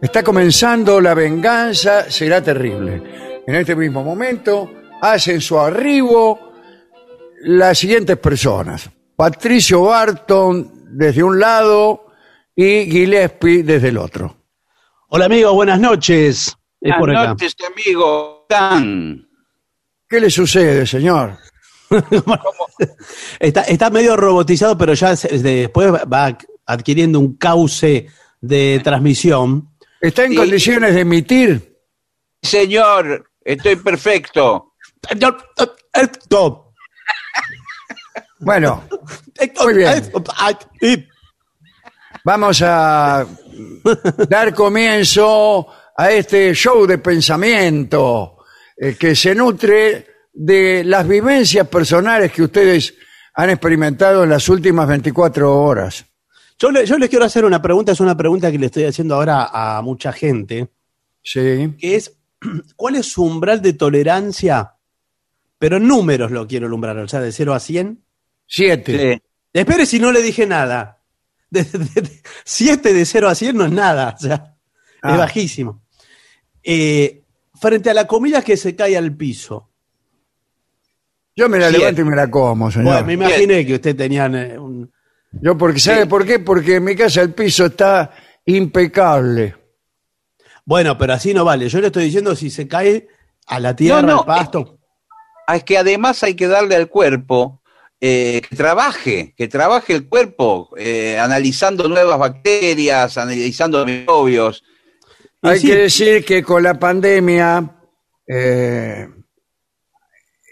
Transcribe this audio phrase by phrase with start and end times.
[0.00, 3.42] Está comenzando La venganza será terrible.
[3.46, 4.70] En este mismo momento
[5.00, 6.52] hacen su arribo
[7.42, 8.90] las siguientes personas.
[9.14, 12.06] Patricio Barton desde un lado
[12.54, 14.36] y Gillespie desde el otro.
[15.08, 16.56] Hola amigos, buenas noches.
[16.80, 17.30] Es por Buenas acá.
[17.32, 18.46] noches, amigo.
[18.48, 19.28] Tan.
[20.08, 21.38] ¿Qué le sucede, señor?
[23.38, 26.36] Está, está medio robotizado, pero ya se- después va
[26.66, 28.06] adquiriendo un cauce
[28.40, 29.70] de transmisión.
[30.06, 30.36] ¿Está en Sí.
[30.36, 31.78] condiciones de emitir?
[32.42, 34.74] Señor, estoy perfecto.
[38.38, 38.84] Bueno,
[39.64, 40.10] Muy bien.
[42.24, 43.26] vamos a
[44.28, 45.66] dar comienzo
[45.96, 48.38] a este show de pensamiento
[48.76, 52.94] eh, que se nutre de las vivencias personales que ustedes
[53.34, 56.04] han experimentado en las últimas 24 horas.
[56.58, 59.14] Yo, le- yo les quiero hacer una pregunta, es una pregunta que le estoy haciendo
[59.14, 60.68] ahora a mucha gente,
[61.22, 61.74] Sí.
[61.78, 62.16] que es,
[62.76, 64.72] ¿cuál es su umbral de tolerancia?
[65.58, 68.02] Pero en números lo quiero el umbral, o sea, de 0 a 100.
[68.46, 69.14] Siete.
[69.14, 69.22] Sí.
[69.52, 71.02] Espere si no le dije nada.
[72.44, 74.54] 7 de 0 a 100 no es nada, o sea,
[75.02, 75.12] Ah.
[75.12, 75.82] es bajísimo.
[76.62, 77.22] Eh,
[77.60, 79.70] frente a la comida que se cae al piso.
[81.36, 81.78] Yo me la Siete.
[81.80, 82.86] levanto y me la como, señor.
[82.92, 84.90] Bueno, me imaginé que usted tenía eh, un...
[85.40, 86.08] Yo porque, ¿sabe Sí.
[86.08, 86.38] por qué?
[86.38, 88.12] Porque en mi casa el piso está
[88.44, 89.54] impecable.
[90.64, 91.68] Bueno, pero así no vale.
[91.68, 93.08] Yo le estoy diciendo si se cae
[93.46, 94.78] a la tierra, No, no, al pasto.
[95.46, 97.62] Ah, Es que además hay que darle al cuerpo
[98.00, 104.64] eh, que trabaje, que trabaje el cuerpo, eh, analizando nuevas bacterias, analizando microbios.
[105.42, 107.76] Hay sí, que decir que con la pandemia
[108.26, 109.08] eh,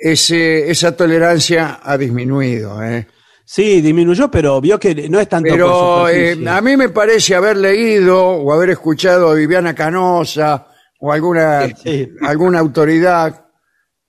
[0.00, 2.82] ese, esa tolerancia ha disminuido.
[2.82, 3.08] ¿eh?
[3.46, 7.34] Sí, disminuyó, pero vio que no es tanto Pero por eh, a mí me parece
[7.34, 10.66] haber leído o haber escuchado a Viviana Canosa
[11.00, 12.08] o alguna, Sí.
[12.22, 13.46] alguna autoridad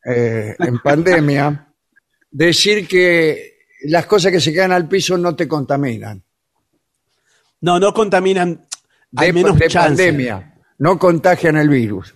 [0.06, 1.68] eh, en pandemia
[2.32, 3.56] decir que
[3.88, 6.24] las cosas que se quedan al piso no te contaminan.
[7.62, 8.66] No, no contaminan.
[9.18, 9.88] Hay de, menos de chance.
[9.90, 10.54] pandemia.
[10.78, 12.16] No contagian el virus.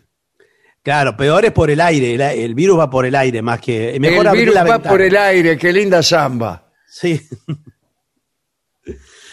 [0.82, 2.16] Claro, peor es por el aire.
[2.16, 3.98] El, el virus va por el aire más que.
[4.00, 6.69] Mejor el virus la va por el aire, qué linda samba.
[6.90, 7.22] Sí.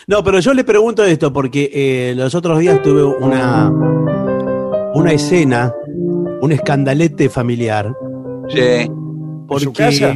[0.07, 3.71] No, pero yo le pregunto esto porque eh, los otros días tuve una,
[4.95, 5.75] una escena,
[6.41, 7.93] un escandalete familiar,
[8.49, 8.89] Sí.
[9.49, 10.15] Porque, su casa?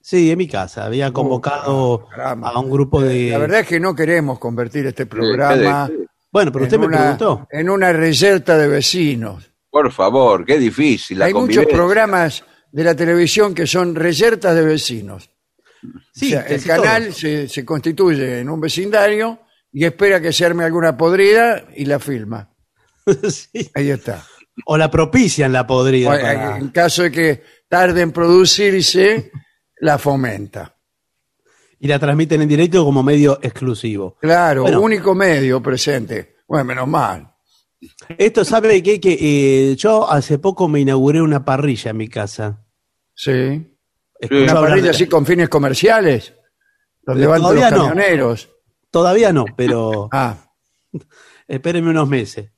[0.00, 0.84] Sí, en mi casa.
[0.86, 3.30] Había convocado a un grupo de...
[3.30, 5.90] La verdad es que no queremos convertir este programa
[6.32, 7.48] Bueno, pero usted en, me una, preguntó.
[7.50, 9.50] en una reyerta de vecinos.
[9.70, 14.62] Por favor, qué difícil la Hay muchos programas de la televisión que son reyertas de
[14.62, 15.30] vecinos.
[16.12, 19.40] Sí, O sea, el canal se, se constituye en un vecindario
[19.72, 22.48] y espera que se arme alguna podrida y la filma.
[23.30, 23.70] Sí.
[23.74, 24.24] Ahí está.
[24.66, 26.08] O la propician la podrida.
[26.08, 29.30] O, para- En caso de que tarde en producirse,
[29.80, 30.76] la fomenta.
[31.78, 34.16] Y la transmiten en directo como medio exclusivo.
[34.20, 34.80] Claro, Bueno.
[34.82, 36.36] único medio presente.
[36.46, 37.32] Bueno, menos mal.
[38.18, 39.16] Esto sabe que, que
[39.70, 42.62] eh, yo hace poco me inauguré una parrilla en mi casa.
[43.14, 43.69] Sí.
[44.30, 46.34] Una parrilla así con fines comerciales,
[47.02, 47.88] donde van todos los Todavía no.
[47.88, 48.48] camioneros.
[48.90, 50.36] Todavía no, pero Ah,
[51.48, 52.50] espérenme unos meses.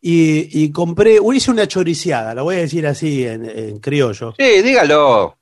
[0.00, 4.34] Y, y compré, hice una choriciada, lo voy a decir así en, en criollo.
[4.38, 5.38] Sí, dígalo.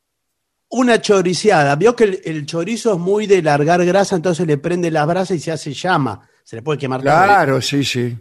[0.70, 1.74] Una choriciada.
[1.76, 5.36] Vio que el, el chorizo es muy de largar grasa, entonces le prende las brasas
[5.36, 6.28] y se hace llama.
[6.44, 8.16] Se le puede quemar claro, sí, sí.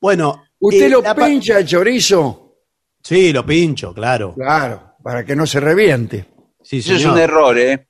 [0.00, 0.44] Bueno.
[0.58, 2.56] ¿Usted eh, lo pincha el chorizo?
[3.02, 4.34] Sí, lo pincho, claro.
[4.34, 6.26] Claro, para que no se reviente.
[6.62, 7.88] Sí, Eso es un error, ¿eh?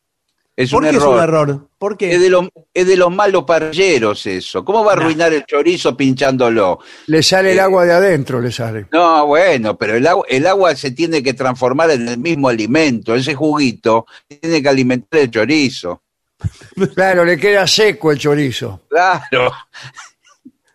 [0.55, 1.09] Es ¿Por un qué error.
[1.09, 1.69] es un error?
[1.79, 2.13] ¿Por qué?
[2.15, 4.63] Es de, los, es de los malos parrilleros eso.
[4.65, 5.03] ¿Cómo va a Nah.
[5.03, 6.79] arruinar el chorizo pinchándolo?
[7.07, 7.63] Le sale el Eh.
[7.63, 8.87] agua de adentro, le sale.
[8.93, 13.15] No, bueno, pero el agua, el agua se tiene que transformar en el mismo alimento.
[13.15, 16.03] Ese juguito tiene que alimentar el chorizo.
[16.95, 18.83] Claro, le queda seco el chorizo.
[18.91, 19.53] Claro.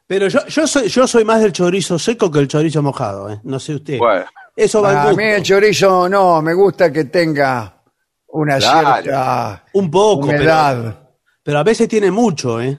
[0.08, 3.40] Pero yo, yo, soy, yo soy más del chorizo seco que el chorizo mojado, ¿eh?
[3.44, 3.98] No sé usted.
[4.00, 4.26] Bueno,
[4.58, 7.80] Eso va A al mí el chorizo no, me gusta que tenga
[8.30, 9.02] una Claro.
[9.04, 11.10] cierta Un poco, pero, humedad.
[11.44, 12.78] pero a veces tiene mucho, ¿eh?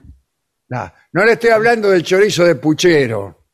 [0.67, 3.45] No, no le estoy hablando del chorizo de puchero.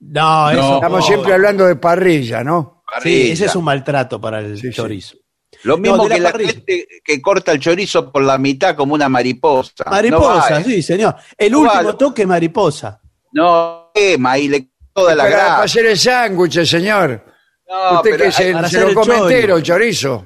[0.00, 0.74] No, eso.
[0.76, 2.82] Estamos siempre hablando de parrilla, ¿no?
[2.88, 3.32] Sí, parrilla.
[3.32, 4.72] ese es un maltrato para el Sí, sí.
[4.74, 5.16] chorizo.
[5.62, 6.52] Lo mismo No, de la que la parrilla.
[6.52, 9.84] gente que corta el chorizo por la mitad como una mariposa.
[9.86, 11.16] Mariposa, no, sí, señor.
[11.36, 11.96] El No último vale.
[11.98, 13.00] toque mariposa.
[13.32, 15.62] No quema y le toda la para, para grasa.
[15.64, 17.24] hacer el sándwich, señor.
[17.68, 19.30] No, Usted pero que se, para se hacer lo el come chollo.
[19.30, 20.24] entero, el chorizo.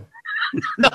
[0.79, 0.91] No.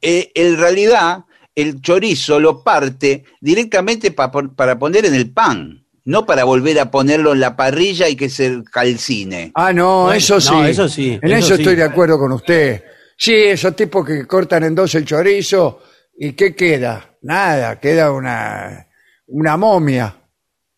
[0.00, 1.24] Eh, en realidad,
[1.54, 6.90] el chorizo lo parte directamente pa- para poner en el pan, no para volver a
[6.90, 9.50] ponerlo en la parrilla y que se calcine.
[9.54, 10.52] Ah, no, Bueno, eso sí.
[10.52, 11.62] no, eso sí, En eso eso, sí.
[11.62, 12.82] estoy de acuerdo con usted.
[13.16, 15.82] Sí, esos tipos que cortan en dos el chorizo,
[16.16, 17.16] ¿y qué queda?
[17.22, 18.86] Nada, queda una,
[19.26, 20.16] una momia.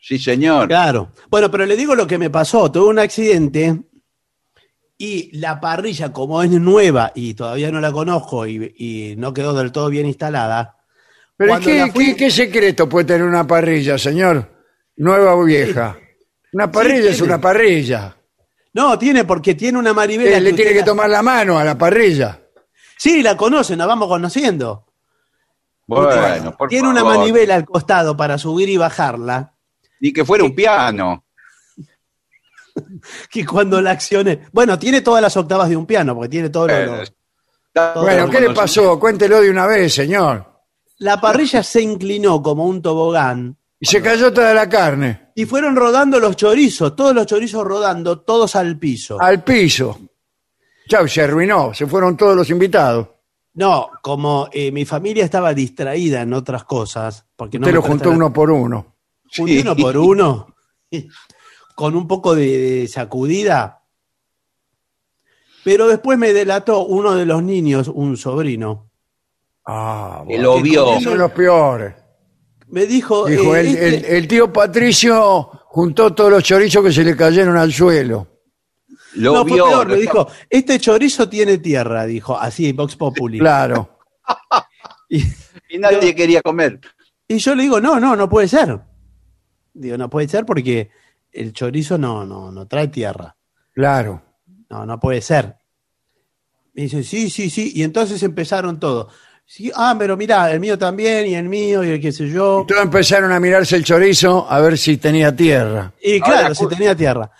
[0.00, 0.66] Sí, señor.
[0.66, 1.12] Claro.
[1.30, 2.72] Bueno, pero le digo lo que me pasó.
[2.72, 3.76] Tuve un accidente
[5.04, 9.52] y la parrilla, como es nueva y todavía no la conozco y, y no quedó
[9.52, 10.76] del todo bien instalada.
[11.36, 14.48] Pero ¿qué, fui- qué- qué secreto puede tener una parrilla, señor?
[14.96, 15.96] Nueva o vieja.
[16.52, 18.16] Una parrilla es una parrilla.
[18.74, 20.36] No, tiene porque tiene una manivela.
[20.36, 22.38] Eh, le que tiene que la- tomar la mano a la parrilla.
[22.96, 24.86] Sí, la conocen, la vamos conociendo.
[25.86, 29.52] Bueno, por tiene una manivela al costado para subir y bajarla.
[30.00, 31.24] Ni que fuera un piano.
[33.30, 34.42] Que cuando la accione.
[34.52, 37.12] Bueno, tiene todas las octavas de un piano, porque tiene todos Bueno, los.
[37.72, 38.98] Todo Bueno, ¿qué le pasó?
[38.98, 40.46] Cuéntelo de una vez, señor.
[40.98, 45.30] La parrilla se inclinó como un tobogán Y se cayó toda la carne.
[45.34, 49.20] y fueron rodando los chorizos, todos los chorizos rodando, todos al piso.
[49.20, 49.98] Al piso.
[50.88, 51.72] Chau, se arruinó.
[51.74, 53.08] Se fueron todos los invitados.
[53.54, 57.82] No, como eh, mi familia estaba distraída en otras cosas, porque no Usted me lo
[57.82, 58.96] juntó uno por uno.
[59.36, 59.60] junté Sí.
[59.60, 60.46] uno por uno,
[61.74, 63.82] con un poco de, de sacudida.
[65.64, 68.90] Pero después me delató uno de los niños, un sobrino.
[69.64, 70.42] Ah, Que bueno.
[70.56, 71.00] lo vio.
[71.00, 71.94] Son los peores.
[72.68, 76.92] Me dijo, Dijo, eh, el, este- el- el tío Patricio juntó todos los chorizos que
[76.92, 78.26] se le cayeron al suelo.
[79.14, 79.66] Lo no, fue vio.
[79.66, 83.38] peor, lo me dijo, este chorizo tiene tierra, dijo, así, Vox Populi.
[83.38, 83.98] Claro.
[85.10, 85.22] Y,
[85.68, 86.80] Y nadie quería comer.
[87.28, 88.80] y yo le digo, no, no, no puede ser.
[89.74, 90.88] Digo, no puede ser porque
[91.32, 93.36] el chorizo no, no, no trae tierra.
[93.72, 94.22] Claro.
[94.68, 95.56] No, no puede ser.
[96.74, 97.72] Me dice, sí, sí, sí.
[97.74, 99.08] Y entonces empezaron todo.
[99.44, 102.64] Sí, ah, pero mira, el mío también, y el mío, y el qué sé yo.
[102.66, 105.92] Todos empezaron a mirarse el chorizo a ver si tenía tierra.
[106.00, 107.30] Y Ahora, claro, si tenía tierra.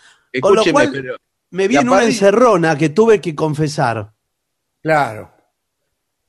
[0.41, 1.17] Con lo Escúcheme, cual, pero
[1.51, 4.13] me vi en una encerrona que tuve que confesar.
[4.83, 5.33] Claro.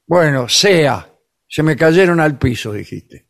[0.05, 1.09] Bueno, sea.
[1.47, 3.27] Se me cayeron al piso, dijiste.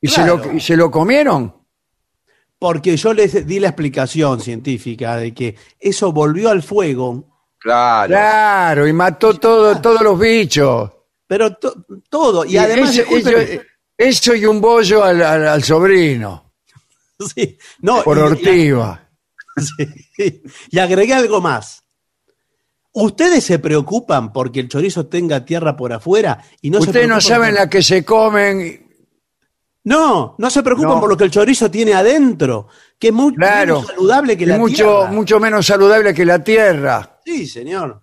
[0.00, 1.61] ¿Y, se, lo, ¿Y se lo comieron?
[2.62, 7.24] Porque yo les di la explicación científica de que eso volvió al fuego,
[7.58, 8.08] claro.
[8.10, 10.90] Claro, y mató todo, todos los bichos.
[11.26, 12.44] pero to- todo.
[12.44, 13.62] Y, además, eso, discúlpeme, eso-
[13.98, 16.52] eso y un bollo al, al- al sobrino,
[17.34, 18.98] sí, no, por y- y- ortiva.
[20.16, 20.40] Sí.
[20.70, 21.82] Y agregué algo más.
[22.92, 27.20] Ustedes se preocupan porque el chorizo tenga tierra por afuera y no se Ustedes no
[27.20, 28.81] saben la que se comen.
[29.84, 31.00] No, no se preocupan No.
[31.00, 33.74] por lo que el chorizo tiene adentro, que es mucho Claro.
[33.80, 35.06] menos saludable que la mucho, tierra.
[35.12, 37.20] mucho menos saludable que la tierra.
[37.24, 38.00] Sí, señor.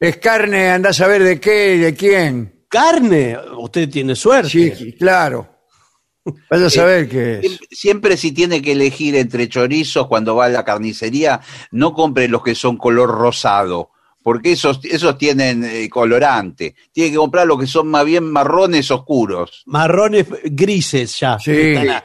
[0.00, 2.64] Es carne, anda a saber de qué y de quién.
[2.68, 4.48] Carne, usted tiene suerte.
[4.74, 5.48] Sí, claro.
[6.50, 7.40] Vaya a saber qué es.
[7.40, 11.40] Siempre, siempre si tiene que elegir entre chorizos cuando va a la carnicería,
[11.72, 13.90] no compre los que son color rosado,
[14.22, 16.74] porque esos, esos tienen eh, colorante.
[16.92, 19.62] Tiene que comprar los que son más bien marrones oscuros.
[19.66, 21.38] Marrones grises ya.
[21.38, 21.50] Sí.
[21.52, 22.02] Están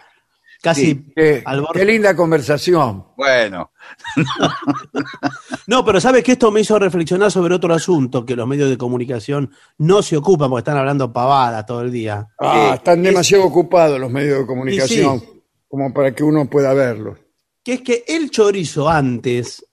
[0.61, 1.05] casi Sí.
[1.15, 1.79] Qué, al borde.
[1.79, 3.05] qué linda conversación.
[3.15, 3.71] Bueno,
[5.67, 8.77] No, pero sabe que esto me hizo reflexionar sobre otro asunto que los medios de
[8.77, 12.27] comunicación no se ocupan porque están hablando pavadas todo el día.
[12.39, 15.23] Ah, Eh, están es- demasiado ocupados los medios de comunicación
[15.67, 17.17] como para que uno pueda verlos.
[17.63, 19.65] Que es que el chorizo antes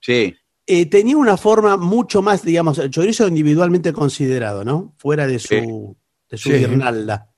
[0.00, 0.34] sí.
[0.66, 4.94] Eh, tenía una forma mucho más, digamos, el chorizo individualmente considerado, ¿no?
[4.98, 5.60] Fuera de su, Sí.
[6.30, 6.56] de su Sí.
[6.58, 7.30] guirnalda.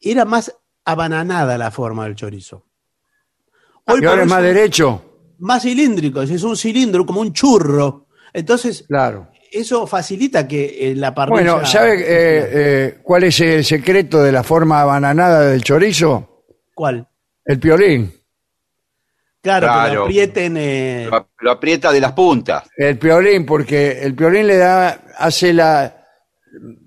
[0.00, 0.54] Era más
[0.84, 2.64] abananada la forma del chorizo.
[3.86, 5.02] Hoy y ahora por es más derecho.
[5.38, 8.06] más cilíndrico, es un cilindro como un churro.
[8.32, 9.28] Entonces, Claro.
[9.52, 11.54] eso facilita que eh, la parrilla...
[11.54, 16.42] Bueno, ¿sabe eh, eh, cuál es el secreto de la forma bananada del chorizo?
[16.74, 17.08] ¿Cuál?
[17.44, 18.12] El piolín.
[19.46, 20.56] Claro, que lo aprieten...
[20.56, 22.64] eh, Lo, lo aprieta de las puntas.
[22.76, 26.04] El piolín, porque el piolín le da, hace la,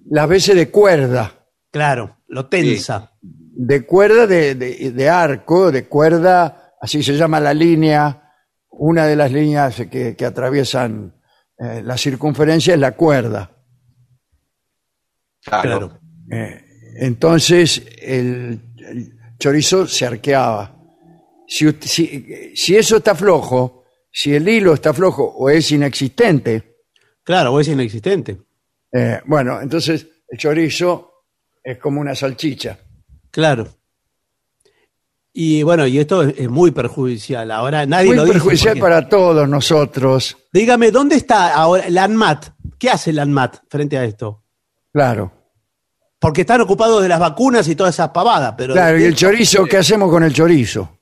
[0.09, 1.33] las veces de cuerda.
[1.71, 3.11] claro, lo tensa.
[3.21, 8.31] De cuerda de, de- de arco, de cuerda, así se llama la línea,
[8.69, 11.15] una de las líneas que, que atraviesan
[11.57, 13.51] eh, la circunferencia es la cuerda.
[15.43, 15.61] Claro.
[15.79, 15.99] Claro.
[16.31, 16.65] Eh,
[17.01, 20.77] entonces el, el chorizo se arqueaba.
[21.51, 26.77] Si, ut- si- si eso está flojo, si el hilo está flojo o es inexistente,
[27.23, 28.37] Claro, o es inexistente.
[28.93, 31.11] eh, bueno, entonces el chorizo
[31.63, 32.77] es como una salchicha.
[33.31, 33.67] Claro.
[35.33, 37.49] Y bueno, y esto es, muy perjudicial.
[37.51, 38.33] Ahora nadie Muy lo dice.
[38.33, 42.47] perjudicial porque- para todos nosotros, Dígame, ¿dónde está ahora el ANMAT?
[42.77, 44.43] ¿Qué hace el ANMAT frente a esto?
[44.93, 45.31] claro.
[46.21, 49.63] Porque están ocupados de las vacunas y todas esas pavadas, pero Claro, y el chorizo,
[49.65, 50.98] ¿qué hacemos con el chorizo?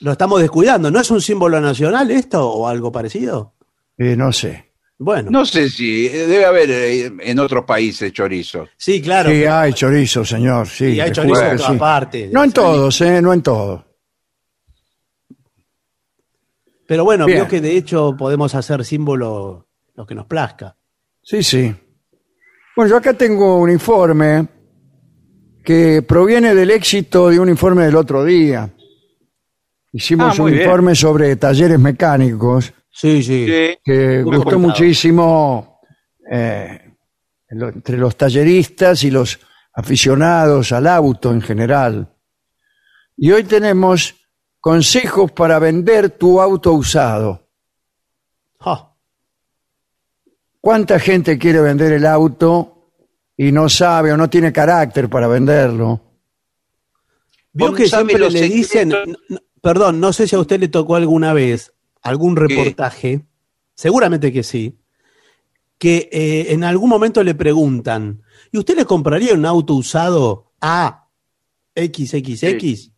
[0.00, 0.90] Lo estamos descuidando.
[0.90, 3.54] ¿No es un símbolo nacional esto o algo parecido?
[3.96, 4.66] Eh, no sé.
[5.00, 8.68] Bueno, No sé si eh, debe haber eh, en otros países chorizos.
[8.76, 9.30] sí, claro.
[9.30, 10.66] Sí, hay chorizo, señor.
[10.66, 11.78] Sí, y hay chorizo en todas sí.
[11.78, 12.32] partes.
[12.32, 13.22] No en todos, ¿eh?
[13.22, 13.82] No en todos.
[16.86, 17.38] Pero bueno, Bien.
[17.40, 20.74] veo que de hecho podemos hacer símbolo lo que nos plazca.
[21.22, 21.74] Sí, sí.
[22.74, 24.48] Bueno, yo acá tengo un informe
[25.62, 28.70] que proviene del éxito de un informe del otro día.
[29.92, 30.62] Hicimos Ah, un bien.
[30.62, 33.46] informe sobre talleres mecánicos Sí, sí.
[33.84, 34.58] que Muy gustó contado.
[34.58, 35.80] muchísimo
[36.30, 36.94] eh,
[37.48, 39.38] entre los talleristas y los
[39.72, 42.14] aficionados al auto en general.
[43.16, 44.14] Y hoy tenemos
[44.60, 47.48] consejos para vender tu auto usado.
[50.60, 52.92] ¿Cuánta gente quiere vender el auto
[53.36, 56.00] y no sabe o no tiene carácter para venderlo?
[57.52, 59.42] Vos que siempre le dicen, secretos.
[59.62, 61.72] Perdón, no sé si a usted le tocó alguna vez
[62.02, 63.24] algún reportaje,
[63.74, 64.78] seguramente que sí,
[65.78, 68.22] que eh, en algún momento le preguntan,
[68.52, 71.08] ¿y usted le compraría un auto usado a
[71.76, 72.92] XXX?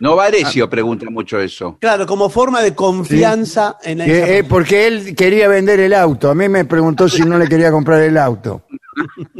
[0.00, 1.76] Novarecio pregunta mucho eso.
[1.80, 6.30] Claro, como forma de confianza en Que, esa eh, porque él quería vender el auto.
[6.30, 8.64] A mí me preguntó si no le quería comprar el auto.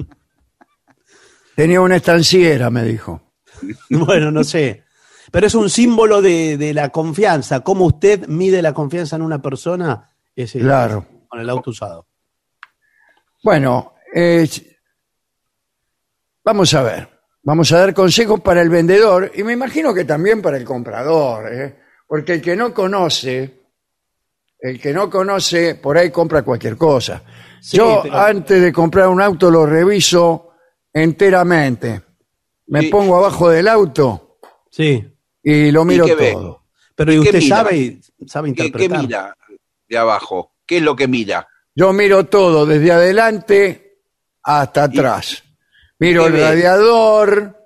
[1.54, 3.20] Tenía una estanciera, me dijo.
[3.90, 4.84] Bueno, no sé.
[5.30, 7.60] Pero es un símbolo de, de la confianza.
[7.60, 10.10] ¿Cómo usted mide la confianza en una persona?
[10.34, 11.06] Es el- Claro.
[11.28, 12.06] con el auto usado.
[13.42, 14.48] Bueno, eh,
[16.44, 17.08] vamos a ver.
[17.42, 21.52] Vamos a dar consejos para el vendedor y me imagino que también para el comprador,
[21.52, 21.78] ¿eh?
[22.06, 23.60] porque el que no conoce,
[24.60, 27.22] el que no conoce, por ahí compra cualquier cosa.
[27.60, 30.50] Sí, Yo pero- antes de comprar un auto lo reviso
[30.92, 32.02] enteramente.
[32.66, 32.88] Me Sí.
[32.88, 34.38] pongo abajo del auto
[34.70, 35.02] Sí.
[35.50, 36.32] Y lo miro qué ve?
[36.32, 36.64] todo.
[36.94, 37.56] Pero ¿y ¿Y qué usted mira?
[37.56, 39.00] sabe, sabe ¿Qué, interpretar?
[39.00, 39.36] qué mira
[39.88, 40.54] de abajo?
[40.66, 41.46] ¿Qué es lo que mira?
[41.74, 44.00] Yo miro todo, desde adelante
[44.42, 45.42] hasta atrás.
[46.00, 46.40] Miro el ve?
[46.42, 47.56] radiador,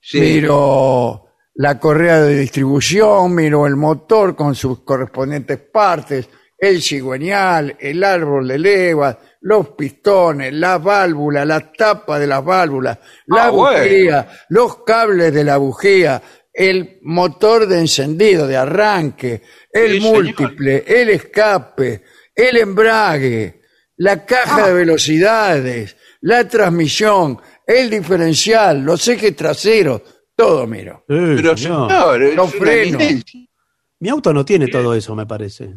[0.00, 0.20] Sí.
[0.20, 8.02] miro la correa de distribución, miro el motor con sus correspondientes partes, el cigüeñal, el
[8.04, 13.78] árbol de levas, los pistones, las válvulas, la tapa de las válvulas, la Ah, bueno.
[13.82, 16.20] bujía, los cables de la bujía,
[16.58, 20.14] el motor de encendido, de arranque, el Sí, señor.
[20.24, 22.02] múltiple, el escape,
[22.34, 23.62] el embrague,
[23.98, 24.66] la caja Ah.
[24.66, 30.02] de velocidades, la transmisión, el diferencial, los ejes traseros,
[30.34, 31.04] todo miro.
[31.06, 31.88] Pero señor.
[31.90, 33.02] señor, es Los frenos.
[34.00, 35.74] Mi auto no tiene todo eso, me parece.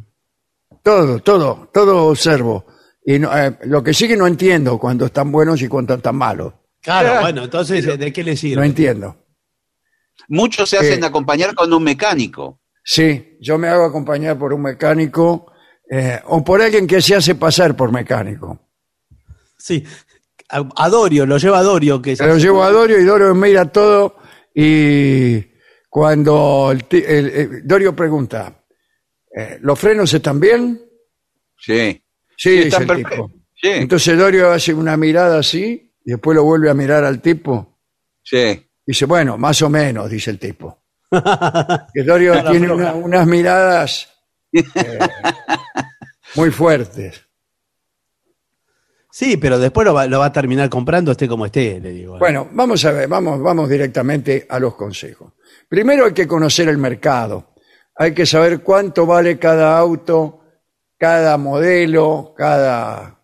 [0.83, 2.65] Todo, todo, todo observo.
[3.05, 6.15] Y no- eh, lo que sí que no entiendo cuando están buenos y cuando están
[6.15, 6.53] malos.
[6.81, 7.21] Claro, Claro.
[7.21, 8.65] bueno, entonces, ¿de qué le No sirve?
[8.65, 9.20] entiendo.
[10.27, 11.07] Muchos se hacen Eh.
[11.07, 12.59] acompañar con un mecánico.
[12.83, 15.51] Sí, yo me hago acompañar por un mecánico
[15.89, 18.69] eh, o por alguien que se hace pasar por mecánico.
[19.57, 19.83] Sí.
[20.49, 23.33] A, a Dorio, lo lleva a Dorio, que Se lo llevo a Dorio y Dorio
[23.35, 24.17] mira todo
[24.53, 25.45] y
[25.89, 28.63] cuando el ti- el- el- Dorio pregunta,
[29.35, 30.81] eh, ¿los frenos están bien?
[31.57, 32.01] Sí.
[32.35, 33.13] Sí, Sí, dice están el perfectos.
[33.31, 33.31] tipo.
[33.53, 37.77] Sí, Entonces Dorio hace una mirada así y después lo vuelve a mirar al tipo.
[38.23, 38.67] sí.
[38.85, 40.79] Dice, bueno, más o menos, dice el tipo.
[41.93, 44.09] Que Dorio tiene una- unas miradas
[44.53, 44.63] eh,
[46.35, 47.21] muy fuertes.
[49.13, 52.17] Sí, pero después lo va, lo va a terminar comprando esté como esté, le digo.
[52.17, 55.33] Bueno, vamos a ver, vamos, vamos directamente a los consejos.
[55.67, 57.53] Primero hay que conocer el mercado.
[57.97, 60.39] Hay que saber cuánto vale cada auto,
[60.97, 63.19] cada modelo, cada,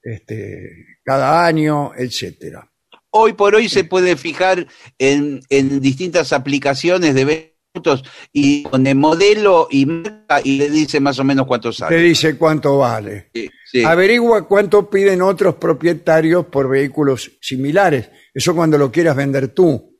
[0.00, 2.69] este, cada año, etcétera.
[3.10, 4.66] Hoy por hoy se puede fijar
[4.98, 8.02] en, en distintas aplicaciones de autos
[8.32, 11.98] y pone modelo y marca y le dice más o menos cuánto Te sale.
[11.98, 13.30] dice cuánto vale.
[13.34, 13.84] Sí, sí.
[13.84, 18.10] Averigua cuánto piden otros propietarios por vehículos similares.
[18.34, 19.98] Eso cuando lo quieras vender tú.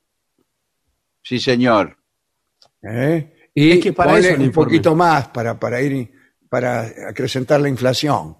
[1.23, 1.97] Sí, señor.
[2.81, 3.49] ¿eh?
[3.53, 4.65] Y Es que para ponle eso un informe.
[4.67, 6.11] poquito más para, para ir
[6.49, 8.35] para acrecentar la inflación.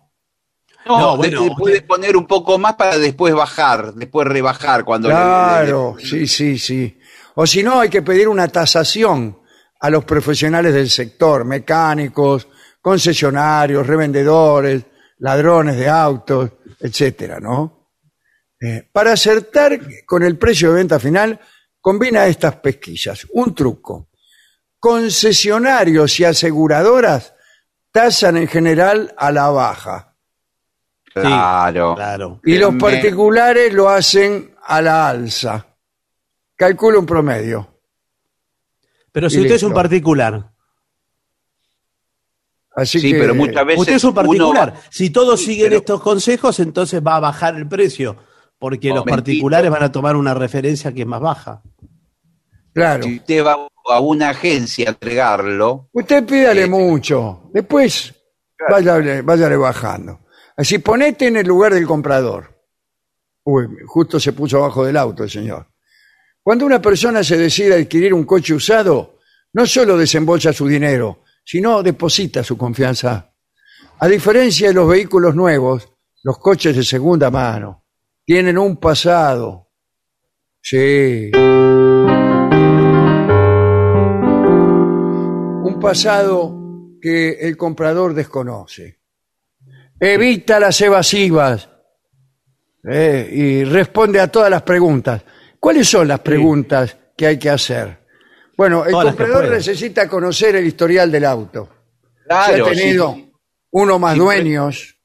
[0.85, 5.09] No, No, bueno, de- puede poner un poco más para después bajar, después rebajar cuando
[5.09, 6.97] le- Claro, sí, sí, sí.
[7.35, 9.39] O si no, hay que pedir una tasación
[9.79, 12.47] a los profesionales del sector, mecánicos,
[12.81, 14.83] concesionarios, revendedores,
[15.19, 17.89] ladrones de autos, etcétera, ¿no?
[18.59, 21.39] Eh, para acertar con el precio de venta final,
[21.79, 23.25] combina estas pesquisas.
[23.33, 24.09] Un truco.
[24.79, 27.33] Concesionarios y aseguradoras
[27.91, 30.10] tasan en general a la baja.
[31.13, 31.95] Claro.
[31.95, 32.39] Claro.
[32.45, 35.65] Y los particulares lo hacen a la alza.
[36.55, 37.67] Calcula un promedio.
[39.11, 40.49] Pero si Y usted es un particular,
[42.73, 44.73] Así Sí, que, pero muchas veces usted es un particular.
[44.89, 48.15] si todos Sí, siguen pero- estos consejos, entonces va a bajar el precio,
[48.57, 51.61] porque los particulares van a tomar una referencia que es más baja.
[52.73, 53.03] Claro.
[53.03, 57.49] Si usted va a una agencia a entregarlo, Usted pídale Eh, mucho.
[57.53, 58.13] Después
[58.69, 60.19] váyale, váyale bajando.
[60.61, 62.55] Así ponete en el lugar del comprador.
[63.45, 65.65] Uy, justo se puso abajo del auto el señor.
[66.43, 69.17] Cuando una persona se decide adquirir un coche usado,
[69.53, 73.33] no solo desembolsa su dinero, sino deposita su confianza.
[73.97, 75.89] A diferencia de los vehículos nuevos,
[76.21, 77.83] los coches de segunda mano
[78.23, 79.71] tienen un pasado.
[80.61, 81.31] Sí.
[85.63, 86.55] Un pasado
[87.01, 89.00] que el comprador desconoce.
[90.03, 91.69] Evita las evasivas
[92.83, 95.21] eh, y responde a todas las preguntas.
[95.59, 97.99] ¿Cuáles son las preguntas que hay que hacer?
[98.57, 99.57] Bueno, el Todas las que comprador pueda.
[99.57, 101.69] necesita conocer el historial del auto.
[102.27, 103.31] claro, si ha tenido sí,
[103.71, 104.95] uno más Sí, dueños.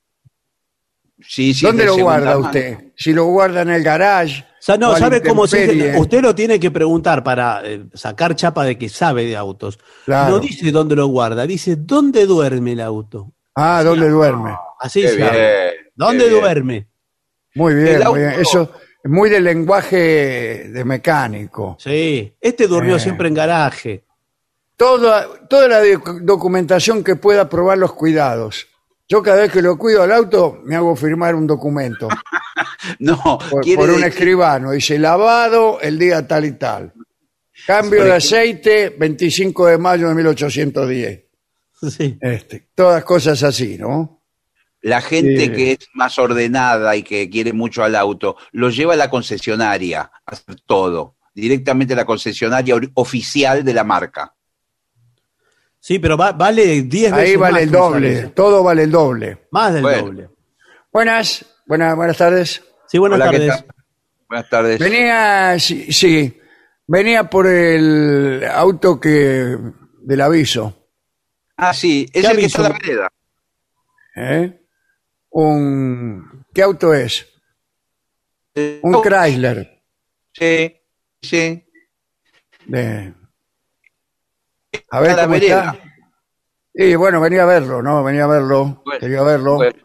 [1.20, 2.46] sí, sí, ¿Dónde de lo segunda guarda mano.
[2.46, 2.78] usted?
[2.96, 4.42] Si lo guarda en el garage.
[4.42, 5.98] O sea, no, a la ¿sabe cómo se dice?
[5.98, 9.78] Usted lo tiene que preguntar para eh, sacar chapa de que sabe de autos.
[10.06, 10.30] Claro.
[10.30, 13.32] No dice dónde lo guarda, dice dónde duerme el auto.
[13.54, 14.56] Ah, ¿dónde duerme?
[14.80, 15.30] Así Qué se bien,
[15.94, 16.40] ¿Dónde bien.
[16.40, 16.86] duerme?
[17.54, 18.32] Muy bien, muy bien.
[18.40, 18.70] Eso
[19.02, 21.76] es muy del lenguaje de mecánico.
[21.80, 23.00] Sí, este durmió Eh.
[23.00, 24.04] siempre en garaje.
[24.76, 28.66] Toda, toda la doc- documentación que pueda probar los cuidados.
[29.08, 32.08] Yo cada vez que lo cuido al auto me hago firmar un documento
[32.98, 34.72] No, por, quiere por un decir- escribano.
[34.72, 36.92] Dice lavado el día tal y tal.
[37.66, 41.22] Cambio de aceite 25 de mayo de 1810.
[41.90, 42.18] Sí.
[42.20, 44.15] Este, todas cosas así, ¿no?
[44.86, 45.50] La gente Sí.
[45.52, 50.02] que es más ordenada y que quiere mucho al auto, lo lleva a la concesionaria
[50.02, 54.32] a hacer todo, directamente a la concesionaria oficial de la marca.
[55.80, 59.48] Sí, pero va- vale 10 veces Ahí vale más el doble, todo vale el doble.
[59.50, 60.02] Más del Bueno.
[60.04, 60.28] doble.
[60.92, 62.62] Buenas, buenas, buenas tardes.
[62.86, 63.64] Sí, buenas Hola, ¿qué tardes.
[64.28, 64.78] Buenas tardes.
[64.78, 66.38] Venía, sí, sí,
[66.86, 69.56] venía por el auto que
[70.00, 70.88] del aviso.
[71.56, 73.08] Ah, sí, es ¿Qué el que está en la vereda.
[74.14, 74.60] ¿eh?
[75.38, 77.26] Un, ¿Qué auto es?
[78.82, 79.82] Un Oh, Chrysler
[80.32, 80.74] Sí,
[81.20, 81.62] sí.
[82.64, 83.12] de,
[84.90, 85.72] A ver la cómo vereda.
[85.74, 85.82] está.
[86.72, 88.02] Y bueno, venía a verlo, ¿no?
[88.02, 88.80] Venía a verlo.
[88.84, 89.56] Bueno, Quería verlo.
[89.56, 89.76] Bueno,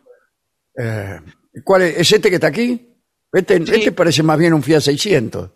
[0.77, 1.19] Eh,
[1.65, 1.97] ¿Cuál es?
[1.97, 2.97] ¿Es este que está aquí?
[3.33, 3.73] Este, Sí.
[3.75, 5.51] este parece más bien un Fiat 600.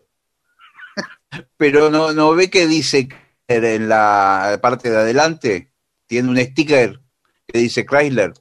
[1.58, 3.08] pero no, no ve que dice
[3.47, 5.71] en la parte de adelante,
[6.05, 6.99] tiene un sticker
[7.47, 8.34] que dice Chrysler.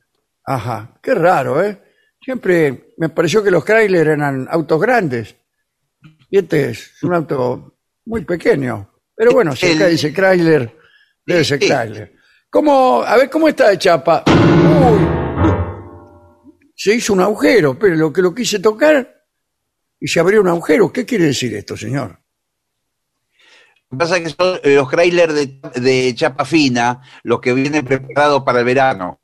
[0.44, 1.80] Ajá, qué raro, ¿eh?
[2.22, 5.36] Siempre me pareció que los Chrysler eran autos grandes.
[6.30, 8.90] Y este es un auto muy pequeño.
[9.14, 10.76] Pero bueno, si acá dice Chrysler,
[11.24, 11.58] debe ser.
[11.58, 12.14] Chrysler.
[12.50, 13.02] ¿Cómo?
[13.02, 14.24] A ver, ¿cómo está de chapa?
[14.26, 14.98] Uy.
[16.76, 19.22] Se hizo un agujero, pero lo que lo quise tocar
[20.00, 20.92] y se abrió un agujero.
[20.92, 22.20] ¿Qué quiere decir esto, señor?
[23.90, 27.84] Lo que pasa es que son los Chrysler de, de chapa fina, los que vienen
[27.84, 29.20] preparados para el verano.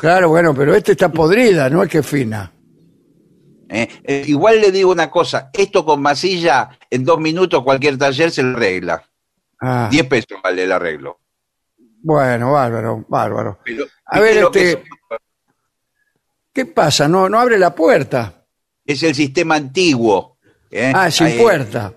[0.00, 2.52] Claro, bueno, pero este está podrida, no es que fina.
[3.68, 3.88] ¿eh?
[4.04, 8.42] Eh, igual le digo una cosa, esto con masilla, en dos minutos cualquier taller se
[8.42, 9.04] lo arregla.
[9.60, 11.20] Ah, 10 pesos vale el arreglo.
[12.02, 13.58] bueno, bárbaro, bárbaro.
[13.64, 14.84] Pero- A ver, que este-
[16.52, 17.06] ¿Qué pasa?
[17.08, 18.44] No, no abre la puerta.
[18.84, 20.38] es, el sistema antiguo.
[20.70, 20.92] ¿eh?
[20.94, 21.92] Ah, sin Ahí- puerta.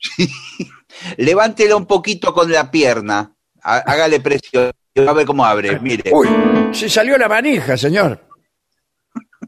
[1.16, 6.10] Levántela un poquito con la pierna, há- hágale presión, a ver cómo abre, mire.
[6.12, 6.28] Uy,
[6.72, 8.20] se salió la manija, señor.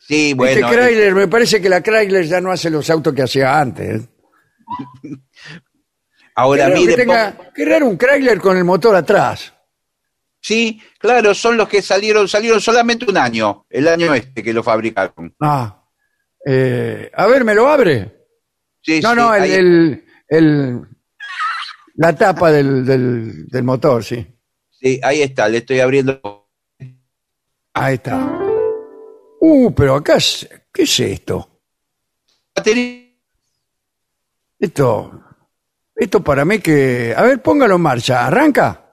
[0.00, 3.20] Sí, bueno, este Chrysler, me parece que la Chrysler ya no hace los autos que
[3.24, 4.08] hacía antes.
[6.34, 9.52] ahora mire, que tenga- pon- qué raro un Chrysler con el motor atrás.
[10.40, 14.62] sí, claro, son los que salieron, salieron solamente un año, el año este que lo
[14.62, 15.34] fabricaron.
[15.40, 15.84] Ah,
[16.46, 18.24] eh, a ver, ¿me lo abre?
[18.80, 20.80] Sí, No, sí, no, el, ahí- el- el-
[21.96, 24.26] la tapa del, del- del motor, sí.
[24.80, 26.20] Sí, ahí está, le estoy abriendo.
[27.74, 28.18] Ahí está.
[29.40, 31.60] Uh, pero acá, es- ¿qué es esto?
[32.54, 33.04] Batería.
[34.58, 35.22] Esto,
[35.94, 37.14] esto para mí que...
[37.16, 38.26] A ver, póngalo en marcha.
[38.26, 38.84] ¿Arranca?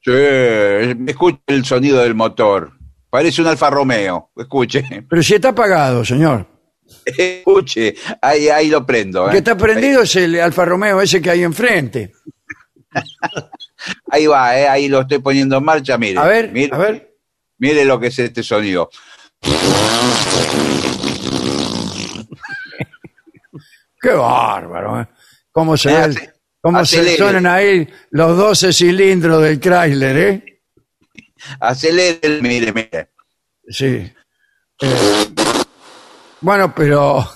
[0.00, 0.12] Sí,
[1.06, 2.72] escuche el sonido del motor.
[3.10, 4.30] Parece un Alfa Romeo.
[4.36, 6.46] Escuche, Pero si está apagado, señor.
[7.04, 7.96] escuche.
[8.22, 9.24] Ahí, ahí lo prendo.
[9.24, 9.32] El ¿eh?
[9.32, 12.12] que está prendido es el Alfa Romeo ese que hay enfrente.
[14.10, 14.68] Ahí va, ¿eh?
[14.68, 15.96] ahí lo estoy poniendo en marcha.
[15.98, 17.14] Mire, A ver, mire, a ver.
[17.58, 18.90] mire lo que es este sonido.
[24.00, 25.08] Qué bárbaro, ¿eh?
[25.50, 30.62] ¿Cómo se, Eh, ve- ace- cómo se suenan ahí los 12 cilindros del Chrysler, eh?
[31.60, 33.10] Acelere, mire, mire.
[33.68, 34.10] Sí.
[34.80, 35.26] Eh,
[36.40, 37.28] bueno, pero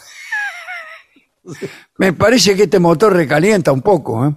[1.98, 4.32] me parece que este motor recalienta un poco, ¿eh?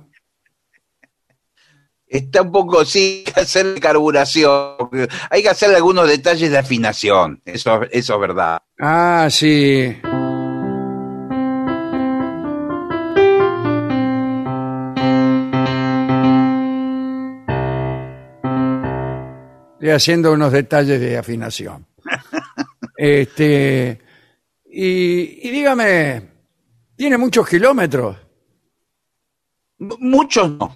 [2.16, 4.78] Está un poco, sí, hay que hacerle carburación.
[5.30, 7.42] Hay que hacerle algunos detalles de afinación.
[7.46, 8.60] Eso, eso es verdad.
[8.80, 9.96] Ah, sí.
[19.74, 21.86] Estoy haciendo unos detalles de afinación.
[22.98, 24.00] Este,
[24.72, 26.30] y, y dígame,
[26.96, 28.16] ¿tiene muchos kilómetros?
[29.78, 30.74] M- Muchos no.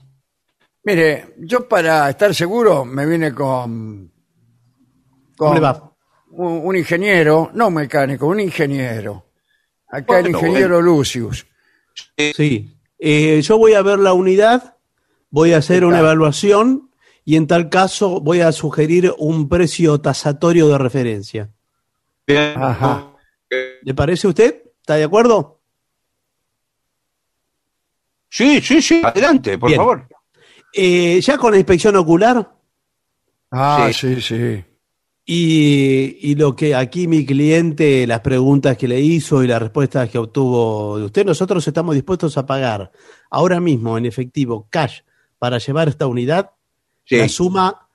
[0.89, 4.11] Mire, yo para estar seguro me vine con,
[5.37, 5.93] ¿Cómo con le va?
[6.31, 9.27] un, un ingeniero, no un mecánico, un ingeniero.
[9.87, 11.45] Acá el Bueno, ingeniero Lucius.
[12.17, 12.75] Sí.
[12.97, 14.77] Eh, yo voy a ver la unidad,
[15.29, 16.89] voy a hacer una evaluación
[17.23, 21.51] y en tal caso voy a sugerir un precio tasatorio de referencia.
[22.55, 23.13] Ajá.
[23.83, 24.63] ¿Le parece a usted?
[24.81, 25.61] ¿Está de acuerdo?
[28.27, 29.03] Sí, sí, sí.
[29.05, 29.77] Adelante, por Bien.
[29.77, 30.07] favor.
[30.73, 32.55] Eh, ya con la inspección ocular
[33.51, 34.15] Ah, Sí.
[34.15, 34.63] sí, sí.
[35.25, 40.09] y, y lo que aquí mi cliente, las preguntas que le hizo y las respuestas
[40.09, 42.91] que obtuvo de usted, nosotros estamos dispuestos a pagar
[43.31, 44.99] ahora mismo en efectivo, cash,
[45.39, 46.51] para llevar esta unidad,
[47.05, 47.17] Sí.
[47.17, 47.87] la suma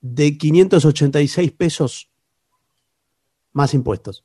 [0.00, 2.08] de 586 pesos
[3.52, 4.24] más impuestos.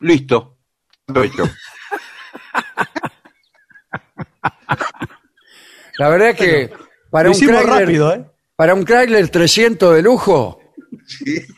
[0.00, 0.56] Listo.
[1.06, 1.44] Lo hecho.
[5.98, 6.70] La verdad es que
[7.10, 8.24] para Lo un, hicimos Chrysler, rápido, ¿eh?
[8.56, 10.60] para un Chrysler 300 de lujo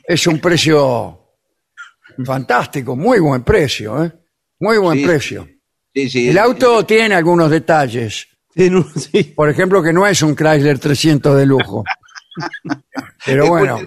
[0.06, 1.20] es un precio
[2.24, 4.12] fantástico, muy buen precio, ¿eh?
[4.60, 5.04] Muy buen Sí.
[5.06, 5.48] precio.
[5.94, 6.28] Sí, sí.
[6.30, 8.26] El auto tiene algunos detalles.
[8.56, 9.24] En un- sí.
[9.24, 11.84] Por ejemplo, que no es un Chrysler 300 de lujo.
[13.24, 13.78] Pero bueno,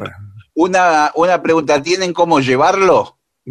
[0.56, 3.20] Una, una pregunta, ¿tienen cómo llevarlo?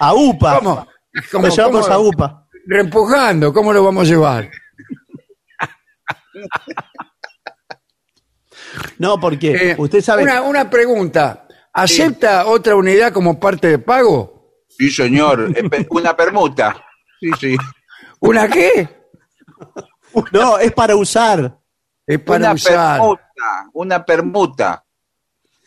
[0.00, 0.58] A UPA.
[0.58, 0.86] ¿cómo?
[1.30, 1.94] ¿Cómo- Lo llevamos cómo?
[1.94, 2.43] a UPA.
[2.66, 4.50] Reempujando, ¿cómo lo vamos a llevar?
[8.98, 10.22] No, porque Eh, usted sabe.
[10.22, 11.46] Una, una pregunta.
[11.72, 14.62] ¿Acepta otra unidad como parte de pago?
[14.68, 15.52] Sí, señor.
[15.56, 16.84] Eh, Una permuta.
[17.20, 17.56] Sí, sí.
[18.20, 18.88] ¿Una qué?
[20.32, 21.58] No, es para usar.
[22.06, 22.98] Es para una usar.
[22.98, 24.84] permuta, una permuta.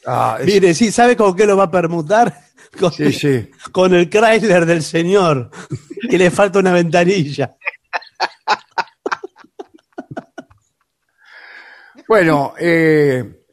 [0.06, 2.34] Ah, es- Mire, sí, ¿sabe con qué lo va a permutar?
[2.80, 3.50] Con, Sí, sí.
[3.72, 5.50] con el Chrysler del señor,
[6.10, 7.56] que le falta una ventanilla.
[12.08, 13.44] Bueno, eh,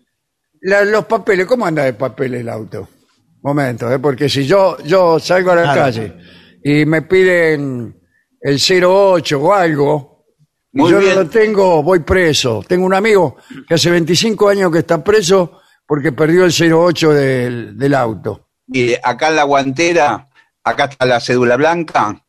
[0.62, 2.88] la- los papeles, ¿cómo anda de papel el auto?
[3.42, 3.98] Momento, ¿eh?
[3.98, 5.80] porque si yo, yo salgo a la Claro.
[5.82, 6.14] calle
[6.62, 7.94] y me piden
[8.40, 10.24] el 08 o algo,
[10.72, 11.14] y yo bien.
[11.14, 12.64] no lo tengo, voy preso.
[12.66, 13.36] Tengo un amigo
[13.68, 18.43] que hace 25 años que está preso porque perdió el 08 del, del auto.
[18.66, 20.28] Mire, acá en la guantera,
[20.62, 22.24] acá está la cédula blanca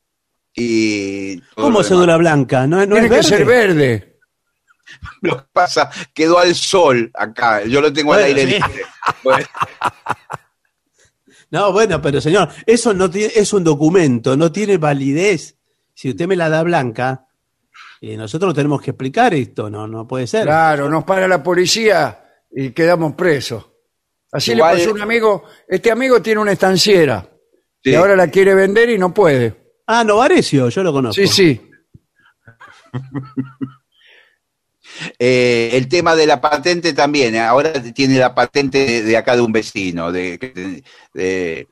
[0.54, 1.40] y...
[1.56, 2.68] ¿Cómo cédula blanca?
[2.68, 3.24] ¿No, no Tiene es que verde?
[3.30, 4.20] ser verde.
[5.22, 7.64] Lo que pasa, quedó al sol acá.
[7.64, 8.48] Yo lo tengo al aire sí.
[8.54, 8.86] libre.
[9.24, 9.46] Bueno,
[11.52, 15.58] No, bueno, pero señor, eso no tiene, es un documento, no tiene validez.
[15.94, 17.28] Si usted me la da blanca,
[18.02, 20.44] eh, nosotros tenemos que explicar esto, no, no puede ser.
[20.44, 23.68] Claro, nos para la policía y quedamos presos.
[24.36, 25.44] Así Igual- le pasó a un amigo.
[25.68, 27.28] Este amigo tiene una estanciera
[27.84, 27.92] Sí.
[27.92, 29.56] y ahora la quiere vender y no puede.
[29.88, 31.22] Ah, Novarecio, yo lo conozco.
[31.22, 31.62] Sí, sí.
[35.20, 37.36] eh, el tema de la patente también.
[37.36, 41.68] eh, Ahora tiene la patente de, de acá de un vecino, de, de- de-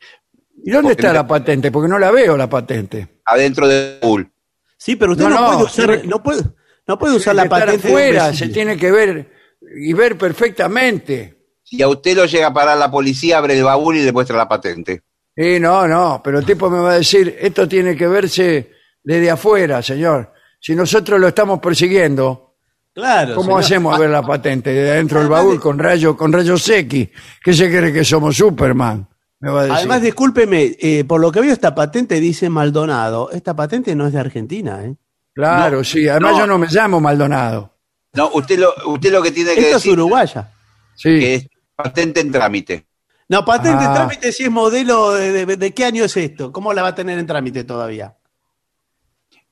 [0.66, 1.72] ¿Y dónde Porque está la patente?
[1.72, 3.08] Porque no la veo la patente.
[3.26, 4.32] adentro de Bull.
[4.78, 6.44] Sí, pero usted No, no, no, puede usar, tiene- no puede,
[6.88, 7.88] no puede usar la Tiene que estar patente.
[7.88, 8.48] de un afuera, vecino.
[8.48, 9.32] se tiene que ver
[9.78, 11.43] y ver perfectamente.
[11.76, 14.38] Si a usted lo llega a parar la policía, abre el baúl y le muestra
[14.38, 15.02] la patente.
[15.36, 18.70] Y no, no, pero el tipo me va a decir, esto tiene que verse
[19.04, 20.32] desde afuera, señor.
[20.60, 22.54] Si nosotros lo estamos persiguiendo,
[22.94, 23.34] Claro.
[23.34, 23.60] ¿cómo señor.
[23.64, 24.72] hacemos a ver la patente?
[24.72, 27.10] De adentro del baúl con rayo, con rayos X.
[27.44, 29.10] ¿Qué se cree que somos Superman?
[29.40, 29.78] Me va a decir.
[29.80, 33.32] Además, discúlpeme, eh, por lo que veo esta patente dice Maldonado.
[33.32, 34.96] Esta patente no es de Argentina, ¿eh?
[35.34, 36.08] claro, no, sí.
[36.08, 36.38] Además no.
[36.42, 37.74] yo no me llamo Maldonado.
[38.14, 40.52] No, usted lo, usted lo que tiene que Esto es decir uruguaya.
[40.96, 41.20] Sí.
[41.20, 42.86] que es patente en trámite.
[43.30, 43.88] No, patente Ah.
[43.88, 46.52] en trámite si es modelo, de, de- de qué año es esto?
[46.52, 48.16] ¿Cómo la va a tener en trámite todavía?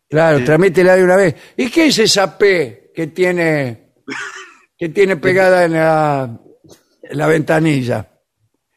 [0.10, 1.36] Claro, tramítela de una vez.
[1.56, 3.94] ¿Y qué es esa P que tiene,
[4.78, 6.38] que tiene pegada en la,
[7.04, 8.12] en la ventanilla?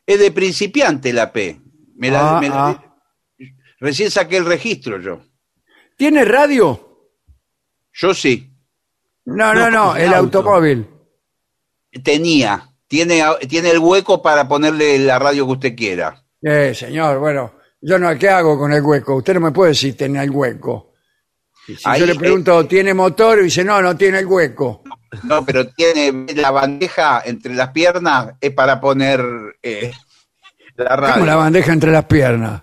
[0.07, 1.61] Es de principiante la P.
[1.97, 2.97] Me la- Ah, me la- ah.
[3.81, 5.23] Recién saqué el registro yo.
[5.97, 7.11] ¿Tiene radio?
[7.93, 8.51] Yo sí.
[9.27, 10.39] No, No, no, el el auto.
[10.39, 10.87] automóvil.
[12.03, 12.71] Tenía.
[12.87, 16.23] Tiene, tiene el hueco para ponerle la radio que usted quiera.
[16.43, 19.17] Eh, señor, bueno, yo no, ¿qué hago con el hueco?
[19.17, 20.93] Usted no me puede decir tiene el hueco.
[21.67, 23.41] Si Ahí, yo le eh, pregunto, ¿tiene motor?
[23.41, 24.83] Y dice, no, no tiene el hueco.
[25.23, 29.25] No, pero tiene la bandeja entre las piernas, es para poner
[29.63, 29.93] eh,
[30.77, 31.15] la radio.
[31.15, 32.63] Como la bandeja entre las piernas.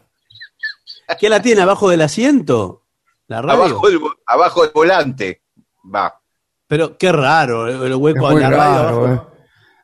[1.20, 2.86] ¿Qué la tiene abajo del asiento?
[3.28, 3.64] La radio.
[3.64, 5.42] abajo, del, abajo del volante.
[5.94, 6.22] Va.
[6.68, 8.84] Pero qué raro, el hueco de muy la radio.
[8.84, 9.28] raro, abajo.
[9.28, 9.31] ¿eh?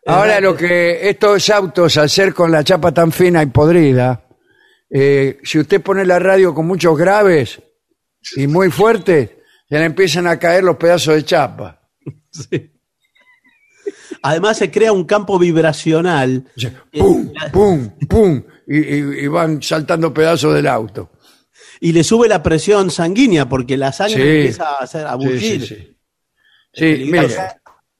[0.08, 4.26] Ahora lo que estos autos al ser con la chapa tan fina y podrida,
[4.90, 7.62] eh, si usted pone la radio con muchos graves
[8.36, 9.32] y muy fuertes,
[9.70, 11.82] se le empiezan a caer los pedazos de chapa.
[12.32, 12.72] Sí.
[14.22, 16.46] Además se crea un campo vibracional.
[16.92, 17.32] ¡Pum!
[17.52, 17.90] ¡Pum!
[18.08, 18.44] ¡Pum!
[18.68, 21.12] Y, y- y van saltando pedazos del auto.
[21.80, 24.38] y le sube la presión sanguínea porque la sangre Sí.
[24.40, 25.98] empieza a, hacer, a Sí, sí, sí.
[26.74, 27.28] Sí, mire,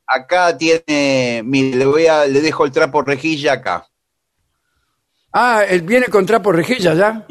[0.08, 3.88] Acá tiene, mire, le voy a, le dejo el trapo rejilla acá.
[5.34, 7.26] Ah, él viene con trapo rejilla ya.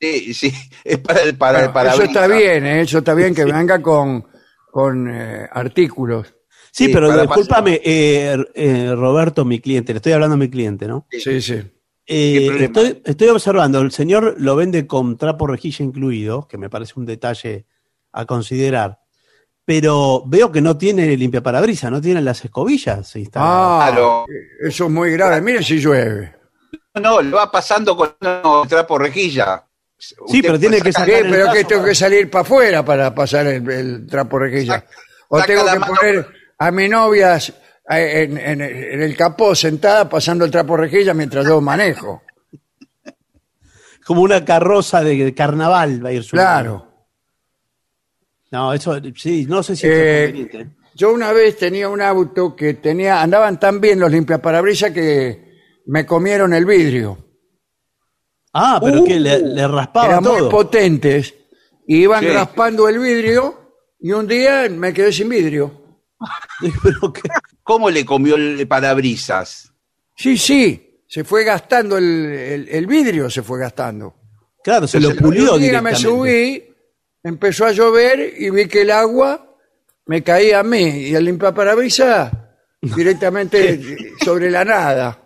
[0.00, 0.52] Sí, sí,
[0.84, 2.08] es para el para el Bueno, eso parabrisas.
[2.08, 2.80] está bien, ¿eh?
[2.82, 4.26] eso está bien que venga con,
[4.70, 6.26] con eh, artículos.
[6.72, 10.50] Sí, Sí, pero para discúlpame, eh, eh, Roberto, mi cliente, le estoy hablando a mi
[10.50, 11.06] cliente, ¿no?
[11.10, 11.62] Sí, sí.
[12.06, 16.94] Eh, estoy, estoy observando, el señor lo vende con trapo rejilla incluido, que me parece
[16.96, 17.66] un detalle
[18.12, 18.98] a considerar,
[19.70, 23.54] pero veo que no tiene limpiaparabrisas, no tiene las escobillas instaladas.
[23.54, 24.24] Ah, Claro.
[24.66, 25.40] eso es muy grave.
[25.40, 26.34] Mire si llueve.
[27.00, 29.64] No, lo va pasando con un trapo rejilla.
[29.96, 32.84] Sí, pero tiene que Sí, sacar el pero brazo que tengo que salir para afuera
[32.84, 34.74] para pasar el, el trapo rejilla.
[34.80, 34.88] Saca-
[35.28, 35.86] O tengo que mano.
[35.94, 36.26] poner
[36.58, 37.38] a mi novia
[37.90, 42.22] en, en- en el capó sentada pasando el trapo rejilla mientras yo manejo.
[44.04, 46.50] Como una carroza de carnaval va a ir subiendo.
[46.50, 46.89] Claro.
[48.50, 50.76] No, eso sí, no sé si es Eh, conveniente.
[50.94, 55.50] Yo una vez tenía un auto que tenía, andaban tan bien los limpiaparabrisas que
[55.86, 57.16] me comieron el vidrio.
[58.52, 61.32] Ah, pero uh, que le, le raspaba Eran muy potentes
[61.86, 62.28] y iban Sí.
[62.30, 65.72] raspando el vidrio y un día me quedé sin vidrio.
[66.82, 67.22] Pero que-
[67.62, 69.72] ¿Cómo le comió el parabrisas?
[70.16, 74.14] Sí, sí, se fue gastando el, el- el vidrio, se fue gastando.
[74.64, 76.69] claro, se lo pulió un día me subí,
[77.22, 79.56] empezó a llover y vi que el agua
[80.06, 82.32] me caía a mí y el limpiaparabrisas
[82.82, 83.80] directamente
[84.24, 85.22] sobre la nada.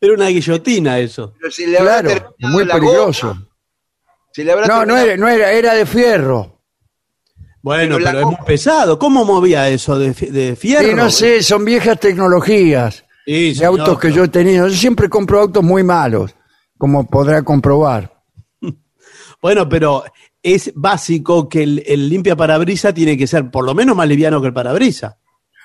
[0.00, 1.34] Era una guillotina eso.
[1.38, 3.28] Pero si le habrá Claro, muy peligroso.
[3.28, 3.48] goma.
[4.32, 6.62] Si le habrá No, no era, no era, era de fierro.
[7.60, 8.98] Bueno, Pero es muy pesado.
[8.98, 9.98] ¿Cómo movía eso?
[9.98, 10.88] ¿De, de fierro?
[10.88, 14.68] Sí, no sé, son viejas tecnologías Sí, de señor, autos que pero- yo he tenido.
[14.68, 16.34] Yo siempre compro autos muy malos,
[16.78, 18.22] como podrá comprobar.
[19.42, 20.02] Bueno, pero
[20.42, 24.40] es básico que el, el limpia parabrisa tiene que ser por lo menos más liviano
[24.40, 25.18] que el parabrisa.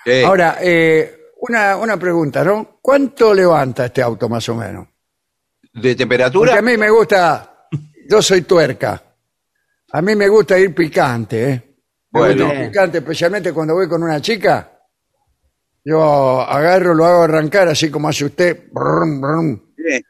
[0.05, 0.21] Sí.
[0.23, 2.79] Ahora, eh, una, una pregunta, ¿no?
[2.81, 4.87] ¿Cuánto levanta este auto más o menos?
[5.61, 6.57] ¿De Porque temperatura?
[6.57, 7.67] a mí me gusta,
[8.09, 9.01] yo soy tuerca,
[9.91, 11.63] a mí me gusta ir picante, ¿eh?
[12.11, 12.45] Me Bueno.
[12.45, 14.69] gusta ir picante, especialmente cuando voy con una chica.
[15.85, 18.67] Yo agarro, lo hago arrancar así como hace usted.
[18.71, 19.61] brum, brum,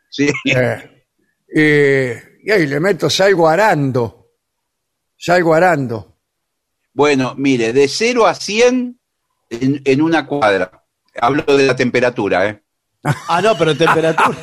[0.09, 0.51] Sí, sí.
[0.55, 4.22] eh, y, y ahí le meto, salgo arando.
[5.23, 6.17] Salgo arando.
[6.93, 8.99] Bueno, mire, de 0 a 100
[9.51, 10.83] en, en una cuadra.
[11.15, 12.61] Hablo de la temperatura, ¿eh?
[13.29, 14.37] Ah, no, pero temperatura.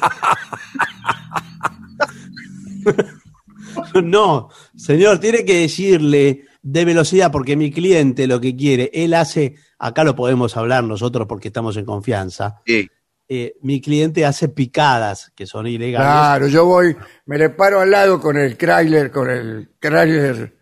[4.02, 9.56] no, señor, tiene que decirle de velocidad, porque mi cliente lo que quiere, él hace,
[9.78, 12.62] acá lo podemos hablar nosotros porque estamos en confianza.
[12.64, 12.88] Sí.
[13.28, 16.08] eh, mi cliente hace picadas que son ilegales.
[16.08, 20.58] Claro, yo voy, me le paro al lado con el Chrysler, con el Chrysler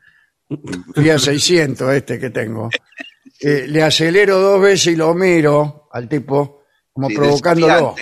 [0.95, 2.69] Fiat 600 este que tengo.
[3.41, 7.95] Eh, le acelero dos veces y lo miro al tipo, como Sí, provocándolo.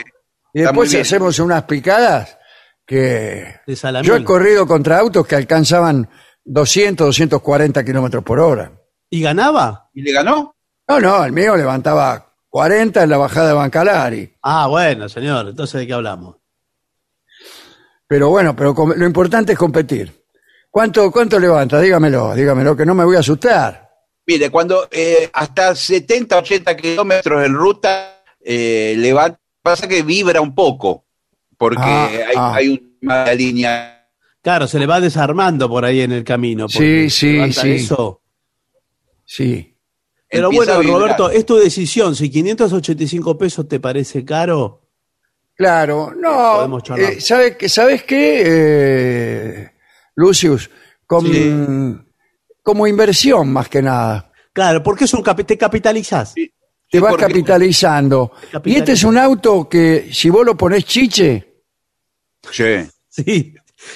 [0.55, 2.39] Y después hacemos unas picadas
[2.87, 3.61] que...
[3.67, 4.03] de.
[4.03, 6.09] Yo he corrido contra autos que alcanzaban
[6.43, 8.73] 200, 240 kilómetros por hora.
[9.11, 9.91] ¿Y ganaba?
[9.93, 10.57] ¿Y le ganó?
[10.89, 14.35] No, no, el mío levantaba 40 en la bajada de Bancalari.
[14.43, 16.37] Ah, bueno, señor, entonces de qué hablamos.
[18.07, 20.26] Pero bueno, pero lo importante es competir.
[20.77, 21.81] ¿Cuánto, cuánto levanta?
[21.81, 23.89] Dígamelo, dígamelo, que no me voy a asustar.
[24.27, 30.55] Mire, cuando eh, hasta 70, 80 kilómetros en ruta, eh, levanta, pasa que vibra un
[30.55, 31.07] poco,
[31.57, 32.55] porque Ah, hay, ah.
[32.57, 34.07] hay una línea.
[34.43, 36.69] Claro, se le va desarmando por ahí en el camino.
[36.69, 37.71] Sí, sí, sí.
[37.71, 38.21] Eso.
[39.25, 39.75] Sí.
[40.29, 40.99] Pero empieza bueno.
[40.99, 42.15] Roberto, es tu decisión.
[42.15, 44.83] Si 585 pesos te parece caro,
[45.55, 46.57] Claro, no.
[46.57, 47.13] Podemos charlar.
[47.13, 49.71] eh, ¿sabe qué, ¿Sabes qué, eh,
[50.17, 50.69] Lucius?
[51.07, 51.55] Con- Sí.
[52.63, 54.33] Como inversión más que nada.
[54.53, 56.35] claro, porque es un capi- te capitalizás.
[56.35, 56.51] Te
[56.91, 58.33] Sí, vas capitalizando.
[58.51, 58.69] Capitaliza.
[58.69, 61.53] Y este es un auto que si vos lo ponés chiche,
[62.51, 62.65] Sí.
[63.09, 63.55] Sí,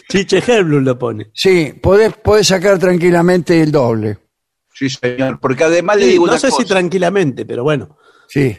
[0.08, 1.30] Chiche Herblum lo pone.
[1.34, 4.18] sí, podés, podés sacar tranquilamente el doble.
[4.72, 5.38] Sí, señor.
[5.40, 6.62] Porque además le digo no una sé cosa.
[6.62, 7.96] si tranquilamente, pero bueno.
[8.28, 8.56] Sí.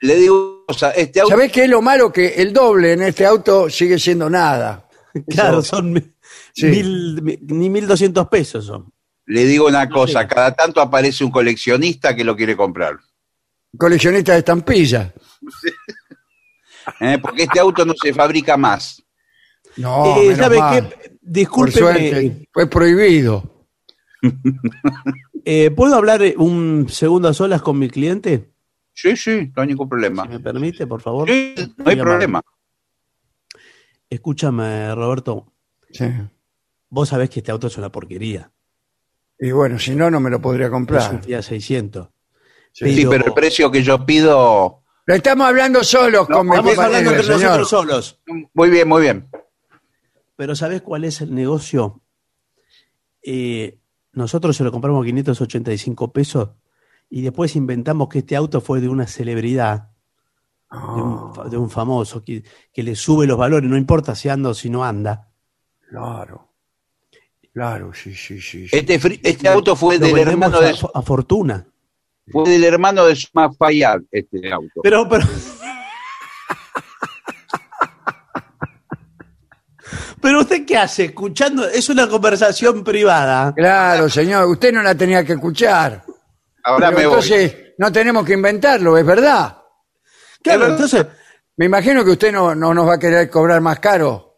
[0.00, 0.90] Le digo una cosa.
[0.92, 2.12] Este auto, ¿Sabés qué es lo malo?
[2.12, 4.88] Que el doble en este auto sigue siendo nada.
[5.28, 6.14] Claro, son
[6.54, 6.66] Sí.
[6.66, 8.92] mil, mi- ni 1.200 pesos son.
[9.26, 10.22] le digo una cosa.
[10.22, 10.28] sé.
[10.28, 12.98] Cada tanto aparece un coleccionista que lo quiere comprar.
[13.78, 15.12] Coleccionista de estampillas.
[17.00, 17.18] ¿eh?
[17.22, 19.02] Porque este auto no se fabrica más.
[19.76, 20.88] No, Eh, menos ¿Sabe mal.
[20.88, 20.96] qué?
[20.96, 23.68] Por Discúlpeme, suerte, fue prohibido.
[25.44, 28.50] eh, ¿puedo hablar eh, un segundo a solas con mi cliente?
[28.92, 30.24] Sí, sí, no hay ningún problema.
[30.24, 31.28] Si me permite, por favor.
[31.28, 32.42] Sí, no hay problema.
[34.08, 35.52] Escúchame, Roberto.
[35.92, 36.04] Sí.
[36.90, 38.50] Vos sabés que este auto es una porquería.
[39.38, 41.22] Y bueno, si no, no me lo podría Es un comprar.
[41.24, 42.08] Fiat 600.
[42.72, 42.94] Sí.
[42.94, 44.82] Sí, pero el precio que yo pido.
[45.06, 47.40] Lo estamos hablando solos con mi Estamos hablando entre señor.
[47.42, 48.20] nosotros solos.
[48.54, 49.28] Muy bien, muy bien.
[50.36, 52.00] Pero ¿sabés cuál es el negocio?
[53.22, 53.78] Eh,
[54.12, 56.50] nosotros se lo compramos a 585 pesos
[57.08, 59.90] y después inventamos que este auto fue de una celebridad,
[60.70, 64.28] de, un, fa- de un famoso, que, que le sube los valores, no importa si
[64.28, 65.28] anda o si no anda.
[65.88, 66.49] Claro.
[67.52, 68.68] Claro, sí, sí, sí.
[68.68, 68.76] sí.
[68.76, 71.66] Este, este auto fue Lo del hermano de, a, a fortuna.
[72.30, 74.80] fue del hermano de Suma Fayad, este auto.
[74.82, 75.26] Pero, pero.
[80.20, 83.54] Pero usted qué hace escuchando, es una conversación privada.
[83.54, 86.04] Claro, señor, usted no la tenía que escuchar.
[86.62, 87.14] Ahora Pero me voy.
[87.14, 89.56] entonces, no tenemos que inventarlo, es verdad.
[90.42, 91.06] Claro, entonces,
[91.56, 94.29] Me imagino que usted no, no nos va a querer cobrar más caro.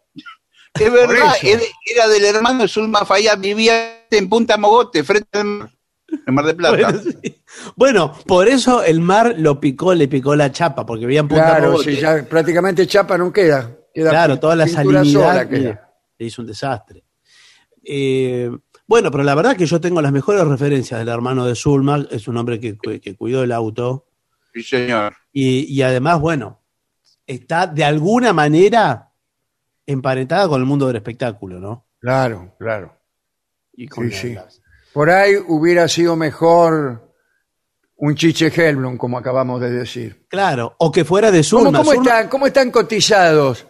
[0.79, 1.61] Es verdad, era,
[1.93, 5.69] era del hermano de Zulma Fayad, vivía en Punta Mogote, frente al mar,
[6.25, 6.75] en Mar de Plata.
[6.91, 7.43] bueno, sí.
[7.75, 11.45] Bueno, por eso el mar lo picó, le picó la chapa, porque había en Punta
[11.45, 11.95] Claro, Mogote.
[11.95, 13.71] sí, ya prácticamente chapa no queda.
[13.93, 17.03] queda Claro, toda la salinidad le hizo un desastre.
[17.83, 18.49] Eh,
[18.87, 22.27] bueno, pero la verdad que yo tengo las mejores referencias del hermano de Zulma, es
[22.27, 24.07] un hombre que, que cuidó el auto,
[24.53, 25.15] Sí, señor.
[25.31, 26.61] y, y además, bueno,
[27.27, 29.09] está de alguna manera
[29.85, 31.85] emparentada con el mundo del espectáculo, ¿no?
[31.99, 32.97] Claro, claro.
[33.73, 34.37] Y con Sí, sí.
[34.93, 37.11] Por ahí hubiera sido mejor
[37.95, 40.25] un chiche Helblum, como acabamos de decir.
[40.29, 41.79] Claro, o que fuera de ¿Cómo, Zulma.
[41.79, 43.65] cómo están, cómo están cotizados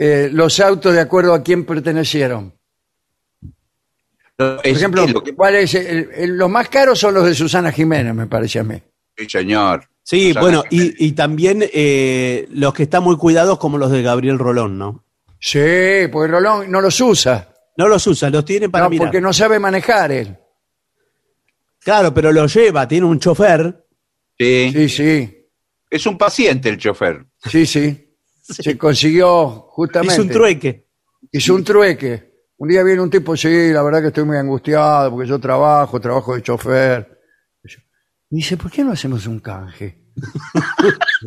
[0.00, 2.54] eh, los autos de acuerdo a quién pertenecieron?
[4.36, 7.34] Por ejemplo, es lo que- ¿cuál es el- el- los más caros son los de
[7.34, 8.80] Susana Jiménez, me parece a mí.
[9.16, 9.84] Sí, señor.
[10.10, 14.38] Sí, bueno, y, y también eh, los que están muy cuidados como los de Gabriel
[14.38, 15.04] Rolón, ¿no?
[15.38, 15.60] Sí,
[16.10, 17.54] porque Rolón no los usa.
[17.76, 19.06] No los usa, los tiene para No, mirar.
[19.08, 20.34] porque no sabe manejar él.
[21.80, 23.84] Claro, pero los lleva, tiene un chofer.
[24.38, 24.70] Sí.
[24.72, 25.46] Sí, sí,
[25.90, 27.26] Es un paciente el chofer.
[27.44, 28.04] sí, sí.
[28.42, 30.14] Se consiguió justamente.
[30.14, 30.86] Es un trueque.
[31.32, 32.32] Hizo un trueque.
[32.56, 36.00] Un día viene un tipo, sí, la verdad que estoy muy angustiado porque yo trabajo,
[36.00, 37.17] trabajo de chofer.
[38.30, 40.04] Y dice, ¿por qué no hacemos un canje?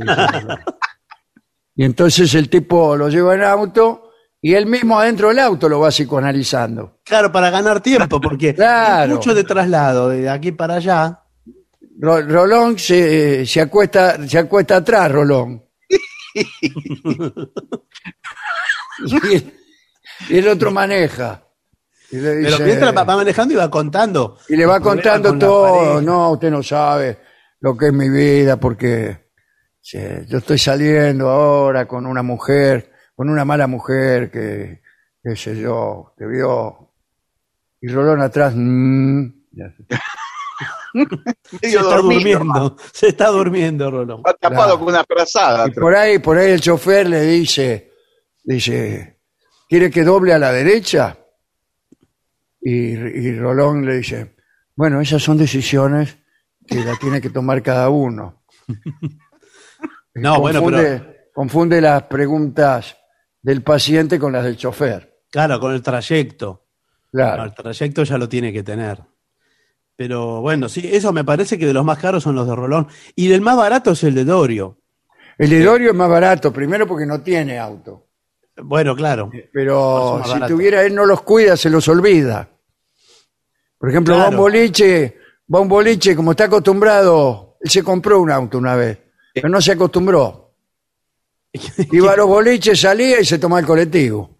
[1.75, 5.79] y entonces el tipo lo lleva en auto y él mismo adentro del auto lo
[5.79, 6.99] va psicoanalizando.
[7.03, 9.11] Claro, para ganar tiempo, porque Claro.
[9.11, 11.19] hay mucho de traslado de aquí para allá.
[11.99, 15.63] Ro- Rolón se, se acuesta, se acuesta atrás, Rolón.
[16.33, 16.47] y,
[19.35, 19.53] el,
[20.29, 21.43] y el otro maneja.
[22.11, 24.37] Y le Pero dice- mientras va manejando y va contando.
[24.49, 26.01] Y le va contando con todo.
[26.01, 27.19] No, usted no sabe
[27.61, 29.29] lo que es mi vida porque
[29.79, 34.81] sí, yo estoy saliendo ahora con una mujer, con una mala mujer que,
[35.23, 36.89] qué sé yo, que vio.
[37.81, 38.53] Y Rolón atrás.
[38.55, 39.65] mm, ya.
[41.59, 44.17] Se está durmiendo, se está durmiendo, Rolón.
[44.19, 44.79] Está tapado Claro.
[44.79, 45.67] con una frazada.
[45.67, 47.91] Y por ahí, por ahí el chofer le dice,
[48.43, 49.19] dice,
[49.69, 51.17] ¿quiere que doble a la derecha?
[52.61, 54.35] Y, y Rolón le dice,
[54.75, 56.17] bueno, esas son decisiones
[56.67, 58.43] que la tiene que tomar cada uno.
[60.13, 62.97] No, bueno, confunde, pero confunde las preguntas
[63.41, 65.21] del paciente con las del chofer.
[65.29, 66.65] claro, con el trayecto.
[67.11, 67.45] Claro.
[67.45, 69.01] El trayecto ya lo tiene que tener.
[69.95, 72.87] Pero bueno, sí, eso me parece que de los más caros son los de Rolón.
[73.15, 74.79] Y del más barato es el de Dorio.
[75.37, 78.07] El de Dorio es más barato, primero porque no tiene auto.
[78.63, 79.29] Bueno, claro.
[79.53, 80.53] Pero eso más si barato.
[80.53, 82.49] tuviera él no los cuida, se los olvida.
[83.77, 84.43] Por ejemplo, va a un Claro.
[84.43, 85.17] boliche,
[85.53, 88.97] va a un boliche, como está acostumbrado, él se compró un auto una vez,
[89.33, 90.55] pero no se acostumbró.
[91.91, 94.37] Iba a los boliches, salía y se tomaba el colectivo.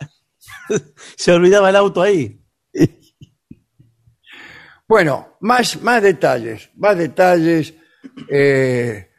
[1.17, 2.39] Se olvidaba el auto ahí.
[4.87, 7.73] Bueno, más, más detalles, más detalles.
[8.29, 9.09] eh,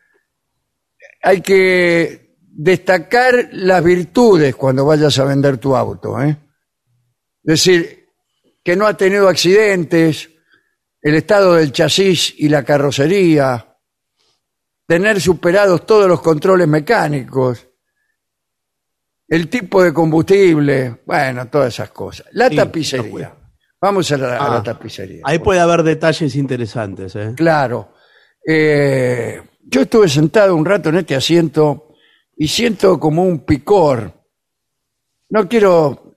[1.22, 2.21] hay que
[2.62, 6.20] destacar las virtudes cuando vayas a vender tu auto.
[6.22, 6.30] ¿eh?
[7.42, 8.06] Es decir,
[8.62, 10.30] que no ha tenido accidentes,
[11.00, 13.76] el estado del chasis y la carrocería,
[14.86, 17.66] tener superados todos los controles mecánicos,
[19.26, 22.26] el tipo de combustible, bueno, todas esas cosas.
[22.32, 23.34] La Sí, tapicería.
[23.80, 25.22] Vamos a la, a la Ah, tapicería.
[25.24, 27.16] Ahí puede haber detalles interesantes.
[27.16, 27.32] ¿eh?
[27.36, 27.94] Claro.
[28.46, 31.91] Eh, yo estuve sentado un rato en este asiento
[32.36, 34.12] y siento como un picor.
[35.30, 36.14] No quiero,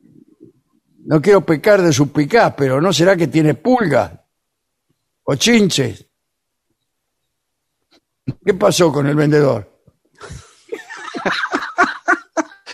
[1.05, 4.11] no quiero pecar de su picaz, pero ¿no será que tiene pulgas
[5.23, 6.05] o chinches?
[8.43, 9.81] ¿Qué pasó con el vendedor?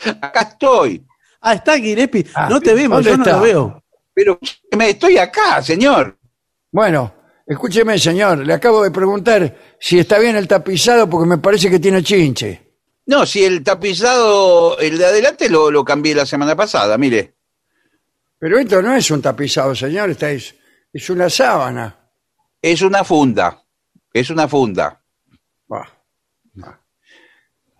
[0.21, 1.05] Acá estoy.
[1.41, 2.25] Ah, está Guirepi.
[2.33, 3.37] Ah, no te vemos, ¿dónde yo no está?
[3.37, 3.83] lo veo.
[4.13, 4.39] Pero
[4.77, 6.17] me estoy acá, señor.
[6.71, 7.13] Bueno,
[7.45, 11.79] escúcheme, señor, le acabo de preguntar si está bien el tapizado porque me parece que
[11.79, 12.70] tiene chinche.
[13.05, 17.35] No, si el tapizado, el de adelante lo, lo cambié la semana pasada, mire.
[18.37, 20.55] Pero esto no es un tapizado, señor, esta es,
[20.91, 21.97] es una sábana.
[22.61, 23.63] Es una funda.
[24.13, 25.01] Es una funda.
[25.67, 25.87] Bah,
[26.53, 26.79] bah.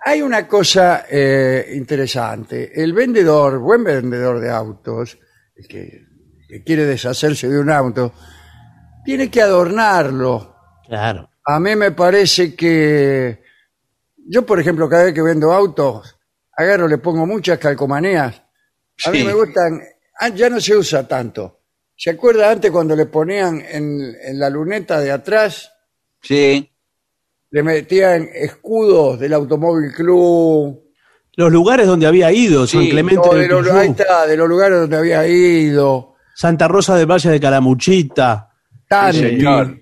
[0.03, 2.72] Hay una cosa eh, interesante.
[2.82, 5.19] El vendedor, buen vendedor de autos,
[5.55, 6.05] el que,
[6.47, 8.13] que quiere deshacerse de un auto,
[9.05, 10.55] tiene que adornarlo.
[10.88, 11.30] Claro.
[11.45, 13.43] A mí me parece que
[14.28, 16.17] yo, por ejemplo, cada vez que vendo autos,
[16.55, 18.41] agarro, le pongo muchas calcomanías.
[19.05, 19.26] A mí Sí.
[19.26, 19.82] me gustan,
[20.19, 21.59] ah, ya no se usa tanto.
[21.95, 25.72] ¿Se acuerda antes cuando le ponían en, en la luneta de atrás,
[26.22, 26.72] Sí.
[27.51, 30.82] le metían escudos del Automóvil Club?
[31.36, 34.28] Los lugares donde había ido, San Sí, Clemente No, del de los, Tuyú, ahí está,
[34.28, 36.15] de los lugares donde había ido.
[36.36, 38.49] Santa Rosa del Valle de Calamuchita,
[38.88, 39.78] Tanti, Sí, señor.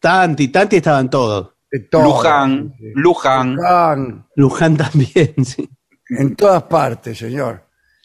[0.00, 1.54] Tanti, Tanti estaban todos.
[1.70, 2.02] De todo.
[2.04, 2.84] Luján, Sí.
[2.94, 3.56] Luján.
[3.56, 5.68] Luján, Luján también, sí.
[6.10, 7.64] en todas partes, señor.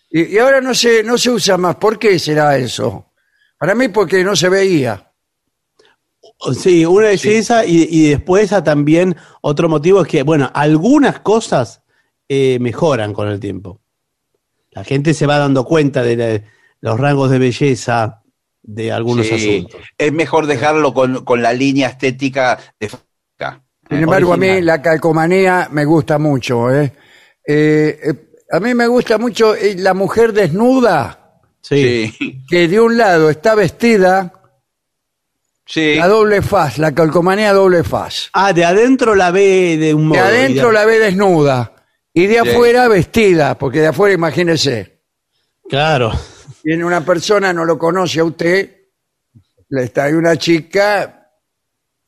[0.10, 1.76] Y, y ahora no se, no se usa más.
[1.76, 3.12] ¿Por qué será eso?
[3.58, 5.08] Para mí porque no se veía.
[6.60, 7.34] Sí, una es Sí.
[7.34, 11.84] esa y, y después también otro motivo es que, bueno, algunas cosas
[12.28, 13.82] eh, mejoran con el tiempo.
[14.72, 16.44] La gente se va dando cuenta de la-
[16.80, 18.24] los rangos de belleza
[18.64, 19.34] de algunos Sí.
[19.60, 19.82] asuntos.
[19.98, 22.90] Es mejor dejarlo con, con la línea estética de
[23.92, 26.74] Sin embargo, a mí la calcomanía me gusta mucho.
[26.74, 26.94] ¿eh?
[27.46, 28.14] Eh, eh,
[28.52, 31.18] a mí me gusta mucho eh, la mujer desnuda,
[31.64, 32.42] Sí.
[32.50, 34.34] Que de un lado está vestida,
[35.66, 35.94] sí.
[35.96, 38.30] la doble faz, la calcomanía doble faz.
[38.34, 40.22] Ah, de adentro la ve de un De modo.
[40.28, 41.74] adentro y de- la ve desnuda
[42.14, 42.50] y de Sí.
[42.50, 45.02] afuera vestida, porque de afuera imagínese,
[45.70, 46.12] Claro.
[46.64, 48.78] viene una persona, no lo conoce a usted,
[49.70, 51.21] le está ahí una chica,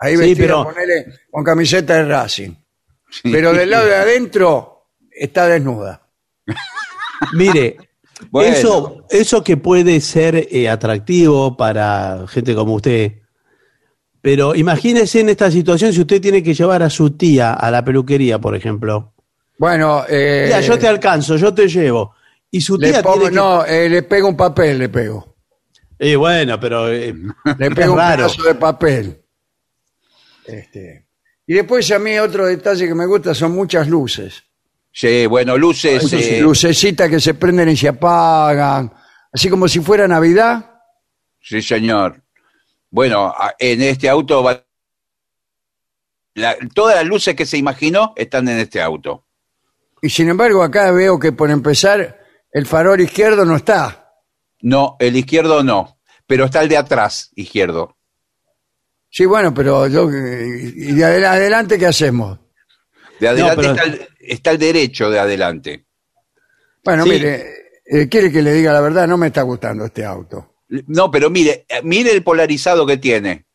[0.03, 2.51] ahí Sí, pero- ponele, con camiseta de Racing.
[3.23, 6.01] Pero del lado de adentro está desnuda.
[7.33, 7.77] Mire,
[8.31, 8.55] Bueno.
[8.55, 13.13] eso, eso que puede ser eh, atractivo para gente como usted.
[14.21, 17.83] Pero imagínese en esta situación si usted tiene que llevar a su tía a la
[17.83, 19.13] peluquería, por ejemplo.
[19.57, 22.15] Bueno, eh, Tía, yo te alcanzo, yo te llevo.
[22.49, 23.35] Y su le tía pongo, tiene que...
[23.35, 25.35] no, eh, le pego un papel, le pego.
[25.99, 26.89] Eh, bueno, pero...
[26.91, 27.13] eh,
[27.57, 28.17] Le pego un raro.
[28.27, 29.21] pedazo de papel.
[30.45, 31.07] Este,
[31.47, 34.43] y después a mí otro detalle que me gusta son muchas luces.
[34.91, 36.11] Sí, bueno, luces.
[36.13, 38.93] eh, Lucecitas que se prenden y se apagan.
[39.31, 40.81] Así como si fuera Navidad.
[41.41, 42.21] Sí, señor.
[42.91, 44.63] Bueno, en este auto va.
[46.35, 49.25] la- todas las luces que se imaginó están en este auto.
[50.01, 52.19] Y sin embargo acá veo que por empezar
[52.51, 54.13] el farol izquierdo no está.
[54.61, 57.97] No, el izquierdo no, pero está el de atrás, izquierdo.
[59.15, 60.09] Sí, bueno, pero yo...
[60.09, 62.39] ¿Y de adel- adelante qué hacemos?
[63.19, 65.85] De adelante pero- está, el, está el derecho de adelante.
[66.83, 67.09] Bueno, Sí.
[67.11, 67.45] mire,
[67.85, 70.55] eh, quiere que le diga la verdad, no me está gustando este auto.
[70.87, 73.45] No, pero mire, eh, mire el polarizado que tiene.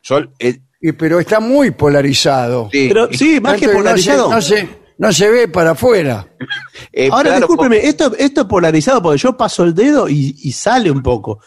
[0.00, 2.68] Sol, eh, Y, pero está muy polarizado.
[2.72, 4.28] sí, Pero sí, más que no polarizado.
[4.28, 4.68] No se,
[4.98, 6.26] no se ve para afuera.
[6.92, 10.50] eh, Ahora, claro, discúlpeme, esto, esto es polarizado porque yo paso el dedo y, y
[10.50, 11.38] sale un poco.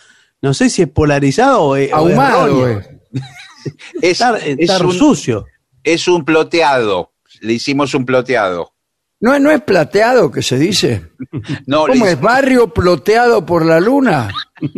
[0.41, 2.46] No sé si es polarizado o es, o es Ahumado.
[2.48, 2.80] erróneo.
[2.80, 3.00] eh.
[4.01, 5.45] es, Está, es está un, sucio.
[5.84, 7.14] es un ploteado.
[7.41, 8.74] Le hicimos un ploteado.
[9.20, 11.09] ¿No, ¿No es plateado que se dice?
[11.66, 12.20] No, ¿Cómo es?
[12.20, 14.30] ¿Barrio ploteado por la luna?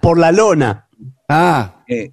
[0.00, 0.88] Por la lona.
[1.28, 2.12] Ah, eh,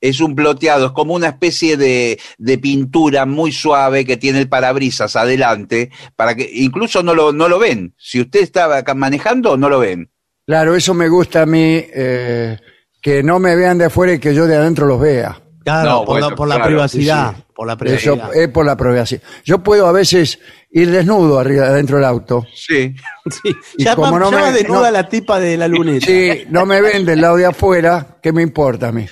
[0.00, 4.48] es un ploteado, es como una especie de, de pintura muy suave que tiene el
[4.48, 7.94] parabrisas adelante, para que incluso no lo, no lo ven.
[7.96, 10.10] Si usted estaba acá manejando, no lo ven.
[10.46, 12.58] claro, eso me gusta a mí, eh,
[13.06, 15.40] que no me vean de afuera y que yo de adentro los vea.
[15.62, 17.34] Claro, No, por, la, bueno, por la privacidad.
[17.36, 18.34] sí, Por la Eso privacidad.
[18.34, 19.22] es por la privacidad.
[19.44, 20.40] Yo puedo a veces
[20.72, 22.44] ir desnudo arriba, adentro del auto.
[22.52, 22.96] Sí.
[23.30, 25.68] Sí, Y ya como va, no ya me- va desnuda no- la tipa de la
[25.68, 26.04] luneta.
[26.04, 29.06] Si no me ven del lado de afuera, ¿qué me importa a mí?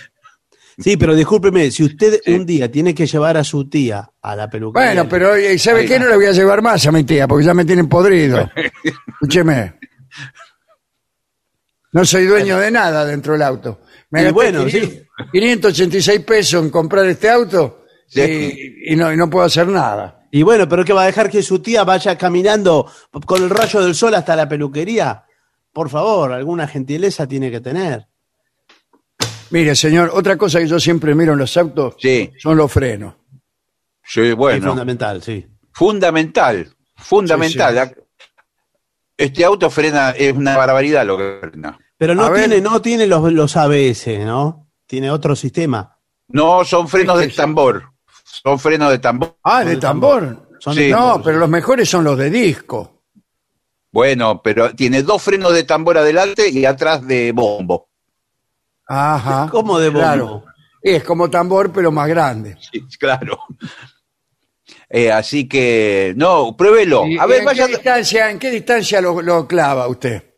[0.77, 2.33] Sí, pero discúlpeme, si usted Sí.
[2.35, 4.89] un día tiene que llevar a su tía a la peluquería.
[4.89, 6.01] Bueno, pero ¿sabe qué?
[6.01, 8.51] No le voy a llevar más a mi tía, porque ya me tienen podrido.
[9.07, 9.75] Escúcheme.
[11.93, 13.79] No soy dueño de nada dentro del auto.
[14.23, 15.03] Me Y bueno, 500 sí.
[15.33, 18.21] 586 pesos en comprar este auto Sí.
[18.87, 20.27] y, y no, y no puedo hacer nada.
[20.31, 22.91] Y bueno, pero que va a dejar que su tía vaya caminando
[23.27, 25.25] con el rayo del sol hasta la peluquería.
[25.73, 28.07] Por favor, alguna gentileza tiene que tener.
[29.51, 33.15] Mire, señor, otra cosa que yo siempre miro en los autos Sí, son los frenos.
[34.05, 34.69] sí, Es bueno.
[34.69, 35.47] fundamental, sí.
[35.73, 37.95] Fundamental, fundamental.
[37.95, 38.03] Sí,
[39.17, 41.79] Este auto frena, es una barbaridad lo que frena.
[41.97, 42.49] Pero no A ver.
[42.49, 44.69] tiene, no tiene los, los ABS, ¿no?
[44.87, 45.99] Tiene otro sistema.
[46.29, 47.85] No, son frenos de tambor.
[48.25, 49.37] Son frenos de tambor.
[49.45, 50.49] Ah, de tambor.
[50.59, 50.91] Son Sí.
[50.91, 53.03] No, pero los mejores son los de disco.
[53.93, 57.89] Bueno, pero tiene dos frenos de tambor adelante y atrás de bombo.
[58.87, 59.49] Ajá.
[59.51, 60.01] ¿Cómo de bombo?
[60.01, 60.45] Claro.
[60.83, 62.57] Es como tambor, pero más grande.
[62.61, 63.39] Sí, claro.
[64.89, 67.07] Eh, así que, no, pruébelo.
[67.07, 67.67] ¿Y- A ver, en, vaya.
[67.67, 70.34] qué distancia, ¿En qué distancia lo, lo clava usted?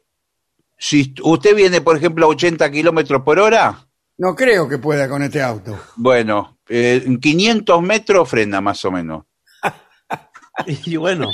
[0.78, 3.86] Si usted viene, por ejemplo, a 80 kilómetros por hora,
[4.18, 5.78] No creo que pueda con este auto.
[5.96, 9.24] bueno, eh, en 500 metros frena más o menos.
[10.86, 11.30] Y bueno,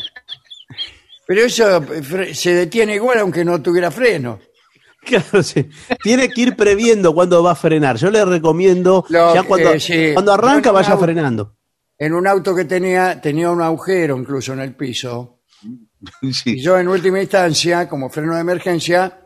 [1.26, 1.84] Pero eso
[2.32, 4.40] se detiene igual aunque no tuviera freno.
[5.04, 5.68] claro, sí.
[6.02, 7.96] tiene que ir previendo cuándo va a frenar.
[7.96, 10.10] Yo le recomiendo, Lo ya que- cuando, sí.
[10.12, 11.56] cuando arranca, Yo en un vaya auto- frenando.
[11.98, 15.40] En un auto que tenía, tenía un agujero incluso en el piso.
[16.44, 19.20] Y yo en última instancia, como freno de emergencia,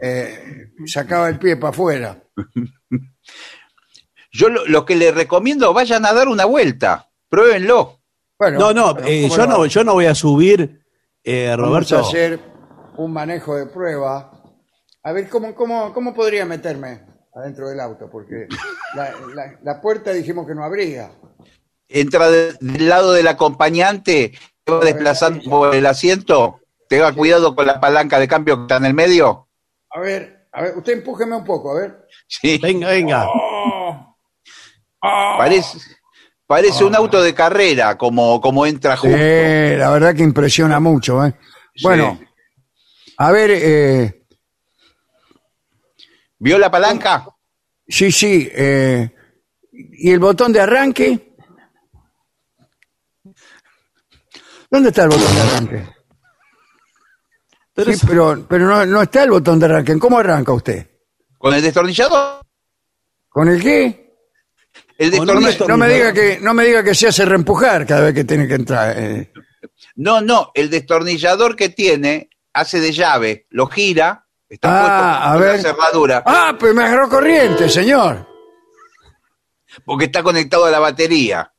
[0.00, 2.22] eh, sacaba el pie para afuera.
[4.30, 7.08] Yo lo, lo que le recomiendo, vayan a dar una vuelta.
[7.28, 8.00] Pruébenlo.
[8.38, 9.66] Bueno, No, no, eh, ¿cómo yo no?
[9.66, 10.84] yo no voy a subir,
[11.24, 11.96] eh, Vamos Roberto.
[11.98, 12.38] a hacer
[12.96, 14.30] un manejo de prueba.
[15.02, 17.02] A ver, ¿cómo, cómo, cómo podría meterme
[17.34, 18.08] adentro del auto?
[18.10, 18.46] Porque
[18.94, 21.10] la, la- la puerta dijimos que no abría.
[21.88, 24.32] Entra de- del lado del acompañante,
[24.62, 26.60] te va desplazando por el asiento.
[26.88, 29.47] Tenga cuidado con la palanca de cambio que está en el medio.
[29.90, 32.06] A ver, a ver, usted empújeme un poco, a ver.
[32.26, 33.26] Sí, Venga, venga.
[33.28, 34.16] Oh.
[35.00, 35.78] parece,
[36.46, 39.16] Parece un auto de carrera, como, como entra justo.
[39.18, 41.24] Eh, la verdad que impresiona mucho.
[41.26, 41.34] ¿eh?
[41.82, 42.18] Bueno,
[43.18, 44.24] a ver, eh,
[46.38, 47.26] ¿Vio la palanca?
[47.86, 48.48] sí, sí.
[48.52, 49.10] eh,
[49.72, 51.34] ¿Y el botón de arranque?
[54.70, 55.97] ¿Dónde está el botón de arranque?
[57.78, 59.96] Pero Sí, eso- pero, pero no, no está el botón de arranque.
[60.00, 60.84] ¿Cómo arranca usted?
[61.38, 62.40] ¿Con el destornillador?
[63.28, 64.16] ¿Con el qué?
[64.98, 65.68] El Con destornillador.
[65.68, 68.48] No me diga que, no me diga que se hace reempujar cada vez que tiene
[68.48, 68.94] que entrar.
[68.98, 69.32] eh.
[69.94, 74.96] No, no, el destornillador que tiene hace de llave, lo gira, está Ah, puesto
[75.28, 75.56] a en ver.
[75.56, 78.26] la cerradura, Ah, pues me agarró corriente, señor.
[79.84, 81.52] porque está conectado a la batería.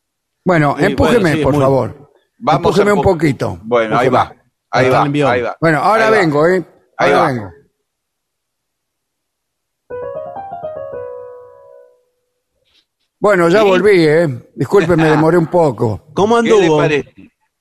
[0.44, 2.12] Bueno, Sí, empújeme, bueno, sí, por muy- favor.
[2.40, 3.60] Vamos empújeme a un poquito.
[3.64, 4.34] Bueno, ahí va,
[4.72, 5.28] ahí va, envió.
[5.30, 5.58] ahí va.
[5.60, 6.18] Bueno, ahora Ahí va.
[6.20, 6.66] vengo, ¿eh?
[6.98, 7.28] Ahí Ahora va.
[7.32, 7.52] vengo.
[13.20, 13.68] Bueno, ya ¿Sí?
[13.68, 14.28] volví, ¿eh?
[14.56, 16.08] Disculpe, me demoré un poco.
[16.14, 16.78] ¿Cómo ¿Qué le anduvo?
[16.78, 17.14] parece?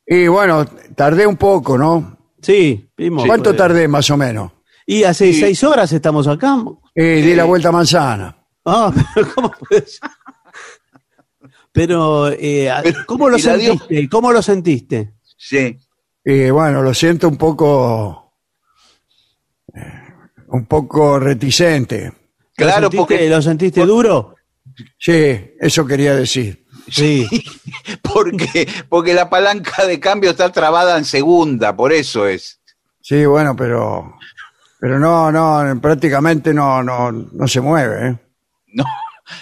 [0.06, 2.16] Y bueno, tardé un poco, ¿no?
[2.40, 3.26] Sí, vimos.
[3.26, 4.52] ¿Cuánto Pues, tardé, más o menos?
[4.86, 5.40] Y hace Sí.
[5.40, 6.56] seis horas estamos acá.
[6.94, 8.34] Eh, di la vuelta a manzana.
[8.64, 10.10] Ah, pero ¿cómo puede ser?
[11.72, 12.70] Pero, eh,
[13.06, 14.08] ¿cómo lo sentiste?
[14.08, 15.14] ¿Cómo lo sentiste?
[15.36, 15.78] Sí.
[16.30, 18.34] Y bueno, lo siento un poco.
[19.74, 19.80] eh,
[20.48, 22.04] un poco reticente.
[22.04, 22.12] ¿Lo
[22.54, 24.34] Claro, sentiste, porque, ¿Lo sentiste duro?
[24.98, 26.66] Sí, eso quería decir.
[26.90, 27.26] Sí.
[28.02, 32.60] porque, porque la palanca de cambio está trabada en segunda, por eso es.
[33.00, 34.14] Sí, bueno, pero.
[34.80, 38.16] Pero no, no, prácticamente no, no, no se mueve, ¿eh?
[38.74, 38.84] No,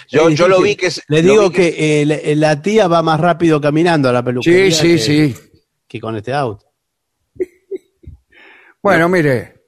[0.09, 0.89] yo, yo lo vi que...
[1.09, 2.17] Le lo digo que, eh, la,
[2.53, 4.71] la tía va más rápido caminando a la peluquería.
[4.71, 5.35] Sí, sí, que, sí.
[5.85, 6.66] Que con este auto.
[8.91, 9.61] Bueno, mire,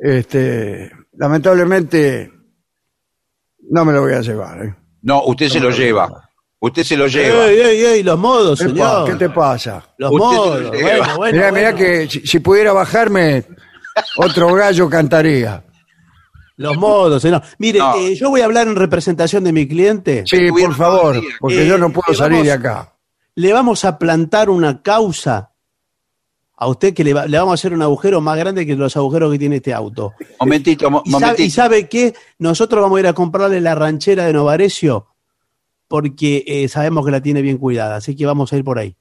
[0.00, 2.30] este, lamentablemente
[3.70, 4.64] no me lo voy a llevar.
[4.64, 4.74] ¿eh?
[5.02, 6.22] No, usted se lo lleva.
[6.58, 7.46] Usted se lo lleva.
[7.48, 8.02] ¡Ey, ey, ey!
[8.02, 9.10] Los modos, Epa, señor.
[9.10, 9.84] ¿Qué te pasa?
[9.98, 10.70] Los Usted se lo modos.
[10.70, 11.36] Bueno, bueno.
[11.38, 13.44] mirá, mirá que si, si pudiera bajarme,
[14.18, 15.62] otro gallo cantaría.
[16.56, 17.42] Los modos, señor.
[17.58, 17.94] Mire, No.
[17.96, 20.24] eh, yo voy a hablar en representación de mi cliente.
[20.26, 22.92] Sí, por favor, porque Eh, yo no puedo eh, salir vamos- de acá.
[23.34, 25.52] Le vamos a plantar una causa
[26.58, 28.96] a usted que le, va- le vamos a hacer un agujero más grande que los
[28.96, 30.14] agujeros que tiene este auto.
[30.40, 31.42] Momentito, mo- Y sabe, momentito.
[31.46, 32.14] y sabe qué?
[32.38, 35.08] Nosotros vamos a ir a comprarle la ranchera de Novarecio
[35.88, 38.96] porque eh, sabemos que la tiene bien cuidada, así que vamos a ir por ahí.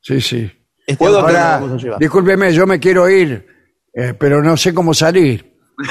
[0.00, 0.50] Sí, sí.
[0.86, 1.60] Este ¿Puedo Ahora,
[1.98, 3.46] discúlpeme, yo me quiero ir,
[3.92, 5.58] eh, pero no sé cómo salir.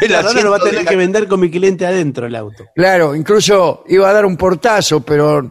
[0.00, 2.64] Claro, ahora lo va a tener la- que vender con mi cliente adentro el auto.
[2.74, 5.48] Claro, incluso iba a dar un portazo, pero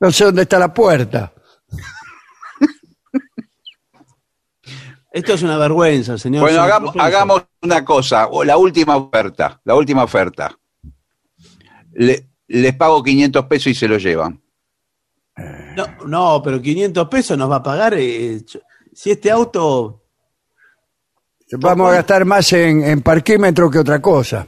[0.00, 1.34] no sé dónde está la puerta.
[5.12, 6.42] Esto es una vergüenza, señor.
[6.42, 10.56] Bueno, hagamos, una cosa, o la última oferta, la última oferta.
[11.92, 14.40] Le- les pago 500 pesos y se lo llevan.
[15.76, 17.94] No, no, pero 500 pesos nos va a pagar.
[17.96, 18.40] eh,
[18.92, 20.02] si este auto.
[21.52, 24.46] Vamos a gastar más en, en parquímetro que otra cosa.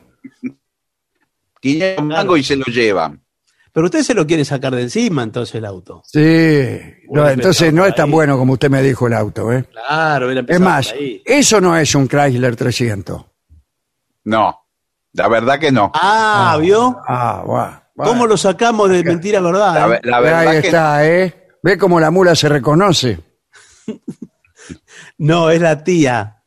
[1.61, 3.22] 500 mangos y se lo llevan.
[3.73, 6.03] Pero usted se lo quiere sacar de encima, entonces el auto.
[6.05, 6.19] Sí,
[7.09, 8.13] no, Bueno, entonces no es tan ahí.
[8.13, 9.51] bueno como usted me dijo el auto.
[9.53, 9.65] ¿eh?
[9.71, 11.23] Claro, Es más, ahí.
[11.25, 13.25] eso no es un Chrysler 300.
[14.25, 14.59] No,
[15.15, 15.91] la verdad que no.
[15.95, 16.99] Ah, ¿vio?
[17.09, 18.09] Ah, guau, guau.
[18.11, 19.89] ¿Cómo lo sacamos de mentira La, verdad?
[19.89, 20.01] ve- eh?
[20.05, 21.49] la verdad Ahí que está, ¿eh?
[21.63, 23.21] ¿Ve cómo la mula se reconoce?
[25.19, 26.43] No, es la tía.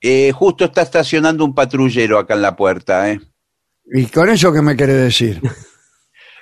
[0.00, 3.10] eh, justo está estacionando un patrullero acá en la puerta.
[3.10, 3.20] ¿eh?
[3.92, 5.40] ¿Y con eso qué me quiere decir?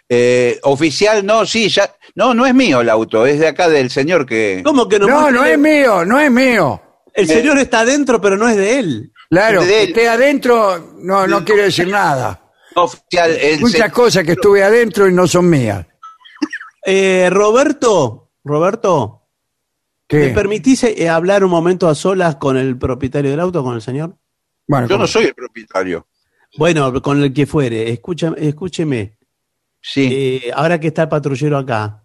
[0.09, 1.95] Eh, oficial, no, sí, ya.
[2.15, 4.63] No, no es mío el auto, es de acá del señor que.
[4.65, 5.07] ¿Cómo que no?
[5.09, 6.81] No, no es mío, no es mío.
[7.15, 9.13] El señor está adentro, pero no es de él.
[9.31, 9.89] Claro, De que él.
[9.89, 12.41] esté adentro no, no quiere decir nada.
[12.77, 15.87] Oficial, el Muchas se- cosas que estuve adentro y no son mías.
[16.85, 19.23] Eh, Roberto, Roberto,
[20.11, 20.29] ¿me ¿Qué?
[20.31, 24.17] permitís eh, hablar un momento a solas con el propietario del auto, con el señor?
[24.67, 25.03] Bueno, Yo ¿cómo?
[25.03, 26.07] no soy el propietario.
[26.59, 27.91] Bueno, con el que fuere.
[27.91, 29.17] Escúchame, escúcheme.
[29.87, 32.03] Sí, Eh, ahora que está el patrullero acá,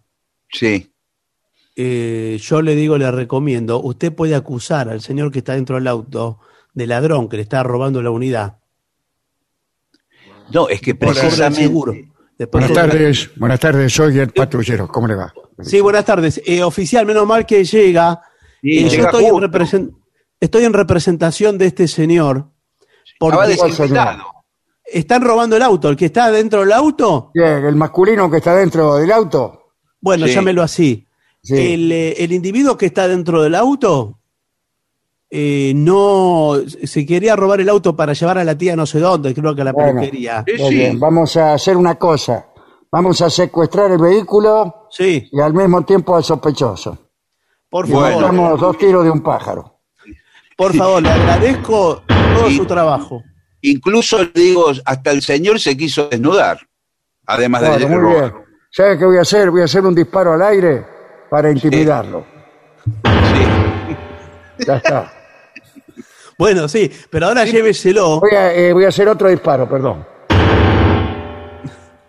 [0.52, 0.92] sí.
[1.76, 5.86] eh, yo le digo, le recomiendo, usted puede acusar al señor que está dentro del
[5.86, 6.40] auto
[6.74, 8.58] de ladrón que le está robando la unidad.
[10.52, 11.62] No, es que precisamente.
[11.62, 11.94] seguro.
[12.36, 14.86] Después Buenas tardes, buenas tardes, soy el patrullero.
[14.88, 15.32] ¿Cómo le va?
[15.62, 16.40] Sí, buenas tardes.
[16.44, 18.20] Eh, oficial, menos mal que llega.
[18.62, 19.96] Sí, Eh, yo estoy en,
[20.38, 22.50] estoy representación de este señor.
[23.06, 24.24] Estaba Porque desinvitado.
[24.92, 25.88] Están robando el auto.
[25.88, 29.72] El que está dentro del auto, Bien, ¿El masculino que está dentro del auto?
[30.00, 30.34] bueno, Sí.
[30.34, 31.06] llámelo así.
[31.42, 31.72] Sí.
[31.74, 34.18] El, eh, el individuo que está dentro del auto
[35.30, 39.32] eh, no se quería robar el auto para llevar a la tía no sé dónde,
[39.32, 40.00] creo que a la Bueno.
[40.00, 40.44] peluquería.
[40.46, 42.46] Sí, bien, vamos a hacer una cosa.
[42.90, 46.98] Vamos a secuestrar el vehículo Sí, y al mismo tiempo al sospechoso.
[47.68, 48.14] por Y favor.
[48.16, 49.78] matamos dos tiros de un pájaro.
[50.56, 52.02] Por favor, le agradezco
[52.34, 52.56] todo Sí.
[52.56, 53.22] su trabajo.
[53.62, 56.58] Incluso, le digo, hasta el señor se quiso desnudar.
[57.26, 58.32] Además de muy bien.
[58.70, 59.50] ¿Sabe qué voy a hacer?
[59.50, 60.84] Voy a hacer un disparo al aire
[61.28, 62.24] para intimidarlo.
[62.94, 64.64] Sí.
[64.66, 65.12] Ya está.
[66.38, 68.18] Bueno, sí, pero ahora lléveselo.
[68.18, 70.06] Voy a, eh, voy a hacer otro disparo, perdón.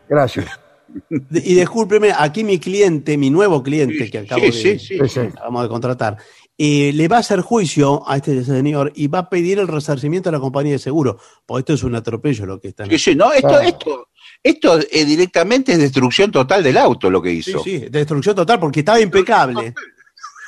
[0.07, 0.45] Gracias.
[1.31, 4.99] Y discúlpeme, aquí mi cliente, mi nuevo cliente que acabo sí, de, sí, sí.
[5.07, 5.19] Sí.
[5.19, 6.17] acabamos de contratar,
[6.63, 10.29] eh, le va a hacer juicio a este señor y va a pedir el resarcimiento
[10.29, 11.17] a la compañía de seguro.
[11.45, 13.63] Porque esto es un atropello lo que están Sí, sí, no, esto, Claro.
[13.67, 14.07] esto,
[14.43, 17.63] esto eh, directamente es destrucción total del auto lo que hizo.
[17.63, 19.73] sí, destrucción total porque estaba impecable.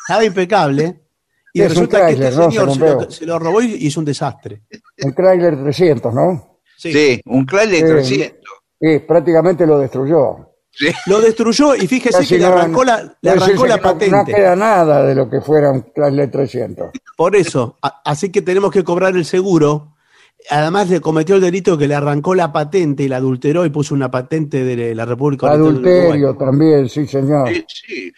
[0.08, 1.00] Estaba impecable.
[1.52, 4.06] Y Es resulta que este señor Se se lo, se lo robó y hizo un
[4.06, 4.64] desastre.
[4.98, 6.60] El tráiler 300, ¿no?
[6.78, 6.92] Sí.
[6.94, 8.16] Sí, un Chrysler Sí.
[8.18, 8.40] 300.
[8.82, 10.53] Sí, prácticamente lo destruyó.
[11.06, 14.16] Lo destruyó y fíjese Casi que le no- arrancó la, le arrancó la no- patente.
[14.16, 16.90] No, queda nada de lo que fuera un Chrysler 300.
[17.16, 19.96] Por eso, a- así que tenemos que cobrar el seguro.
[20.50, 23.94] Además le cometió el delito que le arrancó la patente y la adulteró y puso
[23.94, 27.48] una patente de la República del Adulterio también, sí, señor.
[27.50, 28.14] Sí, sí.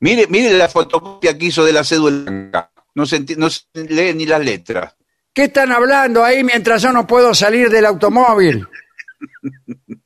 [0.00, 2.70] Mire, mire la fotocopia que hizo de la cédula.
[2.94, 4.96] No se, no se lee ni las letras.
[5.32, 8.66] ¿Qué están hablando ahí mientras yo no puedo salir del automóvil?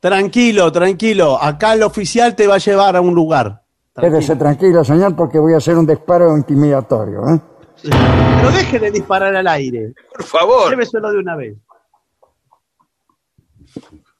[0.00, 1.40] Tranquilo, tranquilo.
[1.40, 3.62] Acá el oficial te va a llevar a un lugar.
[3.94, 7.20] Quédese tranquilo, señor, porque voy a hacer un disparo intimidatorio.
[7.28, 7.40] ¿eh?
[7.82, 9.92] Pero deje de disparar al aire.
[10.14, 10.70] Por favor.
[10.70, 11.56] Lléveselo de una vez.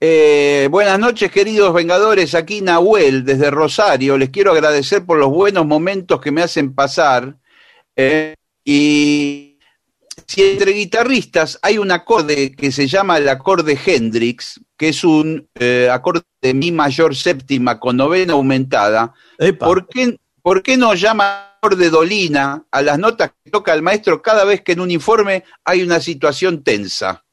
[0.00, 2.34] Eh, buenas noches, queridos Vengadores.
[2.34, 4.18] Aquí Nahuel, desde Rosario.
[4.18, 7.36] Les quiero agradecer por los buenos momentos que me hacen pasar.
[7.94, 8.34] Eh,
[8.64, 9.58] y
[10.26, 15.48] si entre guitarristas hay un acorde que se llama el acorde Hendrix, que es un
[15.54, 19.66] eh, acorde de mi mayor séptima con novena aumentada, Epa.
[19.66, 24.20] ¿por qué, por qué no llama acorde Dolina a las notas que toca el maestro
[24.20, 27.24] cada vez que en un informe hay una situación tensa?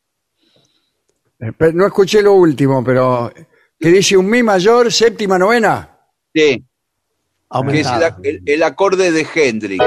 [1.39, 3.34] Eh, No escuché lo último, pero
[3.80, 5.97] que dice un mi mayor, séptima, novena.
[6.36, 6.63] Sí.
[7.71, 9.84] que es el, el- el acorde de Hendrix.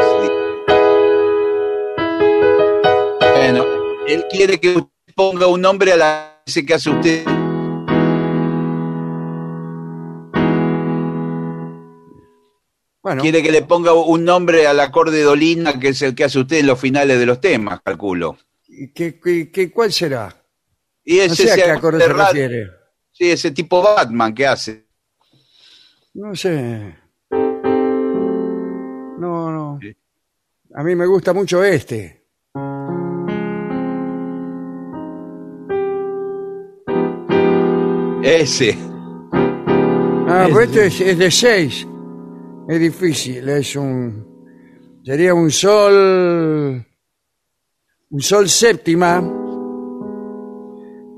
[3.37, 3.65] Bueno,
[4.09, 7.25] él quiere que usted ponga un nombre a la que hace usted.
[13.03, 16.25] Bueno, Quiere que le ponga un nombre al acorde de Dolina, que es el que
[16.25, 18.39] hace usted en los finales de los temas, calculo.
[18.69, 20.35] ¿y ¿qué, qué- qué- cuál será?
[21.05, 22.71] Y No es a ese qué acorde se refiere.
[23.11, 24.87] Sí, ese tipo Batman que hace.
[26.15, 26.97] No sé.
[29.19, 29.79] No, no.
[29.83, 29.95] Sí.
[30.75, 32.23] A mí me gusta mucho este.
[38.23, 38.77] Ese.
[39.33, 41.87] Ah, Es- pues este es, es de seis.
[42.69, 45.01] Es difícil, es un...
[45.05, 46.87] Sería un sol...
[48.11, 49.21] Un sol séptima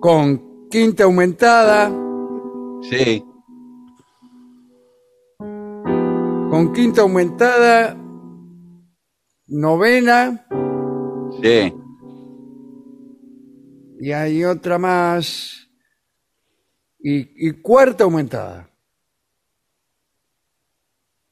[0.00, 1.88] con quinta aumentada,
[2.82, 3.24] Sí.
[5.38, 7.96] con quinta aumentada,
[9.48, 10.46] novena
[11.42, 11.74] Sí.
[13.98, 15.68] y hay otra más
[17.00, 18.70] y, y cuarta aumentada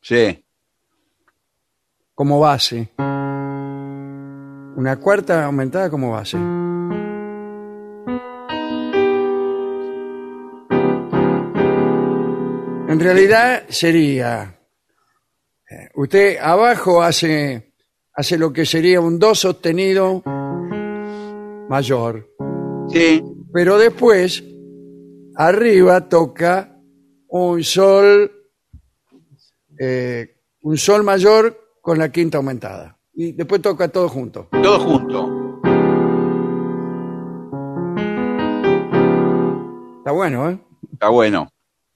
[0.02, 0.44] Sí.
[2.14, 2.90] como base.
[4.76, 6.36] Una cuarta aumentada como base.
[12.88, 14.58] En realidad sería,
[15.70, 17.72] eh, usted abajo hace,
[18.12, 20.22] hace lo que sería un do sostenido
[21.68, 22.28] mayor,
[22.90, 23.22] Sí.
[23.52, 24.44] pero después
[25.36, 26.76] arriba toca
[27.28, 28.30] un sol,
[29.84, 32.96] eh, un sol mayor con la quinta aumentada.
[33.14, 34.48] Y después toca todo junto.
[34.62, 35.60] Todo junto.
[39.98, 40.60] Está bueno, ¿eh?
[40.92, 41.48] Está bueno.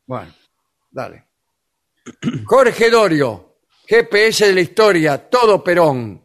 [0.04, 0.32] Bueno,
[0.90, 1.26] dale.
[2.44, 6.20] Jorge Dorio, GPS de la historia, todo Perón.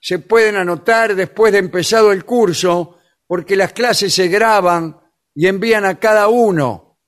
[0.00, 4.98] Se pueden anotar después de empezado el curso porque las clases se graban
[5.32, 6.98] y envían a cada uno.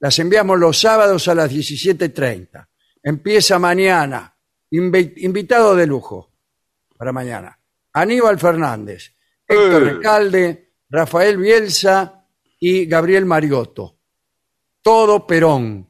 [0.00, 2.66] Las enviamos los sábados a las 17.30.
[3.04, 4.34] Empieza mañana
[4.72, 6.32] Invi- invitado de lujo
[6.96, 7.56] para mañana.
[7.92, 9.14] Aníbal Fernández,
[9.46, 9.90] Héctor Eh.
[9.92, 12.26] Recalde, Rafael Bielsa
[12.58, 13.98] y Gabriel Mariotto.
[14.82, 15.88] Todo Perón.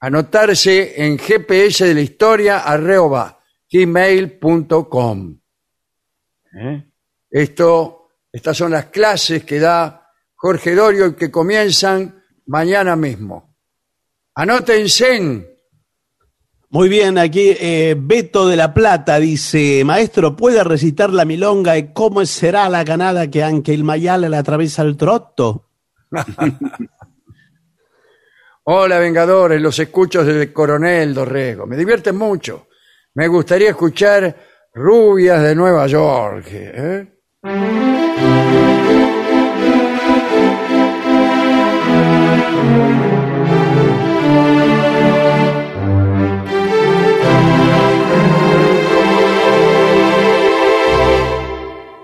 [0.00, 3.40] Anotarse en GPS de la historia arroba
[3.70, 5.40] gmail.com.
[6.60, 6.84] ¿Eh?
[7.30, 13.56] Esto, estas son las clases que da Jorge Dorio y que comienzan mañana mismo.
[14.34, 15.54] Anótense.
[16.70, 21.94] Muy bien, aquí eh, Beto de la Plata dice, maestro, ¿puede recitar la milonga y
[21.94, 25.70] cómo será la ganada que anche il maiale la atraviesa el trotto?
[28.64, 31.66] Hola, Vengadores, los escucho desde Coronel Dorrego.
[31.66, 32.68] Me divierten mucho.
[33.14, 34.36] Me gustaría escuchar
[34.74, 36.48] Rubias de Nueva York.
[36.50, 37.06] ¿eh?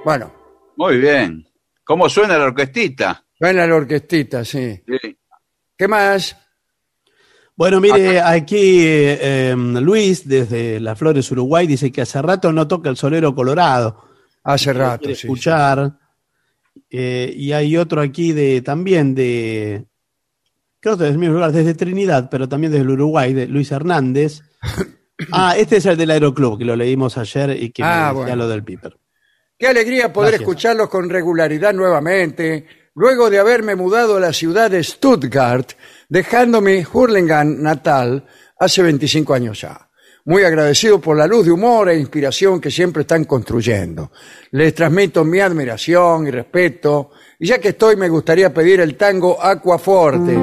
[0.05, 0.33] Bueno,
[0.77, 1.47] Muy bien.
[1.85, 3.25] ¿Cómo suena la orquestita?
[3.39, 4.81] suena la orquestita, sí.
[4.87, 5.17] Sí.
[5.77, 6.37] ¿Qué más?
[7.57, 12.67] Bueno, mire, aquí eh, em, Luis, desde Las Flores, Uruguay, dice que hace rato no
[12.67, 14.03] toca el solero colorado.
[14.45, 15.99] Hace rato, quiere sí, escuchar.
[16.91, 19.87] Eh, y hay otro aquí de también de,
[20.81, 23.71] creo que es el mismo lugar, desde Trinidad, pero también desde el Uruguay, de Luis
[23.73, 24.43] Hernández.
[25.31, 28.35] Ah, este es el del Aeroclub, que lo leímos ayer y que Ah, me decía
[28.35, 28.37] bueno.
[28.37, 28.99] lo del Piper.
[29.57, 30.41] Qué alegría poder Gracias.
[30.41, 35.73] escucharlos con regularidad nuevamente, luego de haberme mudado a la ciudad de Stuttgart,
[36.09, 38.27] dejando mi Hurlingham natal
[38.59, 39.89] hace 25 años ya.
[40.27, 44.11] Muy agradecido por la luz de humor e inspiración que siempre están construyendo.
[44.53, 49.41] Les transmito mi admiración y respeto, y ya que estoy me gustaría pedir el tango
[49.41, 50.37] Aquaforte.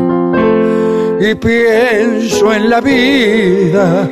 [1.19, 4.09] Y pienso en la vida,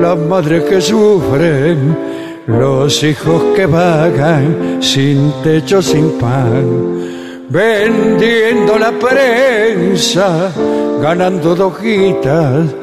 [0.00, 10.52] las madres que sufren, los hijos que vagan sin techo, sin pan, vendiendo la prensa,
[11.00, 12.74] ganando dojitas.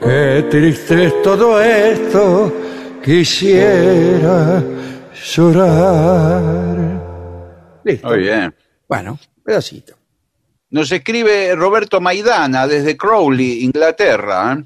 [0.00, 2.52] Qué triste es todo esto,
[3.04, 4.62] quisiera
[5.34, 6.74] llorar.
[7.84, 8.08] Listo.
[8.08, 8.54] Muy bien.
[8.88, 9.94] Bueno, pedacito.
[10.70, 14.58] Nos escribe Roberto Maidana desde Crowley, Inglaterra.
[14.58, 14.64] ¿eh?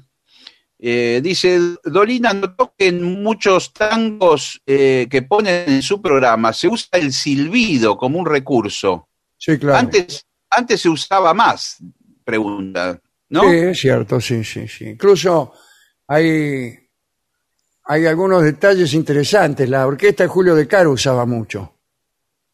[0.83, 6.67] Eh, dice, Dolina notó que en muchos tangos eh, que ponen en su programa se
[6.67, 9.07] usa el silbido como un recurso.
[9.37, 9.77] Sí, claro.
[9.77, 11.77] Antes, antes se usaba más,
[12.23, 13.43] pregunta, ¿no?
[13.43, 14.85] Sí, es cierto, sí, sí, sí.
[14.89, 15.53] Incluso
[16.07, 16.73] hay,
[17.83, 19.69] hay algunos detalles interesantes.
[19.69, 21.77] La orquesta de Julio De Caro usaba mucho.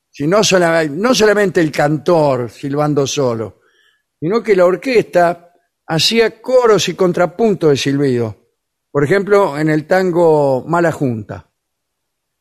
[0.09, 3.61] Si no, sola- no solamente el cantor silbando solo,
[4.19, 5.46] sino que la orquesta
[5.87, 8.35] hacía coros y contrapuntos de silbido.
[8.91, 11.49] Por ejemplo, en el tango Mala Junta.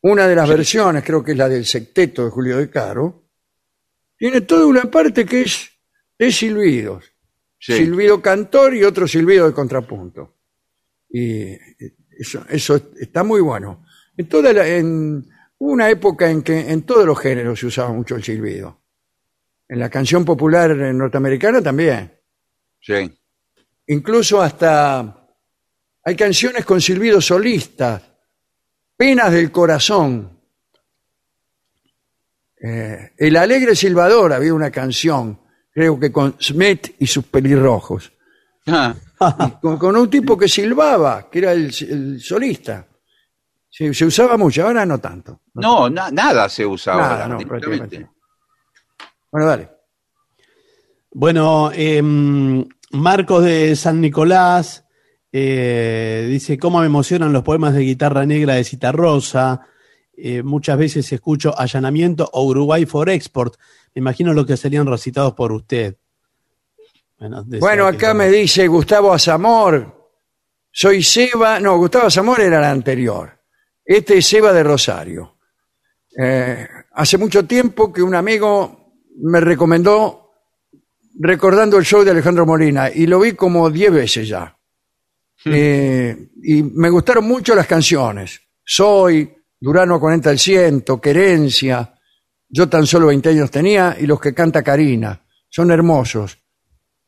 [0.03, 3.25] Una de las versiones, creo que es la del secteto de Julio De Caro,
[4.17, 5.69] tiene toda una parte que es
[6.19, 7.05] de silbidos
[7.59, 7.73] Sí.
[7.75, 10.37] silbido cantor y otro silbido de contrapunto.
[11.09, 11.53] Y
[12.19, 13.85] eso, eso está muy bueno.
[14.17, 15.27] En toda la- en
[15.59, 18.83] una época en que en todos los géneros se usaba mucho el silbido.
[19.69, 22.13] En la canción popular norteamericana también.
[22.81, 23.11] Sí.
[23.89, 25.28] Incluso hasta
[26.05, 28.03] hay canciones con silbido solista.
[28.97, 30.41] Penas del corazón.
[32.62, 35.39] Eh, el alegre silbador había una canción,
[35.70, 38.11] creo que con Smith y sus pelirrojos.
[38.66, 38.95] Ah,
[39.61, 42.87] con, con un tipo que silbaba, que era el, el solista.
[43.68, 45.43] Sí, se usaba mucho, ahora no tanto.
[45.55, 47.28] no, na- nada se usa Nada, ahora.
[47.28, 48.09] no, prácticamente.
[49.30, 49.70] Bueno, dale.
[51.12, 52.66] Bueno, em,
[52.97, 54.85] Marcos de San Nicolás
[55.33, 59.67] eh, dice, ¿cómo me emocionan los poemas de guitarra negra de Citarrosa?
[60.17, 63.57] Eh, muchas veces escucho Allanamiento o Uruguay for Export.
[63.95, 65.97] Me imagino lo que serían recitados por usted.
[67.61, 70.11] Bueno, acá me dice Gustavo Azamor.
[70.71, 71.61] Soy Seba.
[71.61, 73.39] No, Gustavo Azamor era el anterior.
[73.85, 75.37] Este es Seba de Rosario.
[76.19, 80.26] Eh, hace mucho tiempo que un amigo me recomendó
[81.19, 84.57] recordando el show de Alejandro Molina y lo vi como 10 veces ya.
[85.45, 88.41] Eh, y me gustaron mucho las canciones.
[88.64, 91.93] Soy, Durano 40 al ciento, Querencia,
[92.49, 95.21] Yo tan solo 20 años tenía y los que canta Karina.
[95.49, 96.39] Son hermosos.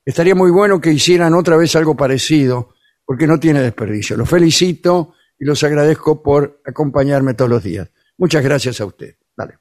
[0.05, 4.17] Estaría muy bueno que hicieran otra vez algo parecido, porque no tiene desperdicio.
[4.17, 7.89] Los felicito y los agradezco por acompañarme todos los días.
[8.17, 9.17] Muchas gracias a usted.
[9.37, 9.59] Dale.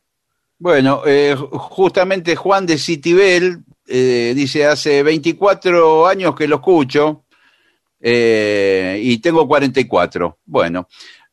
[0.58, 7.26] Bueno, eh, ju- justamente Juan de Citibel eh, dice, hace 24 años que lo escucho
[8.00, 10.40] eh, y tengo 44.
[10.46, 10.88] Bueno,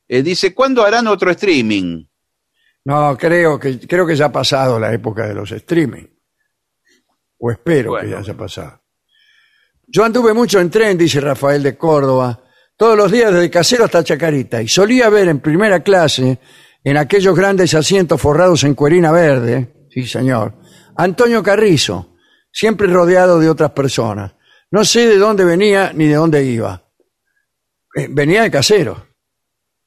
[0.06, 2.04] Eh, dice, ¿cuándo harán otro streaming?
[2.84, 6.04] No, creo que, creo que ya ha pasado la época de los streaming.
[7.38, 8.82] O espero que ya haya pasado.
[9.86, 12.42] Yo anduve mucho en tren, dice Rafael de Córdoba,
[12.76, 16.38] todos los días desde Casero hasta Chacarita, y solía ver en primera clase,
[16.82, 20.54] en aquellos grandes asientos forrados en cuerina verde, sí señor,
[20.96, 22.13] Antonio Carrizo,
[22.54, 24.32] siempre rodeado de otras personas.
[24.70, 26.82] No sé de dónde venía ni de dónde iba.
[27.96, 29.08] Eh, venía de Casero.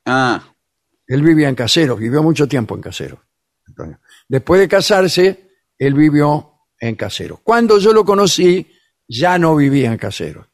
[0.05, 0.53] Ah,
[1.07, 3.19] Él vivía en Caseros, vivió mucho tiempo en Caseros.
[3.65, 3.99] Antonio.
[4.27, 7.39] Después de casarse, él vivió en Caseros.
[7.43, 8.67] Cuando yo lo conocí,
[9.07, 10.47] ya no vivía en Caseros.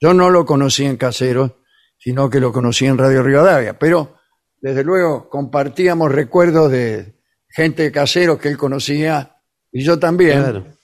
[0.00, 1.52] Yo no lo conocí en Caseros,
[1.98, 3.78] sino que lo conocí en Radio Rivadavia.
[3.78, 4.18] Pero,
[4.60, 9.36] desde luego, compartíamos recuerdos de gente de Caseros que él conocía,
[9.70, 10.40] y yo también.
[10.40, 10.81] Claro.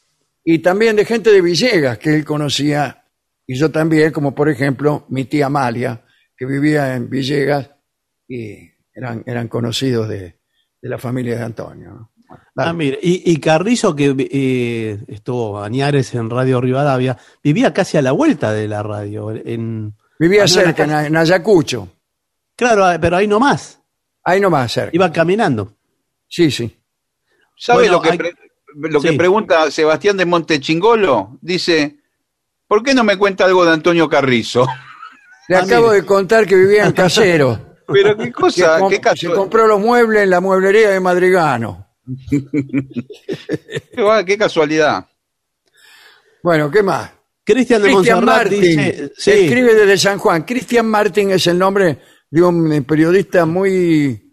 [0.50, 3.04] Y también de gente de Villegas que él conocía,
[3.46, 6.02] y yo también, como por ejemplo mi tía Amalia,
[6.34, 7.70] que vivía en Villegas
[8.26, 8.56] y
[8.94, 10.38] eran, eran conocidos de,
[10.80, 11.90] de la familia de Antonio.
[11.90, 12.12] ¿no?
[12.26, 12.70] Bueno, dale.
[12.70, 18.02] Ah, mire, y, y Carrizo, que eh, estuvo Añares en Radio Rivadavia, vivía casi a
[18.02, 19.30] la vuelta de la radio.
[19.30, 21.90] En, Vivía cerca, en, en Ayacucho.
[22.56, 23.82] Claro, ah, pero ahí nomás.
[24.24, 24.90] Ahí nomás cerca.
[24.94, 25.76] Iba caminando.
[26.26, 26.74] Sí, sí.
[27.54, 28.18] ¿sabe Bueno, lo, que hay-
[28.80, 29.16] lo que Sí.
[29.16, 31.38] pregunta Sebastián de Montechingolo?
[31.40, 31.98] Dice,
[32.66, 34.66] ¿por qué no me cuenta algo de Antonio Carrizo?
[35.48, 37.58] Le Ah, acabo de contar que vivía en Caseros.
[37.88, 41.00] Pero qué que cosa, com- qué se caso, compró los muebles en la mueblería de
[41.00, 41.86] Madrigano.
[44.26, 45.06] qué casualidad.
[46.42, 47.10] Bueno, ¿qué más?
[47.44, 49.12] Cristian de Cristian dice.
[49.16, 50.42] Sí, escribe desde San Juan.
[50.42, 51.98] Cristian Martin es el nombre
[52.30, 54.27] de un periodista muy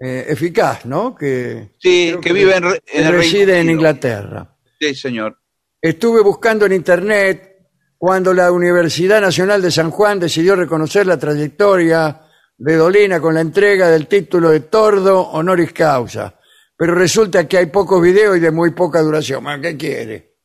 [0.00, 1.14] eh, eficaz, ¿no?
[1.14, 3.70] Que Sí, que vive en, en el reside Reino en.
[3.70, 4.56] Inglaterra.
[4.80, 5.38] Sí, señor.
[5.80, 7.48] Estuve buscando en internet
[7.96, 12.22] cuando la Universidad Nacional de San Juan decidió reconocer la trayectoria
[12.56, 16.34] de Dolina con la entrega del título de Tordo Honoris Causa.
[16.76, 19.44] Pero resulta que hay pocos videos y de muy poca duración.
[19.60, 20.36] ¿Qué quiere?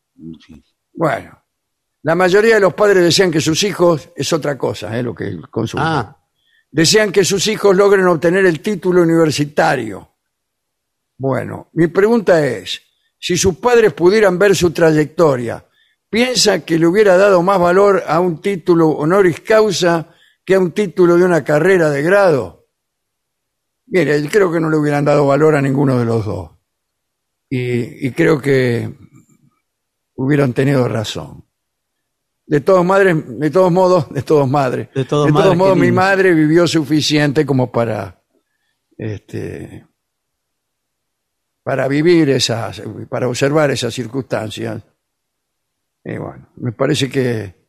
[0.93, 1.43] Bueno,
[2.03, 5.03] la mayoría de los padres desean que sus hijos, es otra cosa, ¿eh?
[5.03, 5.99] lo que él consulta.
[5.99, 6.22] Ah,
[6.73, 10.09] Desean que sus hijos logren obtener el título universitario.
[11.15, 12.81] Bueno, mi pregunta es,
[13.19, 15.63] si sus padres pudieran ver su trayectoria,
[16.09, 20.71] ¿piensa que le hubiera dado más valor a un título honoris causa que a un
[20.71, 22.65] título de una carrera de grado?
[23.85, 26.53] Mire, creo que no le hubieran dado valor a ninguno de los dos.
[27.51, 28.91] Y, y creo que
[30.15, 31.45] hubieran tenido razón.
[32.45, 34.89] De todos madres, de todos modos, de todos madres.
[34.93, 36.01] De todos modos, mi lindo.
[36.01, 38.21] madre vivió suficiente como para
[38.97, 39.85] este
[41.63, 44.83] para vivir esas, para observar esas circunstancias.
[46.03, 47.63] Y bueno, me parece que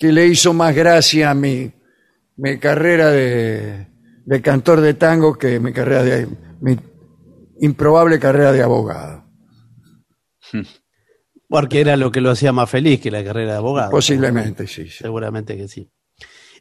[0.00, 1.70] que le hizo más gracia mi,
[2.36, 3.86] mi carrera de,
[4.24, 6.26] de cantor de tango que mi carrera de
[6.62, 6.78] mi
[7.60, 9.24] improbable carrera de abogado.
[11.50, 13.90] porque era lo que lo hacía más feliz que la carrera de abogado.
[13.90, 14.84] Posiblemente, sí.
[14.84, 14.98] sí.
[15.00, 15.90] Seguramente que sí.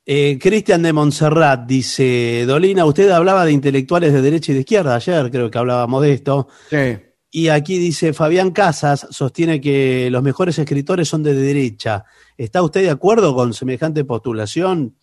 [0.04, 4.96] Eh, Cristian de Montserrat dice, Dolina, usted hablaba de intelectuales de derecha y de izquierda
[4.96, 6.48] ayer, creo que hablábamos de esto.
[6.72, 6.98] Sí.
[7.30, 12.06] Y aquí dice, Fabián Casas sostiene que los mejores escritores son de derecha.
[12.36, 14.98] ¿Está usted de acuerdo con semejante postulación?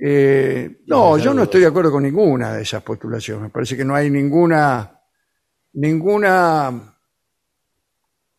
[0.00, 3.42] Eh, no, yo no estoy de acuerdo con ninguna de esas postulaciones.
[3.42, 5.02] Me parece que no hay ninguna,
[5.74, 6.91] ninguna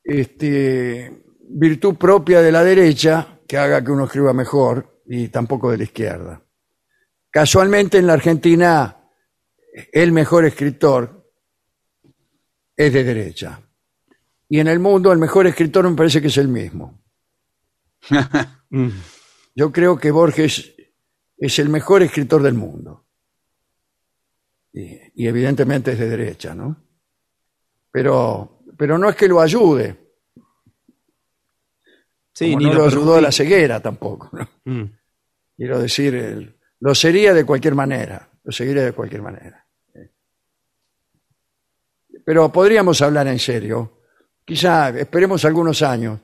[0.03, 5.77] este, virtud propia de la derecha que haga que uno escriba mejor y tampoco de
[5.77, 6.41] la izquierda.
[7.29, 8.97] Casualmente en la Argentina
[9.91, 11.31] el mejor escritor
[12.75, 13.61] es de derecha.
[14.49, 17.01] Y en el mundo el mejor escritor me parece que es el mismo.
[18.75, 18.89] Mm.
[19.53, 20.73] Yo creo que Borges
[21.37, 23.05] es el mejor escritor del mundo.
[24.73, 26.83] Y, y evidentemente es de derecha, ¿no?
[27.91, 29.95] Pero, pero no es que lo ayude.
[32.33, 34.29] Sí, como ni no lo lo ayudó a la ceguera tampoco.
[34.33, 34.49] ¿no?
[34.65, 34.91] Mm.
[35.55, 38.29] Quiero decir, lo sería de cualquier manera.
[38.43, 39.65] Lo seguiría de cualquier manera.
[42.25, 44.01] Pero podríamos hablar en serio.
[44.43, 46.19] Quizá esperemos algunos años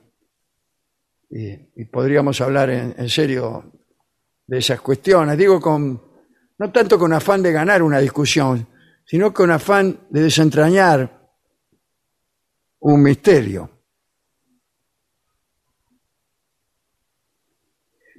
[1.30, 3.72] y, y podríamos hablar en, en serio
[4.46, 5.38] de esas cuestiones.
[5.38, 5.98] Digo, con
[6.58, 8.68] no tanto con afán de ganar una discusión,
[9.06, 11.19] sino con afán de desentrañar
[12.80, 13.70] un misterio.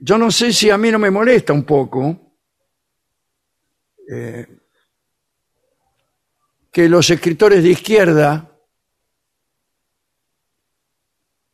[0.03, 2.37] Yo no sé si a mí no me molesta un poco
[4.09, 4.47] eh,
[6.71, 8.51] que los escritores de izquierda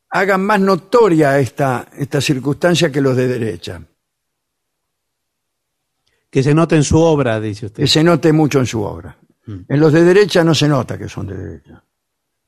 [0.10, 3.82] hagan más notoria esta, esta circunstancia que los de derecha.
[6.30, 7.84] Que se note en su obra, dice usted.
[7.84, 9.18] que se note mucho en su obra.
[9.46, 11.84] En los de derecha no se nota que son de derecha.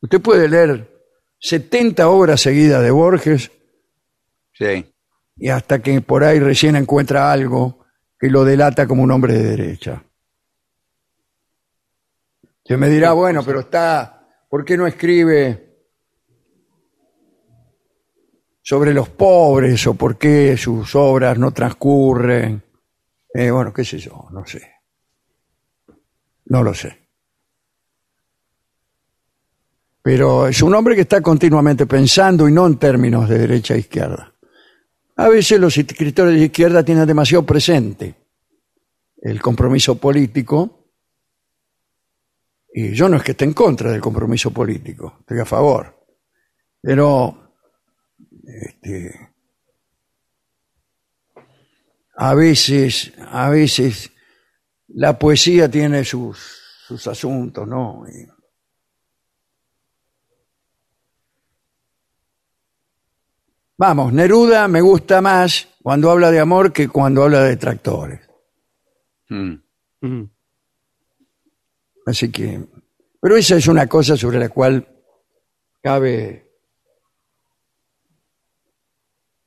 [0.01, 0.89] Usted puede leer
[1.39, 3.51] 70 obras seguidas de Borges
[4.53, 4.93] Sí.
[5.37, 7.85] y hasta que por ahí recién encuentra algo
[8.19, 10.03] que lo delata como un hombre de derecha.
[12.65, 15.65] Se me dirá, bueno, pero está, ¿por qué no escribe
[18.61, 22.61] sobre los pobres o por qué sus obras no transcurren?
[23.33, 24.71] Eh, bueno, qué sé yo, no sé.
[26.45, 26.98] No lo sé.
[30.01, 33.79] Pero es un hombre que está continuamente pensando y no en términos de derecha e
[33.79, 34.33] izquierda.
[35.17, 38.15] A veces los escritores de izquierda tienen demasiado presente
[39.17, 40.93] el compromiso político.
[42.73, 46.07] Y yo no es que esté en contra del compromiso político, estoy a favor.
[46.81, 47.55] Pero
[48.45, 49.33] este,
[52.15, 54.11] a veces, a veces
[54.87, 56.37] la poesía tiene sus,
[56.87, 58.05] sus asuntos, ¿no?
[63.79, 68.19] Vamos, Neruda me gusta más cuando habla de amor que cuando habla de tractores.
[69.29, 69.53] Mm.
[70.01, 70.23] Mm.
[72.05, 72.61] Así que,
[73.21, 74.85] pero esa es una cosa sobre la cual
[75.81, 76.51] cabe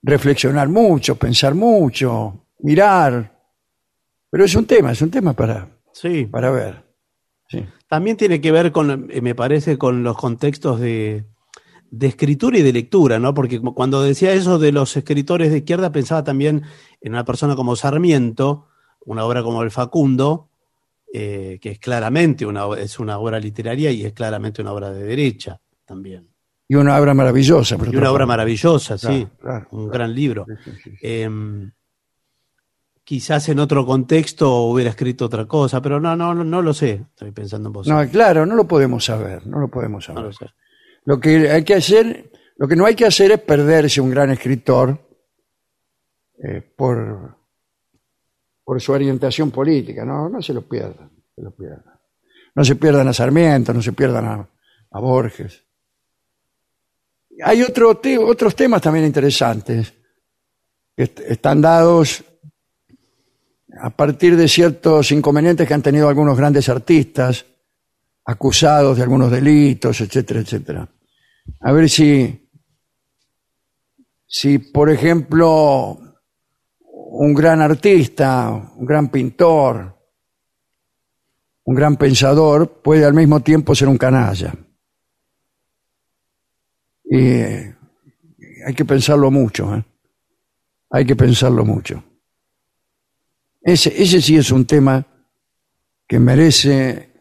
[0.02, 3.38] reflexionar mucho, pensar mucho, mirar.
[4.30, 6.24] Pero es un tema, es un tema para, Sí.
[6.24, 6.82] para ver.
[7.50, 7.66] Sí.
[7.86, 11.26] También tiene que ver con, eh, me parece, con los contextos de,
[11.94, 13.34] de escritura y de lectura, ¿no?
[13.34, 16.62] Porque cuando decía eso de los escritores de izquierda, pensaba también
[17.02, 18.66] en una persona como Sarmiento,
[19.04, 20.48] una obra como El Facundo,
[21.12, 25.02] eh, que es claramente una, es una obra literaria y es claramente una obra de
[25.04, 26.28] derecha también.
[26.66, 27.76] Y una obra maravillosa.
[27.76, 29.92] por Y una obra maravillosa, sí, Claro, un claro.
[29.92, 30.46] gran libro.
[30.48, 30.96] Sí, sí, sí, sí.
[31.02, 31.28] Eh,
[33.04, 37.04] quizás en otro contexto hubiera escrito otra cosa, pero no, no, no, no lo sé.
[37.10, 37.86] Estoy pensando en vos.
[37.86, 40.24] No, claro, no lo podemos saber, no lo podemos No saber.
[40.24, 40.46] lo sé.
[41.04, 44.30] Lo que hay que hacer, lo que no hay que hacer es perderse un gran
[44.30, 44.98] escritor
[46.42, 47.36] eh, por,
[48.64, 50.04] por su orientación política.
[50.04, 51.98] No, no se lo pierdan, se lo pierdan.
[52.54, 54.48] No se pierdan a Sarmiento, no se pierdan a,
[55.00, 55.64] Borges.
[57.42, 59.94] Hay otro otros temas también interesantes
[60.94, 62.22] que est- están dados
[63.80, 67.46] a partir de ciertos inconvenientes que han tenido algunos grandes artistas
[68.24, 70.88] acusados de algunos delitos, etcétera, etcétera.
[71.60, 72.48] A ver si,
[74.26, 75.98] si por ejemplo,
[76.78, 79.98] un gran artista, un gran pintor,
[81.64, 84.54] un gran pensador puede al mismo tiempo ser un canalla.
[87.04, 87.76] Y eh,
[88.66, 89.84] hay que pensarlo mucho, ¿eh?
[90.90, 92.02] Hay que pensarlo mucho.
[93.62, 95.06] Ese, ese sí es un tema
[96.06, 97.11] que merece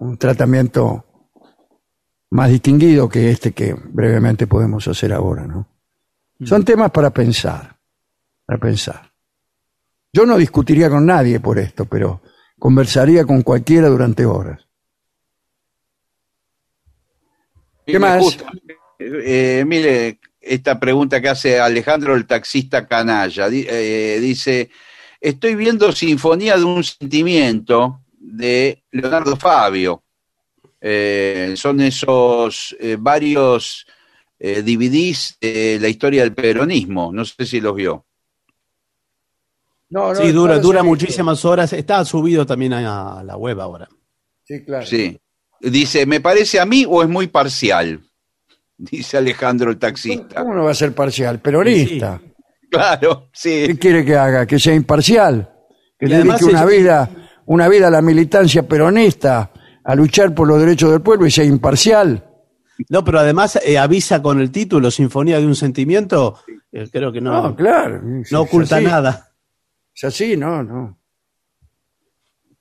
[0.00, 1.04] un tratamiento
[2.30, 5.68] más distinguido que este que brevemente podemos hacer ahora, ¿no?
[6.42, 7.76] Son temas para pensar,
[8.46, 9.12] para pensar.
[10.10, 12.22] Yo no discutiría con nadie por esto, pero
[12.58, 14.66] conversaría con cualquiera durante horas.
[17.84, 18.22] ¿Qué Mire, más?
[18.22, 18.46] justo,
[18.98, 23.48] eh, mire, esta pregunta que hace Alejandro el taxista canalla.
[23.50, 24.70] Eh, dice,
[25.20, 30.04] estoy viendo Sinfonía de un Sentimiento de Leonardo Fabio.
[30.80, 33.86] Eh, son esos eh, varios
[34.38, 37.12] eh, DVDs de la historia del peronismo.
[37.12, 38.06] No sé si los vio.
[39.88, 41.72] No, no, Sí, dura, no dura muchísimas horas.
[41.72, 43.88] Está subido también a, la web ahora.
[44.44, 44.86] Sí, claro.
[44.86, 45.18] Sí.
[45.60, 48.00] Dice, ¿me parece a mí o es muy parcial?
[48.78, 50.40] Dice Alejandro el taxista.
[50.42, 51.40] ¿Cómo no va a ser parcial?
[51.40, 52.20] Peronista.
[52.70, 53.64] Claro, sí.
[53.66, 54.46] ¿Qué quiere que haga?
[54.46, 55.52] ¿Que sea imparcial?
[55.98, 57.10] ¿Que Y además dedique una es- vida,
[57.52, 59.50] una vida a la militancia peronista,
[59.82, 62.24] a luchar por los derechos del pueblo y sea imparcial?
[62.88, 66.38] No, pero además eh, avisa con el título Sinfonía de un Sentimiento.
[66.72, 67.96] eh, creo que no, No, claro.
[67.96, 69.32] es- no es oculta nada.
[69.92, 70.96] Es así, no, no.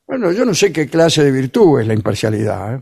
[0.08, 2.76] Bueno, yo no sé qué clase de virtud es la imparcialidad.
[2.76, 2.82] ¿eh?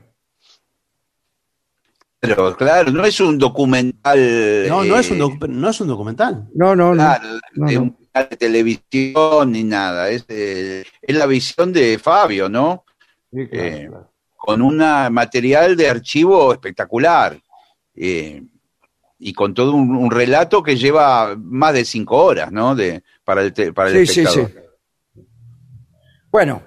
[2.22, 4.66] Pero claro, no es un documental.
[4.70, 6.48] No, no es, un eh, docu- no es un documental.
[6.56, 7.04] No, no, no.
[7.04, 7.98] claro, no, no.
[8.26, 10.10] De televisión ni nada.
[10.10, 12.84] Es, eh, es la visión de Fabio, ¿no?
[13.32, 14.12] Sí, claro, eh, claro.
[14.36, 17.38] Con un material de archivo espectacular.
[17.96, 18.44] eh,
[19.20, 22.76] y con todo un, un relato que lleva más de cinco horas, ¿no?
[22.76, 24.52] De, para el, te- para el Sí, sí, espectador.
[25.16, 25.22] sí.
[26.32, 26.62] Bueno,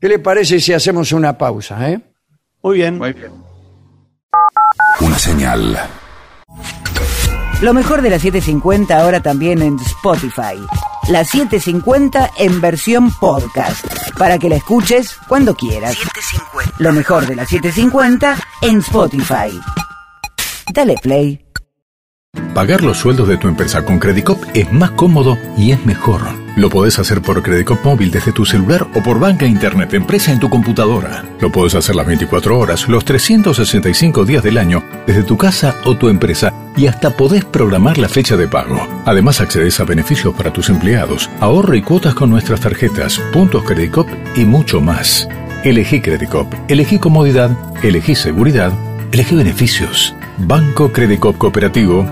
[0.00, 1.90] ¿qué le parece si hacemos una pausa?
[1.90, 2.00] Eh?
[2.62, 2.96] Muy bien.
[2.96, 3.32] Muy bien.
[5.02, 5.76] Una señal.
[7.60, 10.56] Lo mejor de la 750 ahora también en Spotify.
[11.08, 13.84] La 750 en versión podcast,
[14.16, 15.94] para que la escuches cuando quieras.
[16.78, 19.60] Lo mejor de la 750 en Spotify.
[20.72, 21.44] Dale play.
[22.54, 26.39] Pagar los sueldos de tu empresa con Credicop es más cómodo y es mejor.
[26.60, 30.38] Lo podés hacer por Credicop móvil desde tu celular o por banca internet empresa en
[30.38, 31.24] tu computadora.
[31.40, 35.96] Lo podés hacer las 24 horas, los 365 días del año, desde tu casa o
[35.96, 38.86] tu empresa y hasta podés programar la fecha de pago.
[39.06, 44.06] Además accedes a beneficios para tus empleados, ahorro y cuotas con nuestras tarjetas, puntos Credicop
[44.36, 45.30] y mucho más.
[45.64, 48.70] Elegí Credicop, elegí comodidad, elegí seguridad,
[49.12, 50.14] elegí beneficios.
[50.36, 52.06] Banco Credicop Cooperativo,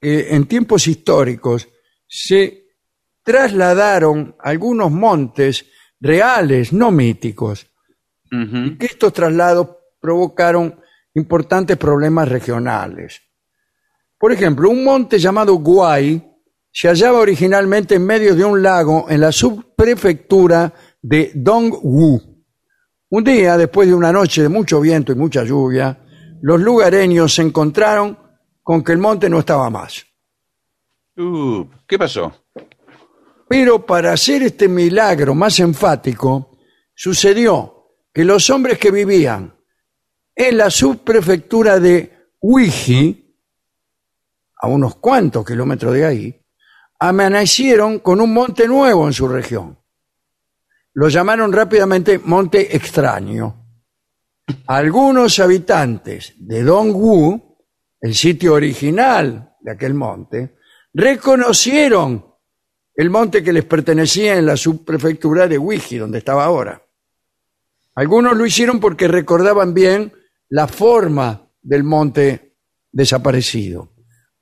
[0.00, 1.68] que en tiempos históricos
[2.06, 2.68] se
[3.22, 5.66] trasladaron algunos montes
[6.00, 7.66] reales, no míticos,
[8.30, 9.68] y que estos traslados
[10.00, 10.80] provocaron
[11.14, 13.20] importantes problemas regionales.
[14.18, 16.24] Por ejemplo, un monte llamado Guay
[16.70, 22.44] se hallaba originalmente en medio de un lago en la subprefectura de Dongwu.
[23.10, 25.98] Un día, después de una noche de mucho viento y mucha lluvia,
[26.42, 28.18] los lugareños se encontraron
[28.68, 30.04] con que el monte no estaba más.
[31.16, 32.44] Uh, ¿Qué pasó?
[33.48, 36.58] Pero para hacer este milagro más enfático,
[36.94, 39.58] sucedió que los hombres que vivían
[40.34, 43.34] en la subprefectura de Uiji,
[44.60, 46.46] a unos cuantos kilómetros de ahí,
[46.98, 49.78] amanecieron con un monte nuevo en su región.
[50.92, 53.64] Lo llamaron rápidamente Monte Extraño.
[54.66, 57.47] Algunos habitantes de Dongwu
[58.00, 60.56] el sitio original de aquel monte,
[60.94, 62.24] reconocieron
[62.94, 66.82] el monte que les pertenecía en la subprefectura de Wiji, donde estaba ahora.
[67.94, 70.12] Algunos lo hicieron porque recordaban bien
[70.48, 72.56] la forma del monte
[72.90, 73.92] desaparecido.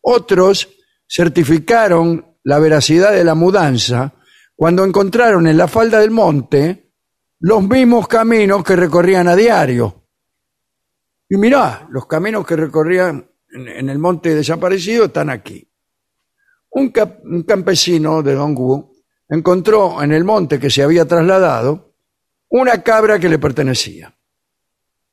[0.00, 0.68] Otros
[1.08, 4.14] certificaron la veracidad de la mudanza
[4.54, 6.92] cuando encontraron en la falda del monte
[7.40, 10.04] los mismos caminos que recorrían a diario.
[11.28, 15.68] Y mirá, los caminos que recorrían en, el monte desaparecido están aquí.
[16.70, 16.92] Un,
[17.46, 18.92] campesino de Dongwu
[19.28, 21.94] encontró en el monte que se había trasladado
[22.48, 24.14] una cabra que le pertenecía.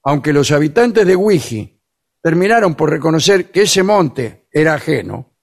[0.03, 1.81] Aunque los habitantes de Wiji
[2.21, 5.33] terminaron por reconocer que ese monte era ajeno,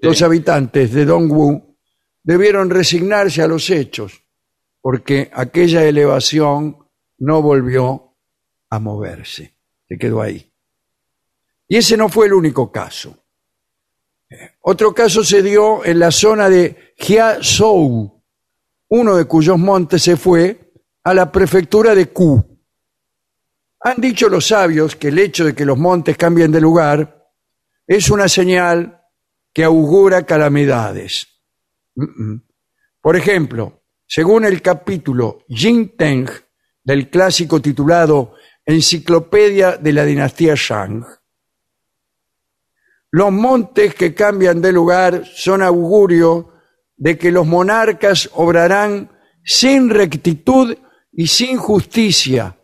[0.00, 1.76] los habitantes de Dongwu
[2.22, 4.22] debieron resignarse a los hechos,
[4.80, 8.16] porque aquella elevación no volvió
[8.70, 9.56] a moverse,
[9.88, 10.47] se quedó ahí.
[11.68, 13.24] Y ese no fue el único caso.
[14.62, 18.24] Otro caso se dio en la zona de Jiazhou,
[18.88, 20.72] uno de cuyos montes se fue
[21.04, 22.44] a la prefectura de Ku.
[23.80, 27.30] Han dicho los sabios que el hecho de que los montes cambien de lugar
[27.86, 29.02] es una señal
[29.52, 31.26] que augura calamidades.
[33.00, 36.28] Por ejemplo, según el capítulo Jing Teng
[36.82, 38.34] del clásico titulado
[38.64, 41.04] Enciclopedia de la dinastía Shang,
[43.10, 46.52] los montes que cambian de lugar son augurio
[46.96, 49.10] de que los monarcas obrarán
[49.44, 50.76] sin rectitud
[51.12, 52.58] y sin justicia,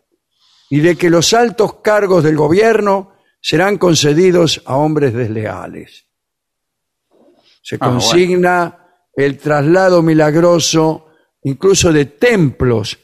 [0.68, 6.06] y de que los altos cargos del gobierno serán concedidos a hombres desleales.
[7.62, 11.06] Se ah, consigna el traslado milagroso
[11.42, 12.98] incluso de templos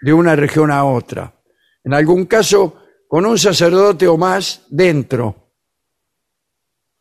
[0.00, 1.34] de una región a otra.
[1.82, 2.76] En algún caso,
[3.08, 5.39] con un sacerdote o más dentro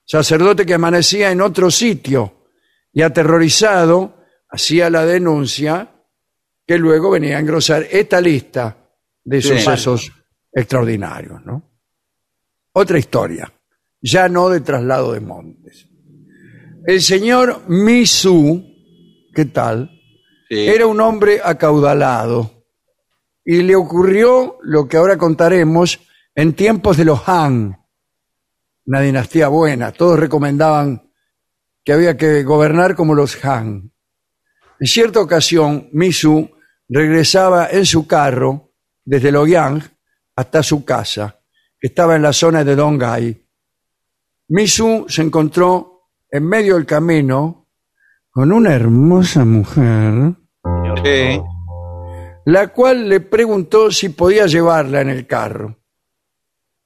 [0.09, 2.47] sacerdote que amanecía en otro sitio
[2.91, 5.87] y aterrorizado hacía la denuncia
[6.65, 8.75] que luego venía a engrosar esta lista
[9.23, 10.11] de sucesos
[10.51, 11.45] extraordinarios.
[11.45, 11.61] ¿no?
[12.73, 13.53] Otra historia,
[14.01, 15.87] ya no de traslado de montes.
[16.87, 18.65] El señor Misu,
[19.35, 19.91] ¿qué tal?
[20.49, 20.67] Sí.
[20.69, 22.65] Era un hombre acaudalado
[23.45, 25.99] y le ocurrió lo que ahora contaremos
[26.33, 27.78] en tiempos de los Han,
[28.89, 29.91] una dinastía buena.
[29.91, 31.11] Todos recomendaban
[31.85, 33.91] que había que gobernar como los Han.
[34.79, 36.49] En cierta ocasión, Misu
[36.89, 38.71] regresaba en su carro
[39.05, 39.83] desde Loyang
[40.35, 41.39] hasta su casa,
[41.79, 43.47] que estaba en la zona de Dongai.
[44.47, 47.67] Misu se encontró en medio del camino
[48.31, 50.33] con una hermosa mujer,
[51.03, 51.39] Sí.
[52.45, 55.77] la cual le preguntó si podía llevarla en el carro.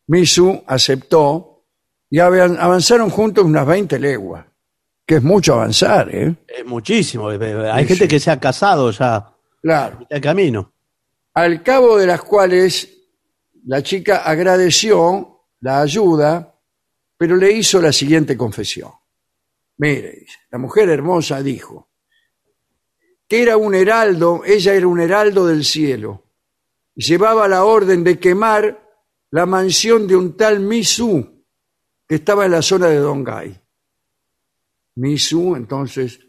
[0.07, 1.52] Misu aceptó
[2.14, 4.45] y avan- avanzaron juntos unas 20 leguas,
[5.03, 6.35] que es mucho avanzar, ¿eh?
[6.48, 7.31] Es muchísimo.
[7.31, 8.07] eh, eh, Hay Sí, gente sí.
[8.07, 9.34] que se ha casado ya
[9.64, 10.06] Claro.
[10.07, 10.72] el camino.
[11.34, 12.88] al cabo de las cuales
[13.65, 16.53] la chica agradeció la ayuda,
[17.18, 18.91] pero le hizo la siguiente confesión.
[19.77, 21.90] Mire, la mujer hermosa dijo
[23.27, 26.26] que era un heraldo, ella era un heraldo del cielo,
[26.94, 28.80] y llevaba la orden de quemar
[29.31, 31.32] la mansión de un tal Misu,
[32.07, 33.61] que estaba en la zona de Dongai.
[34.95, 36.19] Misu entonces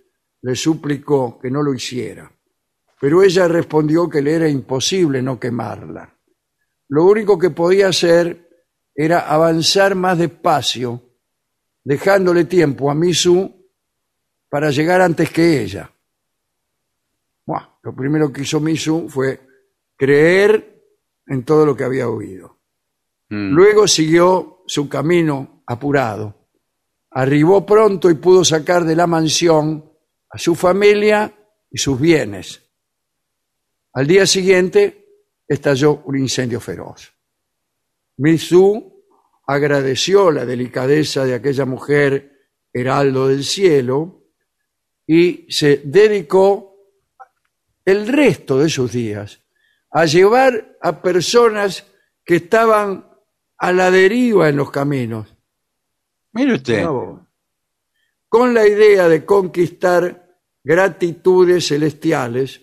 [0.42, 2.34] le suplicó que no lo hiciera
[3.05, 6.10] pero ella respondió que le era imposible no quemarla.
[6.88, 8.48] Lo único que podía hacer
[8.94, 11.02] era avanzar más despacio,
[11.84, 13.68] dejándole tiempo a Misu
[14.48, 15.92] para llegar antes que ella.
[17.44, 19.38] Buah, lo primero que hizo Misu fue
[19.94, 20.82] creer
[21.26, 22.59] en todo lo que había oído.
[23.28, 23.51] Mm.
[23.52, 26.49] Luego siguió su camino apurado.
[27.11, 29.91] Arribó pronto y pudo sacar de la mansión
[30.31, 31.32] a su familia
[31.70, 32.62] y sus bienes.
[33.93, 35.05] Al día siguiente
[35.47, 37.12] estalló un incendio feroz.
[38.16, 39.05] Misu
[39.47, 44.24] agradeció la delicadeza de aquella mujer heraldo del cielo
[45.07, 46.74] y se dedicó
[47.85, 49.41] el resto de sus días
[49.91, 51.85] a llevar a personas
[52.24, 53.09] que estaban
[53.59, 55.34] a la deriva en los caminos,
[56.35, 56.85] Mire usted.
[58.28, 62.61] con la idea de conquistar gratitudes celestiales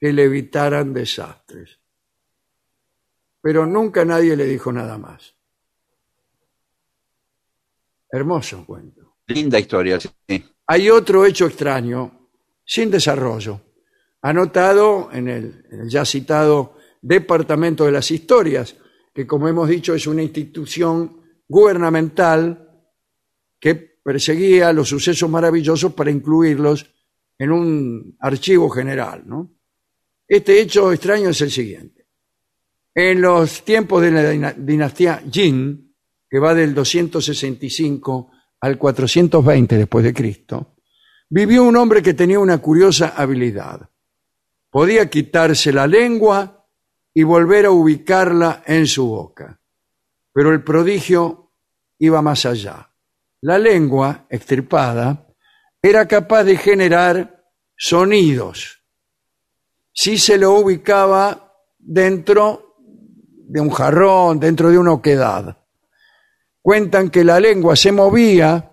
[0.00, 1.78] que le evitaran desastres.
[3.42, 5.34] Pero nunca nadie le dijo nada más.
[8.10, 9.16] Hermoso cuento.
[9.26, 10.10] Linda historia, sí.
[10.66, 12.30] Hay otro hecho extraño,
[12.64, 13.60] sin desarrollo,
[14.22, 18.76] anotado en el, en el ya citado Departamento de las Historias,
[19.12, 22.71] que como hemos dicho es una institución gubernamental
[23.62, 26.84] que perseguía los sucesos maravillosos para incluirlos
[27.38, 29.22] en un archivo general.
[29.24, 29.52] ¿no?
[30.26, 32.08] Este hecho extraño es el siguiente.
[32.92, 35.94] En los tiempos de la dina- dinastía Jin,
[36.28, 40.74] que va del 265 al 420 después de Cristo,
[41.30, 43.88] vivió un hombre que tenía una curiosa habilidad.
[44.70, 46.66] Podía quitarse la lengua
[47.14, 49.60] y volver a ubicarla en su boca.
[50.32, 51.52] Pero el prodigio
[51.98, 52.91] iba más allá.
[53.42, 55.26] La lengua, extirpada,
[55.82, 57.44] era capaz de generar
[57.76, 58.78] sonidos
[59.92, 65.58] si se lo ubicaba dentro de un jarrón, dentro de una oquedad.
[66.62, 68.70] Cuentan que la lengua se movía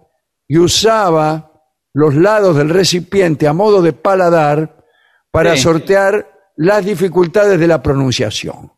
[0.48, 1.52] y usaba
[1.94, 4.86] los lados del recipiente a modo de paladar
[5.32, 5.64] para Sí.
[5.64, 8.72] sortear las dificultades de la pronunciación.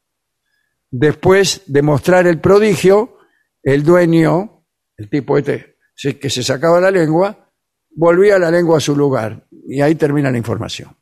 [0.90, 3.18] Después de mostrar el prodigio,
[3.62, 4.66] el dueño,
[4.98, 5.71] el tipo este
[6.02, 7.48] se- que se sacaba la lengua,
[7.92, 9.46] volvía la lengua a su lugar.
[9.68, 10.98] Y ahí termina la información.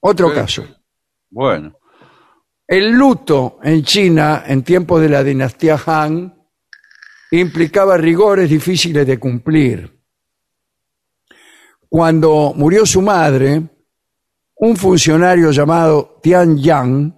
[0.00, 0.34] Otro Sí.
[0.34, 0.66] caso.
[1.30, 1.78] Bueno.
[2.66, 6.34] El luto en China en tiempos de la dinastía Han
[7.30, 10.00] implicaba rigores difíciles de cumplir.
[11.88, 13.62] Cuando murió su madre,
[14.56, 17.14] un funcionario llamado Tian Yang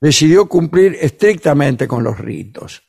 [0.00, 2.82] decidió cumplir estrictamente con los ritos.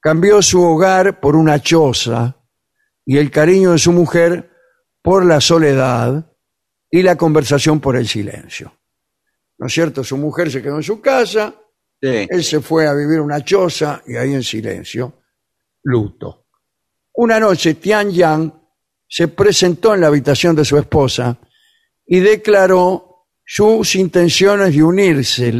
[0.00, 2.40] Cambió su hogar por una choza
[3.06, 4.50] y el cariño de su mujer
[5.02, 6.30] por la soledad
[6.90, 8.72] y la conversación por el silencio.
[9.58, 10.02] ¿No es cierto?
[10.02, 11.54] Su mujer se quedó en su casa,
[12.00, 12.26] Sí.
[12.28, 15.22] él se fue a vivir una choza y ahí en silencio,
[15.84, 16.48] luto.
[17.14, 18.52] Una noche Tian Yang
[19.08, 21.38] se presentó en la habitación de su esposa
[22.06, 25.52] y declaró sus intenciones de unirse,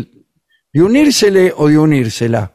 [0.73, 2.54] de unírsele o de unírsela.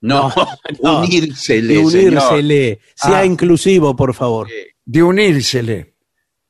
[0.00, 0.32] No,
[0.82, 1.00] no.
[1.00, 2.12] unírsele, De señor.
[2.22, 2.80] unírsele.
[2.94, 3.24] Sea Ah.
[3.24, 4.48] inclusivo, por favor.
[4.84, 5.94] de unírsele.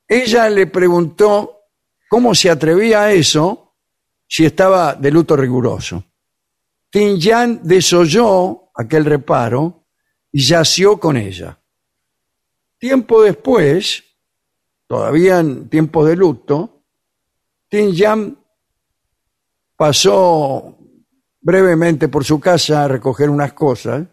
[0.07, 1.61] Ella le preguntó
[2.09, 3.73] cómo se atrevía a eso
[4.27, 6.03] si estaba de luto riguroso.
[6.89, 9.85] Tin Yan desoyó aquel reparo
[10.31, 11.59] y yació con ella.
[12.77, 14.03] Tiempo después,
[14.85, 16.83] todavía en tiempos de luto,
[17.69, 18.37] Tin Yan
[19.75, 20.76] pasó
[21.41, 24.05] brevemente por su casa a recoger unas cosas.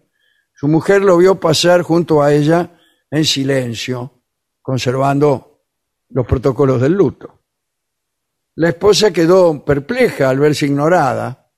[0.54, 2.78] Su mujer lo vio pasar junto a ella
[3.10, 4.22] en silencio,
[4.62, 5.62] conservando
[6.10, 7.42] los protocolos del luto.
[8.56, 11.50] La esposa quedó perpleja al verse ignorada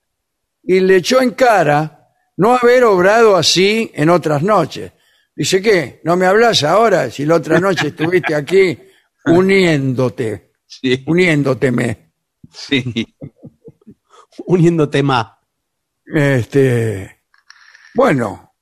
[0.63, 4.91] y le echó en cara no haber obrado así en otras noches.
[5.35, 6.01] Dice, ¿qué?
[6.03, 8.77] ¿No me hablas ahora si la otra noche estuviste aquí
[9.25, 10.53] uniéndote?
[10.65, 11.03] Sí.
[11.05, 12.13] Uniéndoteme.
[12.51, 13.15] Sí.
[14.47, 15.36] Uniéndote más.
[16.13, 17.23] Este,
[17.93, 18.53] bueno,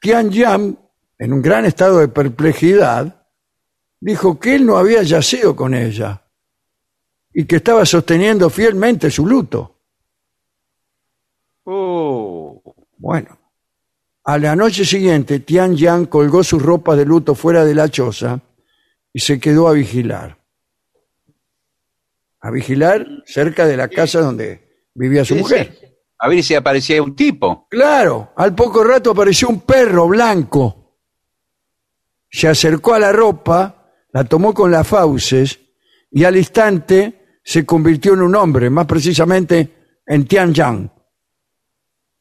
[0.00, 0.78] Tian Yan,
[1.18, 3.26] en un gran estado de perplejidad,
[4.00, 6.26] dijo que él no había yacido con ella
[7.32, 9.76] y que estaba sosteniendo fielmente su luto.
[11.64, 12.62] Oh.
[12.96, 13.38] Bueno,
[14.24, 18.40] a la noche siguiente, Tian Yan colgó sus ropas de luto fuera de la choza
[19.12, 20.38] y se quedó a vigilar.
[22.40, 25.89] A vigilar cerca de la casa donde vivía su Sí, mujer.
[26.22, 27.66] A ver si aparecía un tipo.
[27.70, 30.98] Claro, al poco rato apareció un perro blanco.
[32.30, 35.58] Se acercó a la ropa, la tomó con las fauces
[36.10, 40.90] y al instante se convirtió en un hombre, más precisamente en Tian Yang.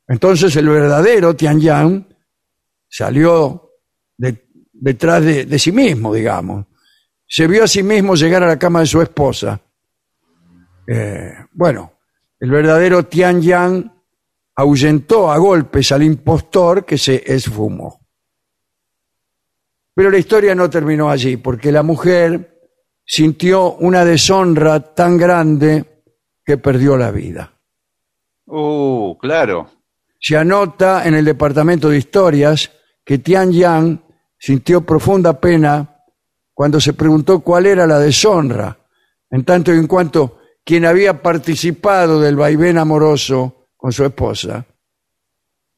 [0.08, 2.08] Entonces el verdadero Tian Yang
[2.88, 3.70] salió
[4.18, 6.66] de- detrás de, de sí mismo, digamos.
[7.28, 9.60] Se vio a sí mismo llegar a la cama de su esposa.
[10.88, 11.99] Eh, bueno,
[12.40, 13.92] el verdadero Tian Yang
[14.56, 18.00] ahuyentó a golpes al impostor que se esfumó.
[19.94, 22.60] Pero la historia no terminó allí, porque la mujer
[23.06, 26.04] sintió una deshonra tan grande
[26.46, 27.54] que perdió la vida.
[28.46, 29.70] Uh, claro.
[30.20, 32.72] Se anota en el departamento de historias
[33.04, 34.02] que Tian Yang
[34.38, 36.04] sintió profunda pena
[36.54, 38.78] cuando se preguntó cuál era la deshonra,
[39.30, 40.39] en tanto y en cuanto
[40.70, 44.68] quien había participado del vaivén amoroso con su esposa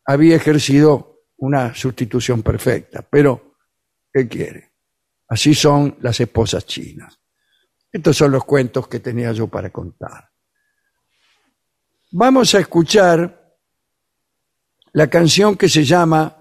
[0.03, 3.01] había ejercido una sustitución perfecta.
[3.01, 3.55] Pero,
[4.11, 4.73] ¿qué quiere?
[5.29, 7.17] Así son las esposas chinas.
[7.89, 10.29] Estos son los cuentos que tenía yo para contar.
[12.11, 13.55] Vamos a escuchar
[14.91, 16.37] la canción que se llama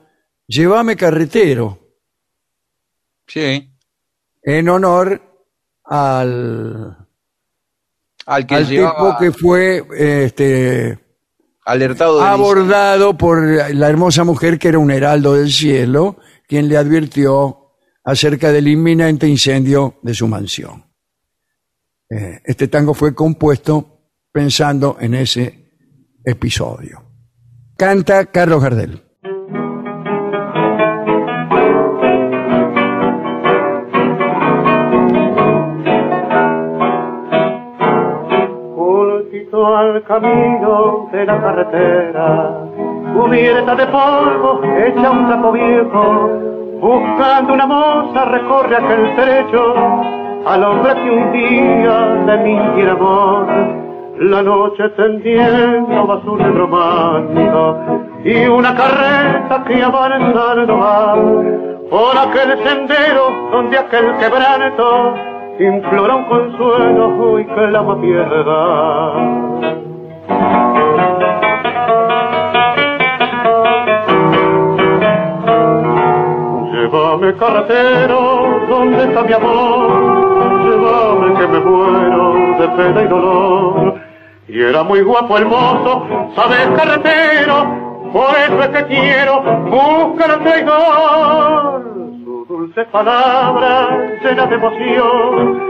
[0.49, 1.79] Llévame carretero,
[3.29, 3.79] Sí.
[4.43, 5.47] en honor
[5.85, 7.00] al,
[8.31, 10.97] Al que al tipo que fue este,
[11.65, 13.43] alertado de abordado por
[13.75, 16.17] la hermosa mujer que era un heraldo del cielo,
[16.47, 17.73] quien le advirtió
[18.05, 20.85] acerca del inminente incendio de su mansión.
[22.09, 25.73] Eh, este tango fue compuesto pensando en ese
[26.25, 27.03] episodio.
[27.77, 29.10] Canta Carlos Gardel.
[39.81, 42.51] Al camino de la carretera,
[43.15, 46.31] cubierta de polvo, hecha un trapo viejo,
[46.81, 49.75] buscando una moza recorre aquel trecho,
[50.47, 51.97] al hombre que un día
[52.27, 53.47] le mintiera amor,
[54.19, 57.79] la noche tendiendo va su manto,
[58.23, 61.15] y una carreta que avanzando va,
[61.91, 65.30] por aquel sendero donde aquel quebranto
[65.67, 69.51] implora un consuelo y clama piedad.
[76.73, 80.65] Llévame carretero, ¿dónde está mi amor?
[80.65, 84.01] Llévame que me muero de pena y dolor.
[84.49, 87.91] Y era muy guapo el mozo, ¿sabes carretero?
[88.13, 92.00] Por eso es que quiero buscar al traidor.
[92.61, 93.89] Dulce palabra
[94.23, 95.61] llena de emoción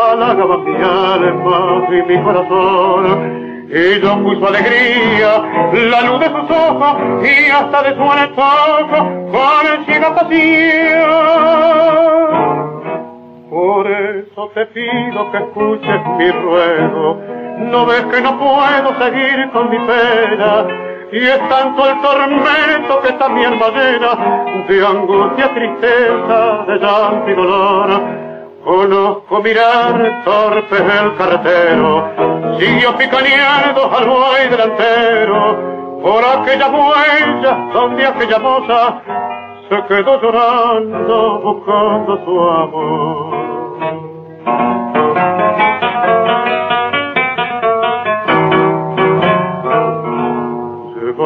[0.00, 3.68] halagaba mi alma y mi corazón.
[3.70, 5.44] Y yo su alegría,
[5.92, 11.10] la luz de sus ojos y hasta de su antojo con ciega pasión.
[13.48, 17.16] Por eso te pido que escuches mi ruego.
[17.58, 20.66] No ves que no puedo seguir con mi pena.
[21.12, 27.34] Y es tanto el tormento que está mi alma de angustia, tristeza, de llanto y
[27.34, 28.00] dolor.
[28.64, 32.10] Conozco mirar torpe el carretero,
[32.58, 39.02] siguió picaneando al buey delantero, por aquella huella donde aquella moza
[39.68, 43.40] se quedó llorando buscando su amor.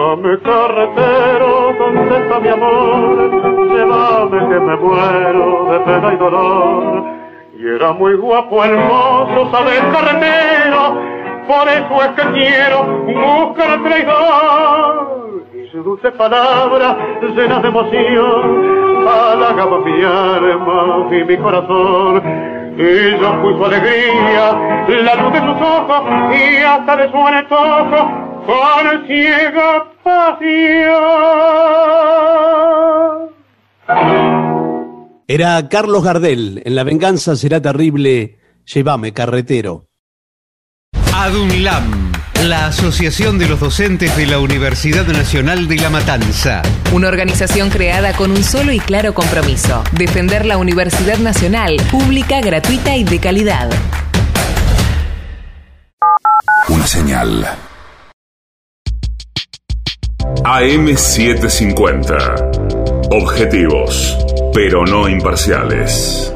[0.04, 3.30] Llévame carretero, ¿dónde está mi amor?
[3.72, 7.04] Llévame que me muero de pena y dolor.
[7.58, 11.00] Y era muy guapo el mozo, sabes, carretero,
[11.48, 15.42] por eso es que quiero buscar traidor.
[15.54, 16.98] Y su dulce palabra,
[17.34, 22.22] llena de emoción, halagaba mi alma y mi corazón.
[22.76, 29.06] Yo fui su alegría, la luz de sus ojos y hasta de su antojo con
[29.06, 29.93] ciega pasión.
[35.26, 39.88] Era Carlos Gardel, en La venganza será terrible, llévame carretero.
[41.14, 42.12] ADUNLAM,
[42.44, 46.60] la Asociación de los Docentes de la Universidad Nacional de La Matanza.
[46.92, 52.94] Una organización creada con un solo y claro compromiso, defender la Universidad Nacional, pública, gratuita
[52.96, 53.70] y de calidad.
[56.68, 57.46] Una señal.
[60.42, 63.08] AM750.
[63.10, 64.18] Objetivos,
[64.52, 66.34] pero no imparciales.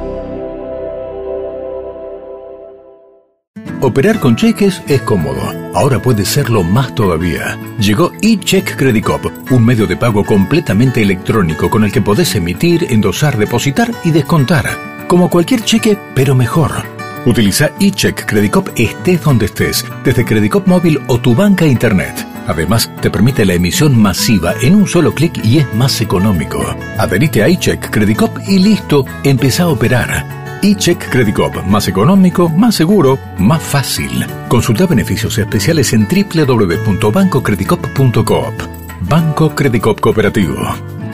[3.81, 5.41] Operar con cheques es cómodo.
[5.75, 7.59] Ahora puede serlo más todavía.
[7.79, 12.87] Llegó eCheck Credit Cop, un medio de pago completamente electrónico con el que podés emitir,
[12.91, 14.67] endosar, depositar y descontar.
[15.07, 16.98] Como cualquier cheque, pero mejor.
[17.27, 22.27] Utiliza eCheck Credit Cop estés donde estés, desde Credit Cop móvil o tu banca internet.
[22.47, 26.65] Además, te permite la emisión masiva en un solo clic y es más económico.
[26.97, 30.59] Adherite a iCheck Credit Cop y listo, empezá a operar.
[30.63, 34.25] iCheck Credit Cop, más económico, más seguro, más fácil.
[34.49, 38.55] Consulta beneficios especiales en www.bancocreditcop.coop.
[39.03, 40.57] Banco Credit Cop Cooperativo.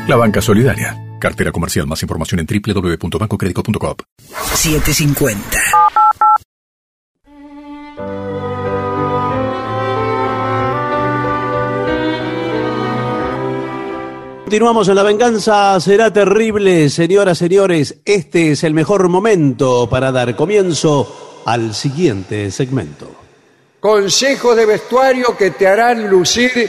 [0.07, 1.04] La banca solidaria.
[1.25, 1.87] Cartera comercial.
[1.87, 4.03] Más información en www.bancocreditcop.coop.
[4.53, 5.59] 750.
[14.45, 18.03] Continuamos en La Venganza Será Terrible, señoras, señores.
[18.05, 23.11] Este es el mejor momento para dar comienzo al siguiente segmento.
[23.81, 26.69] Consejos de vestuario que te harán lucir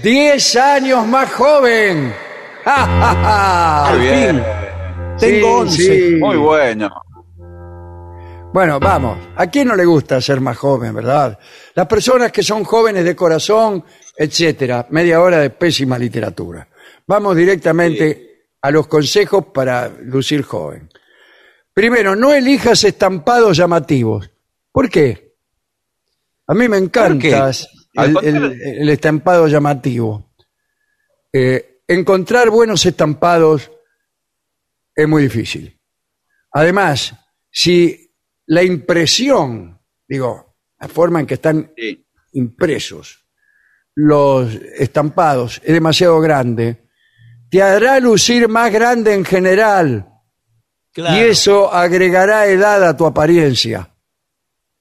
[0.00, 2.14] 10 años más joven.
[2.66, 3.86] ¡Ja, ja, ja!
[3.90, 4.42] Al fin,
[5.18, 5.82] tengo Sí, 11.
[6.10, 6.16] sí.
[6.16, 6.90] Muy bueno.
[8.52, 9.18] Bueno, vamos.
[9.36, 11.38] ¿A quién no le gusta ser más joven, verdad?
[11.74, 13.84] Las personas que son jóvenes de corazón,
[14.16, 14.86] etcétera.
[14.90, 16.66] Media hora de pésima literatura.
[17.06, 20.88] Vamos directamente a los consejos para lucir joven.
[21.72, 24.28] Primero, no elijas estampados llamativos.
[24.72, 25.34] ¿Por qué?
[26.48, 27.50] A mí me encanta
[27.94, 30.32] el- el estampado llamativo.
[31.32, 33.70] Eh, encontrar buenos estampados
[34.94, 35.78] es muy difícil.
[36.52, 37.14] Además,
[37.50, 38.14] si
[38.46, 41.72] la impresión, digo, la forma en que están
[42.32, 43.22] impresos
[43.94, 46.86] los estampados es demasiado grande,
[47.50, 50.12] te hará lucir más grande en general
[50.92, 51.16] Claro.
[51.16, 53.94] y eso agregará edad a tu apariencia.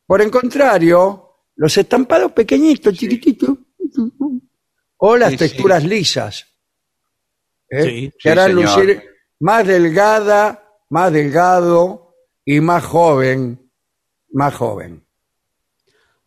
[0.06, 3.58] Por el contrario, los estampados pequeñitos, chiquititos,
[4.98, 5.44] o las Sí, sí.
[5.50, 6.46] texturas lisas,
[7.70, 7.84] ¿eh?
[7.84, 8.52] Sí, te sí, señor.
[8.52, 9.04] lucir
[9.40, 12.16] más delgada, más delgado
[12.46, 13.70] y más joven,
[14.32, 15.04] más joven.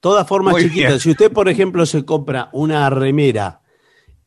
[0.01, 0.89] Todas formas Muy chiquitas.
[0.89, 1.01] bien.
[1.01, 3.63] Si usted, por ejemplo, se compra una remera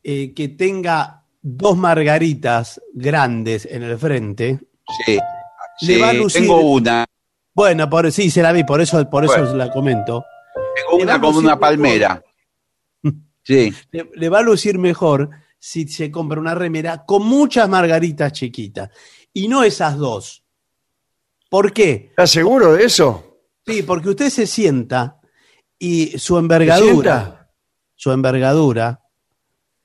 [0.02, 4.58] eh, que tenga dos margaritas grandes en el frente,
[5.06, 5.18] Sí.
[5.80, 7.06] Le Sí, va a lucir- tengo una.
[7.54, 9.54] bueno, por, sí, se la vi, por eso, por eso Bueno.
[9.56, 10.24] la comento.
[10.76, 11.60] Tengo una como una mejor.
[11.60, 12.22] palmera.
[13.42, 13.72] Sí.
[13.90, 15.30] Le, le va a lucir mejor
[15.64, 18.90] si se compra una remera con muchas margaritas chiquitas
[19.32, 20.42] y no esas dos.
[21.48, 22.06] ¿Por qué?
[22.10, 23.38] ¿Estás seguro de eso?
[23.64, 25.20] Sí, porque usted se sienta
[25.78, 27.48] y su ¿Te envergadura,
[27.94, 29.02] su envergadura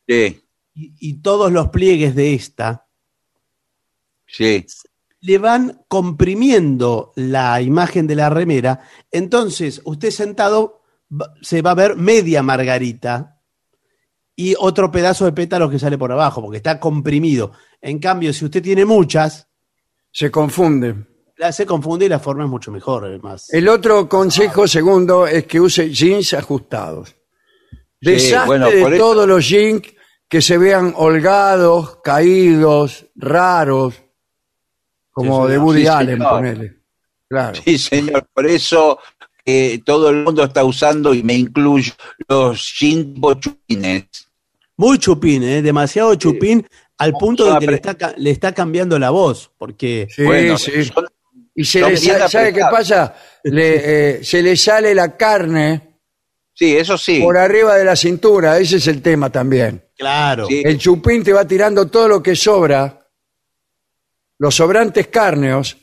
[0.08, 0.42] Sí.
[0.74, 2.88] y, y todos los pliegues de esta
[4.26, 4.66] Sí.
[5.20, 8.82] le van comprimiendo la imagen de la remera,
[9.12, 10.82] entonces usted sentado
[11.44, 13.37] se va a ver media margarita
[14.40, 17.52] y otro pedazo de pétalos que sale por abajo, porque está comprimido.
[17.82, 19.48] En cambio, si usted tiene muchas,
[20.12, 20.96] Se confunde.
[21.38, 23.52] la se confunde y la forma es mucho mejor, además.
[23.52, 27.16] El otro consejo segundo es que use jeans ajustados.
[28.00, 29.82] Desastre bueno, de eso- todos los jeans
[30.30, 33.96] que se vean holgados, caídos, raros,
[35.12, 35.58] como Sí, de.
[35.58, 36.30] Woody Sí, Allen, señor.
[36.30, 36.74] ponele.
[37.28, 37.60] Claro.
[37.66, 38.28] Sí, señor.
[38.34, 39.00] Por eso
[39.46, 41.94] eh, todo el mundo está usando, y me incluyo,
[42.28, 44.06] los jeans bochines.
[44.78, 45.62] Muy chupín, ¿eh?
[45.62, 46.66] demasiado chupín,
[47.00, 50.86] al punto de que le está, le está cambiando la voz, porque Sí, Bueno, sí.
[50.86, 51.08] son-
[51.56, 53.16] Y se le bien sa- ¿sabe qué pasa?
[53.44, 56.00] Le, eh, se le sale la carne
[56.54, 57.20] sí, eso sí.
[57.22, 59.84] por arriba de la cintura, ese es el tema también.
[59.98, 60.62] claro, Sí.
[60.64, 63.00] El chupín te va tirando todo lo que sobra,
[64.38, 65.76] los sobrantes cárneos,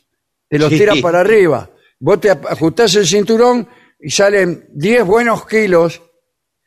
[0.48, 0.78] te los Sí.
[0.78, 1.68] tira para arriba.
[1.98, 3.66] Vos te ajustás el cinturón
[3.98, 6.00] y salen 10 buenos kilos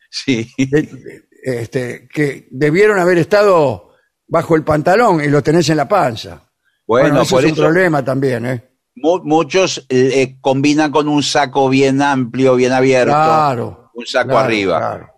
[0.10, 0.46] Sí.
[0.58, 3.92] de- de- este, que debieron haber estado
[4.28, 6.42] bajo el pantalón y lo tenés en la panza.
[6.86, 8.64] Bueno, eso por es un eso problema también, ¿eh?
[8.96, 13.12] mu- muchos eh, eh, combinan con un saco bien amplio, bien abierto.
[13.14, 13.92] Claro.
[13.94, 14.78] Un saco claro, arriba.
[14.80, 15.10] claro.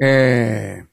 [0.00, 0.84] Eh,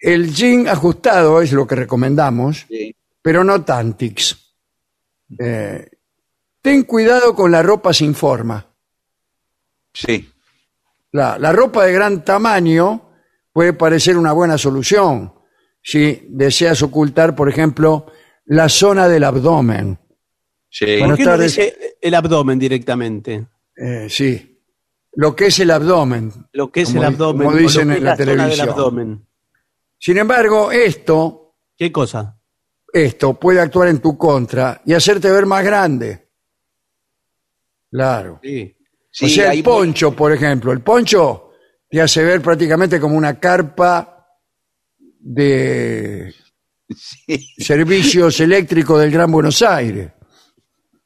[0.00, 2.94] el jean ajustado es lo que recomendamos, Sí.
[3.22, 4.36] pero no Tantix.
[5.38, 5.88] Eh,
[6.62, 8.64] ten cuidado con la ropa sin forma.
[9.92, 10.30] Sí.
[11.12, 13.07] La, la ropa de gran tamaño
[13.58, 15.32] puede parecer una buena solución
[15.82, 18.06] si deseas ocultar, por ejemplo,
[18.44, 19.98] la zona del abdomen.
[20.70, 20.86] Sí.
[21.00, 23.48] Bueno, ¿Por qué no dice el abdomen directamente?
[23.76, 24.62] Eh, sí,
[25.14, 26.32] lo que es el abdomen.
[26.52, 27.38] Lo que es Como el abdomen.
[27.38, 28.68] como o lo dicen que en la zona del televisión.
[28.68, 29.26] abdomen.
[29.98, 32.38] Sin embargo, esto, ¿Qué cosa?
[32.92, 36.28] esto puede actuar en tu contra y hacerte ver más grande.
[37.90, 38.38] Claro.
[38.40, 38.76] Sí.
[39.10, 40.70] Sí, o sea, el poncho, por ejemplo.
[40.70, 41.47] El poncho
[41.88, 44.26] te hace ver prácticamente como una carpa
[45.18, 46.34] de
[46.90, 50.10] Sí, servicios eléctricos del Gran Buenos Aires.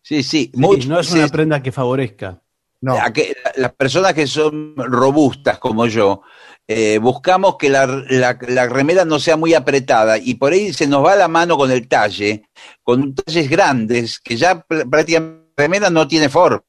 [0.02, 0.22] sí.
[0.22, 0.50] sí.
[0.54, 2.40] No es una prenda que favorezca.
[2.80, 6.22] No, a que- las personas que son robustas como yo,
[6.66, 10.88] eh, buscamos que la, la- la remera no sea muy apretada y por ahí se
[10.88, 12.44] nos va la mano con el talle,
[12.82, 16.62] con talles grandes, que ya pr- prácticamente la remera no tiene forma.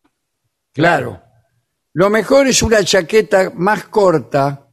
[0.72, 1.20] claro.
[1.94, 4.68] Lo mejor es una chaqueta más corta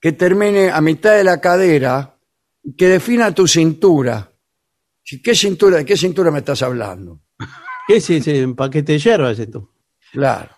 [0.00, 2.18] que termine a mitad de la cadera
[2.62, 4.30] y que defina tu cintura.
[5.22, 7.22] ¿Qué cintura, ¿De qué cintura me estás hablando?
[7.86, 9.70] ¿Qué es ese paquete de hierba ese tú?
[10.12, 10.50] Claro.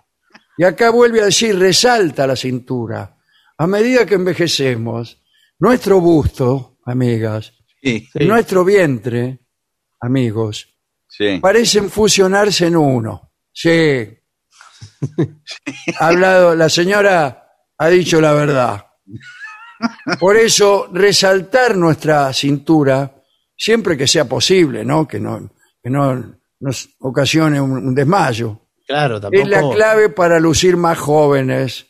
[0.57, 3.17] Y acá vuelve a decir, resalta la cintura.
[3.59, 5.23] A medida que envejecemos,
[5.59, 9.39] nuestro busto, amigas, Sí, y nuestro vientre,
[10.01, 10.67] amigos,
[11.07, 11.39] sí.
[11.41, 13.35] parecen fusionarse en uno.
[13.53, 14.09] Sí.
[15.99, 18.87] Ha hablado, la señora ha dicho la verdad.
[20.19, 23.23] Por eso, resaltar nuestra cintura,
[23.57, 25.07] siempre que sea posible, ¿no?
[25.07, 25.51] Que no,
[25.83, 28.69] que no nos ocasione un, un desmayo.
[28.87, 29.43] Claro, tampoco.
[29.43, 31.87] Es la clave para lucir más jóvenes.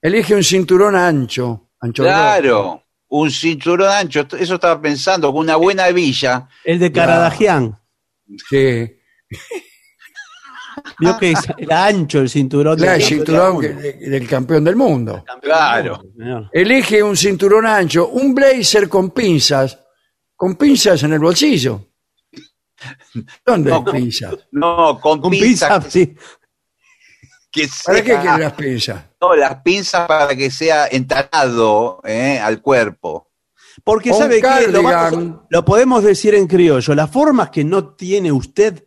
[0.00, 1.70] Elige un cinturón ancho.
[1.80, 6.48] ancho Claro, un cinturón ancho, eso estaba pensando, con una buena hebilla.
[6.64, 7.78] El de Caradagian.
[8.48, 8.96] Sí.
[10.98, 12.76] Vio que es- era ancho el cinturón.
[12.76, 15.24] Claro, el del- cinturón del campeón del mundo.
[15.40, 16.02] Claro.
[16.52, 19.78] Elige un cinturón ancho, un blazer con pinzas,
[20.36, 21.86] con pinzas en el bolsillo.
[23.44, 24.34] ¿Dónde hay No, pinzas?
[24.52, 26.14] No, con, Con pinzas pinzas, sí.
[27.50, 29.04] que ¿Para qué sea- quieren las pinzas?
[29.20, 33.28] No, las pinzas para que sea entalado eh, al cuerpo.
[33.84, 38.30] Porque Un sabe que lo, lo podemos decir en criollo, las formas que no tiene
[38.32, 38.84] usted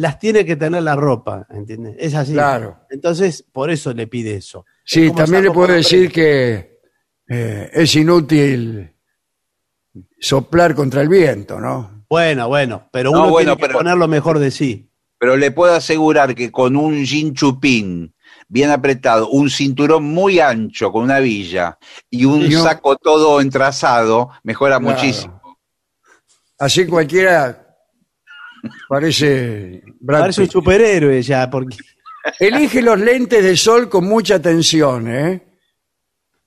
[0.00, 1.94] las tiene que tener la ropa, ¿entiende?
[1.98, 2.32] Es así.
[2.32, 2.78] Claro.
[2.88, 4.64] Entonces, por eso le pide eso.
[4.82, 6.78] Sí, también le puedo decir que
[7.28, 8.94] eh, es inútil
[10.18, 12.04] soplar contra el viento, ¿no?
[12.08, 14.90] Bueno, bueno, pero No, uno bueno, tiene que pero- poner lo mejor de sí.
[15.18, 18.14] Pero le puedo asegurar que con un jean chupín
[18.48, 21.78] bien apretado, un cinturón muy ancho con una villa
[22.08, 24.94] y un saco todo entrazado, mejora Claro.
[24.96, 25.40] muchísimo.
[26.58, 27.69] Así cualquiera
[28.88, 30.52] parece Brad Parece un Pitt.
[30.52, 31.76] superhéroe ya, porque
[32.38, 35.42] Elige los lentes de sol con mucha atención, ¿eh?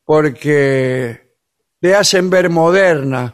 [0.06, 1.36] Porque
[1.80, 3.34] te hacen ver moderna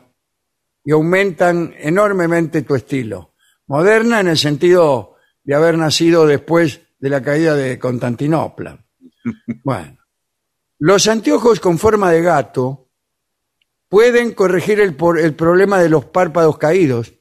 [0.84, 3.34] y aumentan enormemente tu estilo.
[3.68, 8.86] Moderna en el sentido de haber nacido después de la caída de Constantinopla.
[9.64, 9.98] Bueno,
[10.80, 12.88] los anteojos con forma de gato
[13.90, 17.14] pueden corregir el, por- el problema de los párpados caídos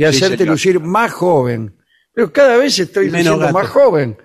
[0.00, 0.52] y hacerte señor.
[0.52, 1.74] lucir más joven.
[2.12, 3.54] Pero cada vez estoy Menos luciendo gato.
[3.58, 4.18] más joven.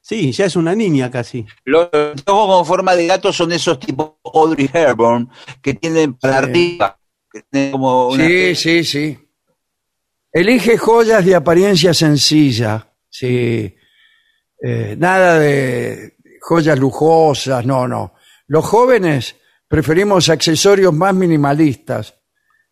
[0.00, 1.44] sí, ya es una niña casi.
[1.64, 1.88] Los
[2.26, 5.28] ojos con forma de gato son esos tipo Audrey Hepburn
[5.62, 6.44] que tienen para Sí.
[6.44, 6.98] arriba,
[7.32, 9.18] que tienen como una Sí, sí, sí.
[10.32, 12.92] Elige joyas de apariencia sencilla.
[13.08, 13.74] Sí.
[14.62, 18.14] Eh, nada de joyas lujosas, no, no.
[18.48, 19.36] Los jóvenes
[19.68, 22.15] preferimos accesorios más minimalistas.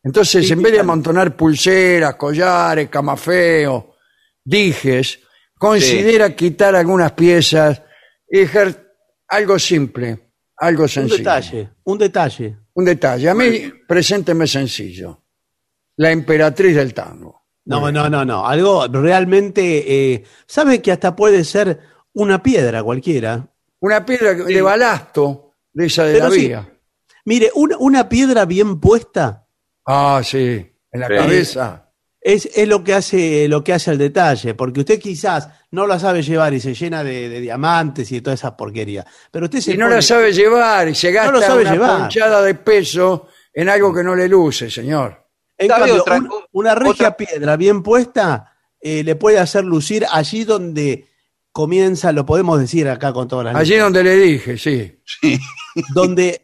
[0.04, 3.84] Entonces, Sí, en vez de amontonar pulseras, collares, camafeos,
[4.44, 5.20] dijes,
[5.58, 7.82] considera quitar algunas piezas
[8.30, 8.92] y dejar
[9.28, 11.16] algo simple, algo Un sencillo.
[11.18, 12.56] detalle, un detalle.
[12.74, 13.28] Un detalle.
[13.30, 15.22] A mí, presénteme sencillo.
[15.96, 17.46] La emperatriz del tango.
[17.66, 18.46] No, no, no, no.
[18.46, 20.12] Algo realmente.
[20.12, 21.78] Eh, ¿Sabe que hasta puede ser
[22.12, 23.48] una piedra cualquiera?
[23.80, 26.78] Una piedra de balasto, de esa de Pero la vía.
[27.26, 29.43] Mire, una, una piedra bien puesta
[29.86, 31.14] Ah, sí, en la Sí.
[31.14, 31.80] cabeza.
[32.20, 35.98] Es, es lo que hace lo que hace el detalle, porque usted quizás no la
[35.98, 39.04] sabe llevar y se llena de, de diamantes y de toda esa porquería.
[39.30, 41.98] Pero usted se Si no pone- la sabe llevar y se gasta sabe una llevar.
[42.00, 45.22] ponchada de peso en algo que no le luce, señor.
[45.58, 49.38] En ¿Sabe cambio, otra un- co- una regia otra- piedra bien puesta eh, le puede
[49.38, 51.06] hacer lucir allí donde
[51.52, 54.98] comienza, lo podemos decir acá con todas las Allí donde le dije, sí.
[55.94, 56.43] donde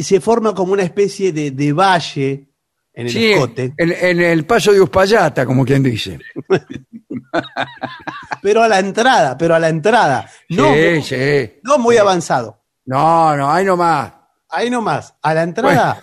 [0.00, 2.48] se forma como una especie de, de valle
[2.94, 6.18] en el Sí, escote, en, en el paso de Uspallata, como quien dice.
[8.42, 11.52] pero a la entrada, pero a la entrada, no, sí, muy- sí.
[11.62, 12.60] no muy avanzado.
[12.84, 14.12] No, no, ahí nomás.
[14.50, 16.02] Ahí nomás, a la entrada.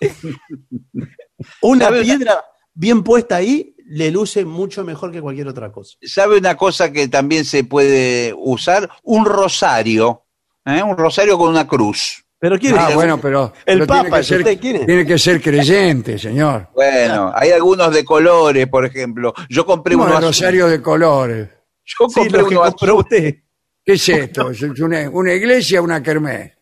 [1.62, 2.02] una ¿Sabe?
[2.02, 2.44] piedra
[2.74, 5.96] bien puesta ahí le luce mucho mejor que cualquier otra cosa.
[6.02, 8.88] ¿Sabe una cosa que también se puede usar?
[9.02, 10.26] Un rosario.
[10.64, 10.80] ¿eh?
[10.82, 12.24] Un rosario con una cruz.
[12.40, 14.86] Pero quiere Ah, bueno, pero, El pero Papa, tiene, que ¿es ser, usted quién es?
[14.86, 16.68] tiene que ser creyente, señor.
[16.74, 19.34] Bueno, hay algunos de colores, por ejemplo.
[19.50, 20.22] Yo compré uno azul.
[20.22, 21.48] rosario de colores.
[21.84, 23.00] Yo Sí, compré que uno compró azul.
[23.00, 23.34] usted.
[23.84, 24.50] ¿Qué es esto?
[24.50, 26.52] ¿Es una, una iglesia o una kermés?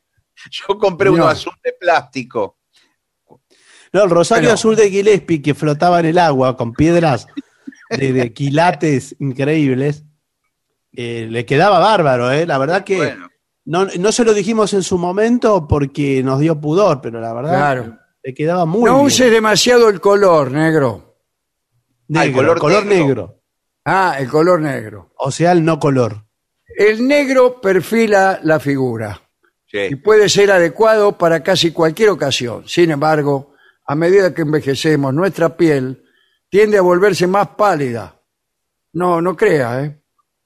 [0.51, 1.29] Yo compré uno No.
[1.29, 2.59] azul de plástico.
[3.93, 4.55] No, el rosario Bueno.
[4.55, 7.27] azul de Gillespie que flotaba en el agua con piedras
[7.91, 10.05] de, de quilates increíbles,
[10.93, 12.47] eh, le quedaba bárbaro, ¿eh?
[12.47, 13.28] La verdad que Bueno,
[13.69, 17.51] no, no se lo dijimos en su momento porque nos dio pudor, pero la verdad
[17.51, 17.99] Claro.
[18.23, 19.07] le quedaba muy No bien.
[19.07, 21.17] uses demasiado el color negro.
[22.09, 23.07] Negro, Ah, el color color negro.
[23.07, 23.43] negro.
[23.85, 25.13] Ah, el color negro.
[25.19, 26.25] O sea, el no color.
[26.67, 29.21] El negro perfila la figura
[29.71, 29.97] y sí.
[29.97, 32.67] puede ser adecuado para casi cualquier ocasión.
[32.67, 33.53] Sin embargo,
[33.87, 36.05] a medida que envejecemos, nuestra piel
[36.49, 38.19] tiende a volverse más pálida.
[38.95, 40.01] No, no crea, ¿eh?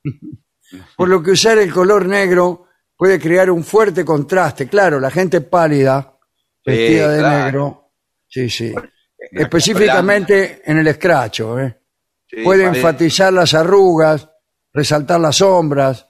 [0.96, 2.66] Por lo que usar el color negro
[3.02, 4.68] puede crear un fuerte contraste.
[4.68, 6.20] Claro, la gente pálida,
[6.64, 7.44] vestida de claro.
[7.44, 7.92] negro,
[8.28, 8.72] sí, sí.
[9.18, 11.80] Específicamente en el escracho, ¿eh?
[12.28, 14.28] Sí, puede enfatizar las arrugas,
[14.72, 16.06] resaltar las sombras,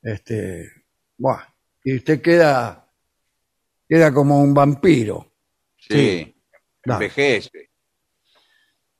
[0.00, 0.70] este,
[1.18, 1.42] buah,
[1.84, 2.90] y usted queda,
[3.86, 5.34] queda como un vampiro.
[5.76, 6.34] Sí.
[6.82, 6.94] Da.
[6.94, 7.72] Envejece.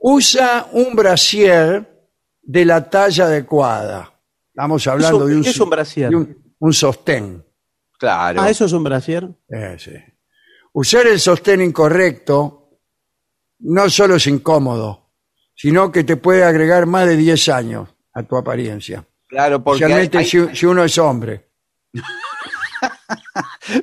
[0.01, 2.11] Usa un brasier
[2.43, 4.21] de la talla adecuada.
[4.49, 6.11] Estamos hablando de un, qué es un brasier?
[6.11, 7.45] de un, un sostén.
[7.99, 8.41] Claro.
[8.41, 9.29] Ah, eso es un brasier.
[9.49, 9.93] Eh, sí.
[10.73, 12.79] Usar el sostén incorrecto
[13.61, 15.11] no solo es incómodo,
[15.55, 19.05] sino que te puede agregar más de 10 años a tu apariencia.
[19.27, 20.25] Claro, porque hay, Especialmente hay-
[20.55, 21.51] si, si uno es hombre.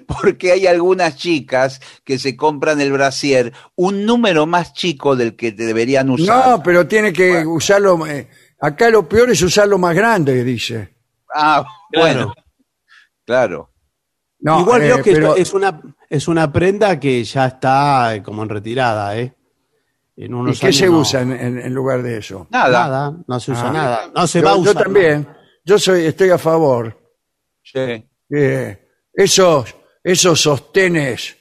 [0.07, 5.51] porque hay algunas chicas que se compran el brasier un número más chico del que
[5.51, 6.49] te deberían usar.
[6.49, 8.05] No, pero tiene que usarlo.
[8.07, 8.27] eh,
[8.59, 10.95] acá lo peor es usarlo más grande, dice.
[11.33, 12.33] Ah, bueno.
[12.33, 12.46] Claro.
[14.39, 18.23] No, Igual eh, veo que pero- es una es una prenda que ya está eh,
[18.23, 19.33] como en retirada, ¿eh?
[20.15, 20.99] En ¿Y qué años se no.
[20.99, 22.47] usa en, en- en lugar de eso?
[22.49, 22.69] Nada.
[22.87, 23.73] Nada, no se usa Ah.
[23.73, 24.11] nada.
[24.15, 24.83] No se yo, va a yo usar.
[24.83, 25.27] también.
[25.65, 26.97] Yo soy, estoy a favor.
[27.63, 28.03] Sí.
[28.29, 31.35] Eh, esos, esos sostenes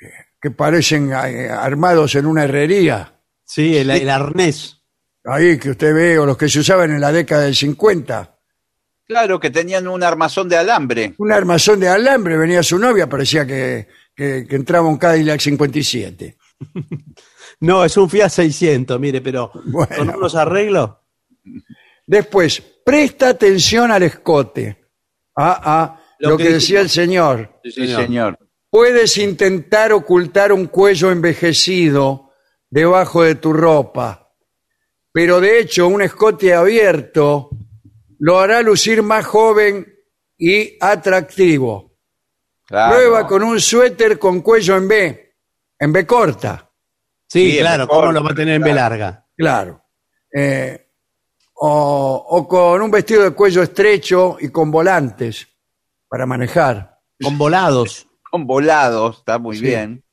[0.00, 0.06] eh,
[0.40, 3.12] que parecen eh, armados en una herrería,
[3.44, 4.80] Sí, el, el arnés.
[5.24, 8.36] ahí que usted ve, o los que se usaban en la década del 50.
[9.10, 11.14] Claro, que tenían un armazón de alambre.
[11.18, 16.36] Un armazón de alambre, venía su novia, parecía que, que, que entraba un Cadillac 57.
[17.62, 19.94] No, es un Fiat 600, mire, pero Bueno.
[19.96, 20.92] con unos arreglos.
[22.06, 24.88] Después, presta atención al escote.
[25.36, 27.60] Ah, ah, lo, Lo que, que decía el señor.
[27.64, 28.38] Sí, señor.
[28.70, 32.30] Puedes intentar ocultar un cuello envejecido
[32.70, 34.32] debajo de tu ropa,
[35.12, 37.49] pero de hecho un escote abierto
[38.20, 39.86] lo hará lucir más joven
[40.38, 41.98] y atractivo.
[42.66, 42.94] Claro.
[42.96, 45.34] Prueba con un suéter con cuello en B,
[45.78, 46.66] en B corta,
[47.28, 48.90] Sí, Sí, claro, ¿cómo lo va a tener en B claro.
[48.96, 49.26] larga?
[49.36, 49.84] claro.
[50.32, 50.86] Eh,
[51.62, 55.46] o, o con un vestido de cuello estrecho y con volantes
[56.08, 56.98] para manejar.
[57.22, 58.06] Con volados.
[58.30, 59.64] Con volados, está muy Sí.
[59.64, 60.04] bien.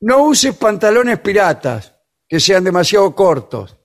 [0.00, 1.92] No uses pantalones piratas
[2.28, 3.76] que sean demasiado cortos,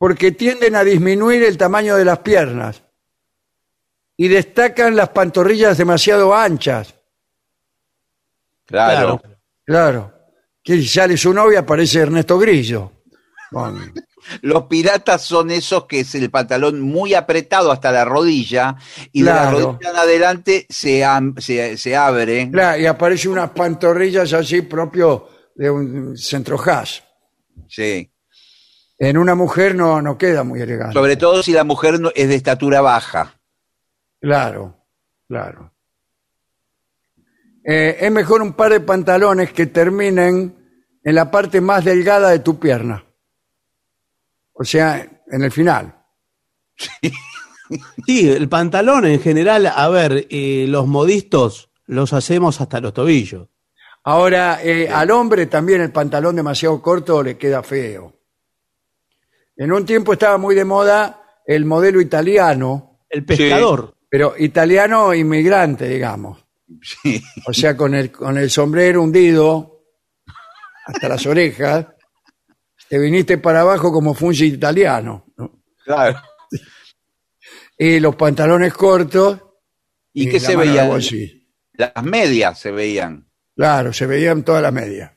[0.00, 2.82] porque tienden a disminuir el tamaño de las piernas
[4.16, 6.94] y destacan las pantorrillas demasiado anchas.
[8.64, 9.20] Claro.
[9.62, 10.14] Claro.
[10.64, 12.92] Que sale su novia, parece Ernesto Grillo.
[14.40, 18.76] Los piratas son esos que es el pantalón muy apretado hasta la rodilla
[19.12, 21.04] y de la rodilla en adelante se,
[21.36, 22.50] se, se abre.
[22.50, 27.00] Claro, y aparece unas pantorrillas así propio de un centro hash.
[27.68, 28.10] Sí.
[29.02, 30.92] En una mujer no, no queda muy elegante.
[30.92, 33.40] Sobre todo si la mujer no- es de estatura baja.
[34.20, 34.76] Claro,
[35.26, 35.72] claro.
[37.64, 42.40] Eh, es mejor un par de pantalones que terminen en la parte más delgada de
[42.40, 43.02] tu pierna.
[44.52, 45.96] O sea, en el final.
[48.06, 53.48] Sí, el pantalón en general, a ver, eh, los modistos los hacemos hasta los tobillos.
[54.04, 58.19] Ahora, eh, al hombre también el pantalón demasiado corto le queda feo.
[59.60, 63.94] En un tiempo estaba muy de moda el modelo italiano, El pescador.
[64.08, 66.42] pero italiano inmigrante, digamos.
[66.82, 67.22] Sí.
[67.46, 69.82] O sea, con el, con el sombrero hundido
[70.86, 71.88] hasta las orejas,
[72.88, 75.26] te viniste para abajo como fungi italiano.
[75.36, 75.62] ¿no?
[75.84, 76.18] Claro.
[77.76, 79.38] Y los pantalones cortos.
[80.14, 80.88] ¿Y qué la se manga veía?
[80.88, 81.34] bolsillo.
[81.74, 83.28] Las medias se veían.
[83.54, 85.12] Claro, se veían todas las medias.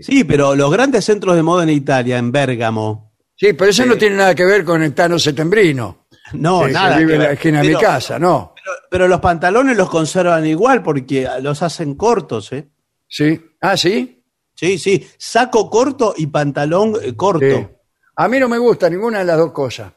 [0.00, 3.11] Sí, pero los grandes centros de moda en Italia, en Bérgamo,
[3.42, 6.06] Sí, pero eso no tiene nada que ver con el Tano Setembrino.
[6.34, 6.96] no, que nada.
[6.98, 8.54] vive que en la de mi casa, no.
[8.88, 12.68] Pero los pantalones los conservan igual porque los hacen cortos, ¿eh?
[13.08, 13.40] Sí.
[13.60, 14.22] Ah, sí.
[14.54, 17.44] Sí, sí, saco corto y pantalón eh, corto.
[17.44, 17.66] Sí.
[18.14, 19.92] A mí no me gusta ninguna de las dos cosas.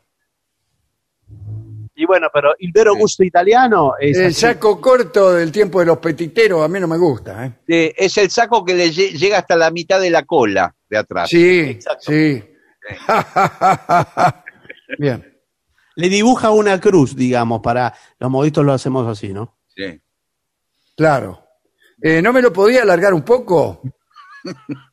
[1.94, 4.42] Y bueno, pero el vero gusto italiano es El así.
[4.42, 7.46] saco corto del tiempo de los petiteros a mí no me gusta.
[7.46, 7.52] ¿eh?
[7.68, 10.98] Eh, es el saco que le lle- llega hasta la mitad de la cola de
[10.98, 11.30] atrás.
[11.30, 12.12] Sí, Exacto.
[12.12, 12.44] sí.
[15.00, 15.32] Bien.
[15.96, 19.58] Le dibuja una cruz, digamos, para los modistos lo hacemos así, ¿no?
[19.76, 20.02] Sí.
[20.98, 21.42] Claro.
[22.02, 23.82] Eh, ¿No me lo podía alargar un poco?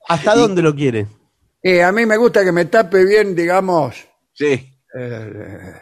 [0.08, 1.06] ¿Hasta dónde lo quiere?
[1.62, 3.96] Eh, a mí me gusta que me tape bien, digamos,
[4.32, 4.78] Sí.
[4.98, 5.72] eh,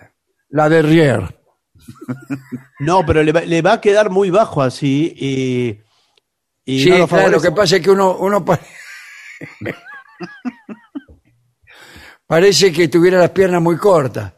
[0.50, 1.28] la derrière.
[2.80, 5.80] No, pero le va, le va a quedar muy bajo así y,
[6.64, 8.58] y Sí, no lo claro, lo que pasa es que uno, uno pa-
[12.30, 14.32] parece que tuviera las piernas muy cortas.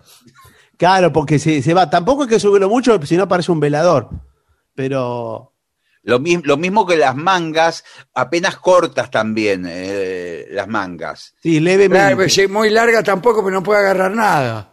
[0.78, 1.90] Claro, porque se, se va.
[1.90, 4.08] Tampoco hay que subirlo mucho, si no parece un velador.
[4.74, 5.52] Pero
[6.04, 11.34] Lo, mi- lo mismo que las mangas, apenas cortas también, eh, las mangas.
[11.42, 11.98] sí, levemente.
[11.98, 14.70] Claro, pues, muy larga tampoco, pero no puede agarrar nada.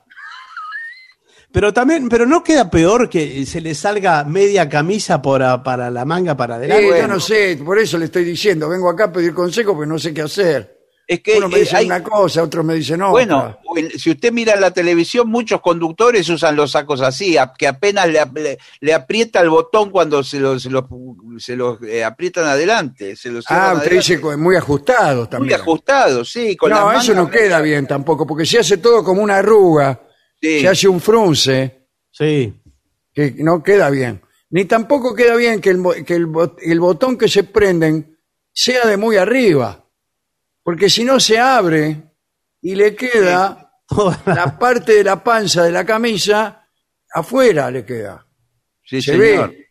[1.52, 5.92] Pero también, pero no queda peor que se le salga media camisa por a- para
[5.92, 6.88] la manga para adelante.
[7.02, 10.00] Yo no sé, por eso le estoy diciendo, vengo acá a pedir consejo porque no
[10.00, 10.79] sé qué hacer.
[11.12, 13.10] Es que Uno me eh, dice hay- una cosa, otro me dice no.
[13.10, 13.58] bueno,
[13.98, 18.20] si usted mira la televisión, muchos conductores usan los sacos así, a- que apenas le,
[18.20, 20.84] ap- le- le aprieta el botón cuando se los, se los,
[21.40, 23.16] se los, eh, aprietan adelante.
[23.16, 24.14] Se los Ah, usted adelante.
[24.14, 25.60] dice muy ajustado Muy también.
[25.60, 26.56] ajustados, sí.
[26.56, 30.00] Con no, las eso no queda bien tampoco, porque se hace todo como una arruga,
[30.40, 30.60] Sí.
[30.62, 32.54] se hace un frunce, Sí.
[33.12, 34.22] que no queda bien.
[34.52, 36.28] Ni tampoco queda bien que el, que el,
[36.62, 38.16] el botón que se prenden
[38.54, 39.86] sea de muy arriba,
[40.64, 42.02] porque si no se abre
[42.62, 43.72] y le queda
[44.26, 46.68] la parte de la panza de la camisa
[47.12, 48.26] afuera le queda.
[48.84, 49.50] Sí, se señor.
[49.50, 49.68] ve.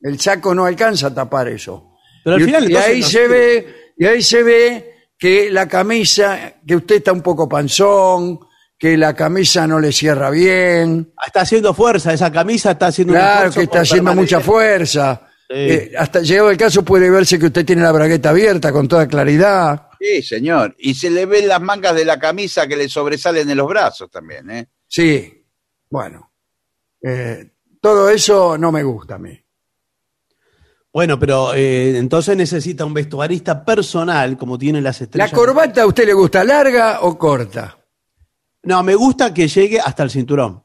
[0.00, 1.96] El saco no alcanza a tapar eso.
[2.22, 5.66] Pero al y, final, y ahí no se ve, y ahí se ve que la
[5.66, 8.40] camisa, que usted está un poco panzón,
[8.78, 13.50] que la camisa no le cierra bien, Está haciendo fuerza, esa camisa está haciendo claro
[13.50, 15.22] que está haciendo mucha fuerza.
[15.48, 15.54] Sí.
[15.54, 19.06] Eh, hasta llegado el caso puede verse que usted tiene la bragueta abierta con toda
[19.06, 19.85] claridad.
[19.98, 20.74] Sí, señor.
[20.78, 24.10] Y se le ven las mangas de la camisa que le sobresalen en los brazos
[24.10, 24.68] también, ¿eh?
[24.86, 25.44] Sí,
[25.90, 26.32] bueno.
[27.02, 27.50] Eh,
[27.80, 29.38] todo eso no me gusta a mí.
[30.92, 35.32] Bueno, pero eh, entonces necesita un vestuarista personal, como tiene las ¿La estrellas.
[35.32, 37.78] corbata a usted le gusta larga o corta?
[38.62, 40.64] No, me gusta que llegue hasta el cinturón.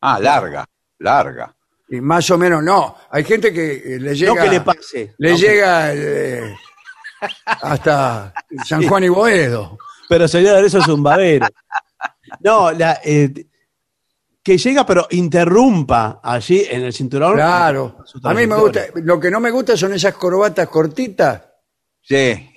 [0.00, 0.64] Ah, larga,
[0.98, 1.54] larga.
[1.88, 2.96] Y más o menos no.
[3.10, 5.14] Hay gente que eh, le llega, no que le pase.
[5.18, 6.56] le No, llega eh,
[7.46, 8.32] hasta
[8.64, 9.78] San Juan y Boedo.
[10.08, 11.46] Pero señor, eso es un babero.
[12.40, 13.32] No, la, eh,
[14.42, 17.34] que llega pero interrumpa allí en el cinturón.
[17.34, 17.98] Claro.
[18.22, 18.82] A mí me gusta.
[18.96, 21.42] Lo que no me gusta son esas corbatas cortitas
[22.02, 22.50] Sí,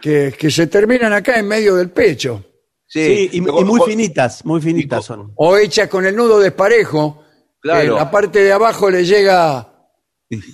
[0.00, 2.44] que, que se terminan acá en medio del pecho.
[2.86, 3.28] sí.
[3.28, 5.32] Sí, y, muy o- finitas, muy finitas son.
[5.36, 7.22] O hechas con el nudo desparejo.
[7.60, 7.94] Claro.
[7.94, 9.66] que la parte de abajo le llega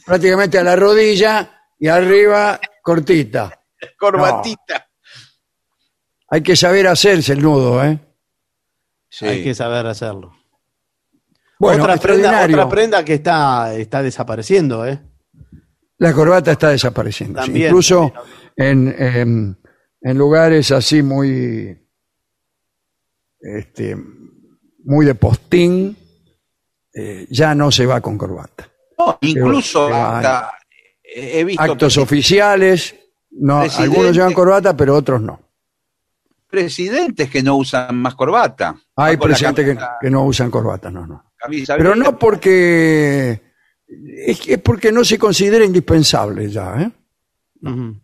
[0.06, 3.60] prácticamente a la rodilla y arriba cortita.
[3.98, 4.86] Corbatita.
[6.28, 7.98] Hay que saber hacerse el nudo, ¿eh?
[9.08, 9.26] Sí.
[9.26, 10.36] Hay que saber hacerlo.
[11.58, 15.00] Bueno, otra, prenda, otra prenda que está, está desapareciendo, ¿eh?
[15.98, 17.40] La corbata está desapareciendo.
[17.40, 17.46] sí.
[17.46, 18.12] También, Incluso
[18.56, 19.56] en, en-
[20.02, 21.76] en lugares así muy,
[23.40, 23.96] este,
[24.84, 25.96] muy de postín,
[26.94, 28.68] eh, ya no se va con corbata.
[28.98, 30.52] No, incluso hasta,
[31.58, 32.94] actos oficiales.
[33.30, 35.40] No, algunos llevan corbata, pero otros no.
[36.48, 38.74] Presidentes que no usan más corbata.
[38.96, 41.32] Hay ah, presidentes que, no usan corbata, no, no.
[41.66, 43.40] Pero no porque
[44.26, 46.80] es, porque no se considera indispensable ya.
[46.80, 46.90] ¿eh?
[47.60, 48.00] Bueno.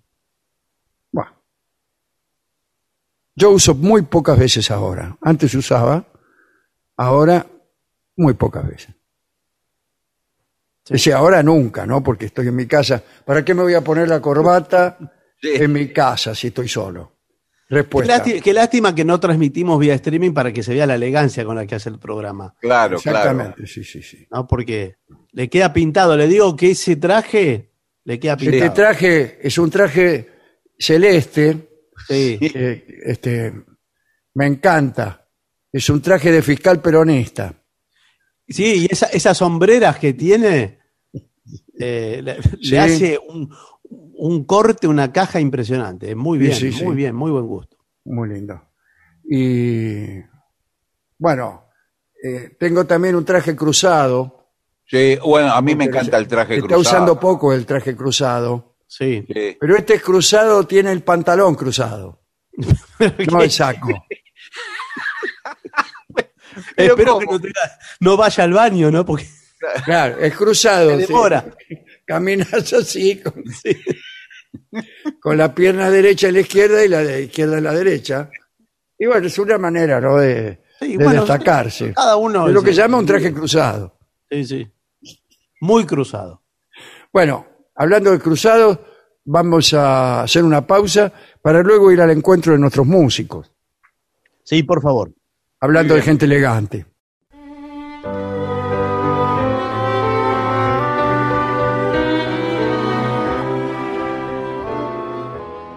[3.35, 5.17] Yo uso muy pocas veces ahora.
[5.21, 6.07] Antes usaba,
[6.97, 7.47] ahora
[8.17, 8.95] muy pocas veces.
[10.89, 12.03] Decir, ahora nunca, ¿no?
[12.03, 13.03] Porque estoy en mi casa.
[13.25, 14.97] ¿Para qué me voy a poner la corbata
[15.43, 15.51] Sí.
[15.55, 17.13] en mi casa si estoy solo?
[17.69, 18.19] Qué Respuesta.
[18.19, 21.57] lástima, qué lástima que no transmitimos vía streaming para que se vea la elegancia con
[21.57, 22.55] la que hace el programa.
[22.61, 23.19] Claro, claro.
[23.19, 24.27] Exactamente, sí, sí, sí.
[24.31, 24.47] ¿no?
[24.47, 24.97] Porque
[25.33, 26.17] le queda pintado.
[26.17, 27.73] Le digo que ese traje
[28.05, 28.73] le queda Este pintado.
[28.73, 30.29] traje es un traje
[30.79, 31.69] celeste,
[32.07, 32.39] Sí.
[32.39, 33.53] que, este,
[34.35, 35.27] me encanta.
[35.73, 37.53] Es un traje de fiscal peronista.
[38.49, 40.79] Sí, y esa- esas sombreras que tiene
[41.79, 42.71] eh, le, Sí.
[42.71, 43.53] le hace un,
[44.19, 46.15] un corte, una caja impresionante.
[46.15, 46.85] Muy bien, sí, sí.
[46.85, 47.77] muy bien, muy buen gusto.
[48.05, 48.63] Muy lindo.
[49.29, 50.21] Y
[51.19, 51.65] bueno,
[52.23, 54.51] eh, tengo también un traje cruzado.
[54.85, 56.81] Sí, bueno, a mí me encanta el traje Se Está cruzado.
[56.97, 58.77] usando poco el traje cruzado.
[58.87, 59.25] Sí.
[59.27, 59.57] Sí.
[59.59, 62.23] Pero este cruzado tiene el pantalón cruzado.
[63.31, 63.89] No el saco.
[66.77, 67.21] Pero Espero ¿cómo?
[67.21, 69.05] que no, tenga- no vaya al baño, ¿no?
[69.05, 69.27] Porque
[69.85, 70.91] Claro, es cruzado.
[70.91, 71.45] Se demora.
[71.69, 71.77] sí.
[72.07, 73.43] Caminas así, con,
[75.21, 78.31] con la pierna derecha en la izquierda y la de izquierda en la derecha.
[78.99, 80.17] Y bueno, es una manera, ¿no?
[80.17, 81.95] De, Sí, de bueno, destacarse.
[81.95, 83.99] cada uno Es lo que llama un traje cruzado.
[84.31, 84.71] Sí, sí.
[85.63, 86.43] Muy cruzado.
[87.13, 88.79] Bueno, hablando de cruzados,
[89.25, 91.11] vamos a hacer una pausa
[91.41, 93.51] para luego ir al encuentro de nuestros músicos,
[94.45, 95.13] Sí, por favor.
[95.61, 96.87] Hablando de gente elegante.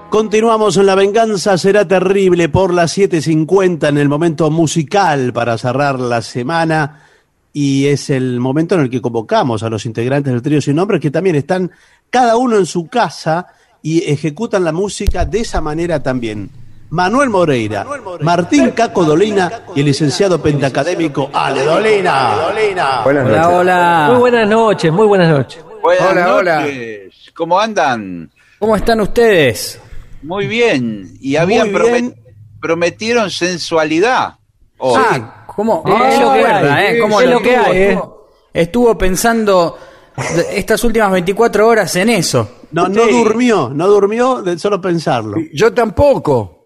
[0.10, 5.99] Continuamos en La Venganza Será Terrible por las 7.50 en el momento musical para cerrar
[5.99, 7.03] la semana
[7.53, 10.99] y es el momento en el que convocamos a los integrantes del trío sin nombre
[10.99, 11.72] que también están
[12.10, 13.47] cada uno en su casa
[13.84, 16.49] y ejecutan la música de esa manera también.
[16.91, 17.85] Manuel Moreira,
[18.21, 22.35] Martín Caco Dolina y el licenciado pentacadémico Ale Dolina.
[23.03, 23.45] Buenas noches.
[23.45, 24.07] Hola, hola.
[24.11, 25.63] Muy buenas noches, muy buenas noches.
[25.81, 26.67] Buenas Hola, hola.
[27.35, 28.31] ¿Cómo andan?
[28.57, 29.79] ¿Cómo están ustedes?
[30.23, 31.13] Muy bien.
[31.21, 32.15] Y habían bien.
[32.59, 34.35] prometieron sensualidad.
[34.79, 35.01] hoy.
[35.01, 35.83] Ah, ¿cómo?
[35.85, 36.99] Eh, es lo que, ay, verdad, ¿eh?
[36.99, 37.99] ¿Cómo es lo que hay, eh.
[38.53, 39.77] estuvo, pensando
[40.51, 42.49] estas últimas 24 horas en eso.
[42.71, 43.11] No, no Sí.
[43.11, 45.37] durmió, no durmió de solo pensarlo.
[45.53, 46.59] Yo tampoco.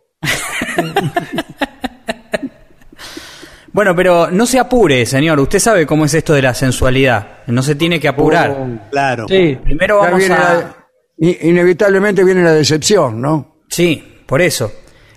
[3.71, 5.39] Bueno, pero no se apure, señor.
[5.39, 7.39] Usted sabe cómo es esto de la sensualidad.
[7.47, 8.55] No se tiene que apurar.
[8.91, 9.25] Claro.
[9.27, 10.37] Sí, Primero vamos viene a...
[10.53, 10.75] la-
[11.17, 13.57] inevitablemente viene la decepción, ¿no?
[13.69, 14.71] Sí, por eso.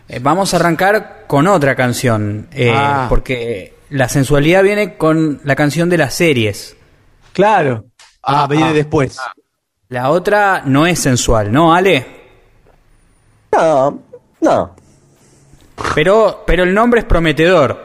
[0.08, 2.48] Eh, vamos a arrancar con otra canción.
[2.52, 3.06] eh, Ah.
[3.10, 6.76] Porque la sensualidad viene con la canción de las series.
[7.32, 7.84] claro.
[8.28, 9.18] Ah, viene después.
[9.88, 12.04] La otra no es sensual, ¿no, Ale?
[13.52, 14.02] No,
[14.40, 14.76] no.
[15.94, 17.78] Pero, pero el nombre es prometedor.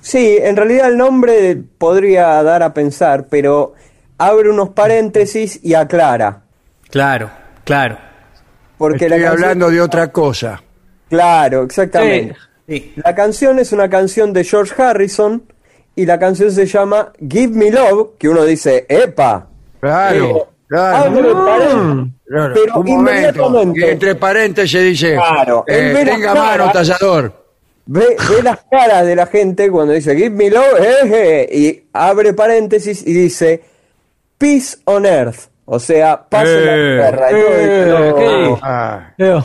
[0.00, 3.74] Sí, en realidad el nombre podría dar a pensar, pero
[4.18, 6.42] abre unos paréntesis y aclara.
[6.90, 7.30] Claro,
[7.64, 7.98] claro.
[8.78, 10.62] Porque Estoy la canción- hablando de otra cosa.
[11.08, 12.36] Claro, exactamente.
[12.66, 12.94] Sí.
[13.04, 15.42] La canción es una canción de George Harrison
[15.96, 19.48] y la canción se llama Give Me Love, que uno dice, ¡epa!
[19.80, 20.96] Claro, claro.
[21.18, 23.10] Abre paréntesis, Claro, pero un momento.
[23.10, 27.44] inmediatamente- entre paréntesis dice, Claro, eh, tenga mano, tallador.
[27.86, 31.82] Ve, ve las caras de la gente cuando dice Give Me Love, eh, eh", y
[31.92, 33.64] abre paréntesis y dice
[34.38, 37.30] Peace on Earth, o sea, paz en la Eh, tierra.
[37.30, 38.14] Y todo eh, esto-
[38.54, 38.60] ¿qué?
[38.62, 39.44] Ah, Leo.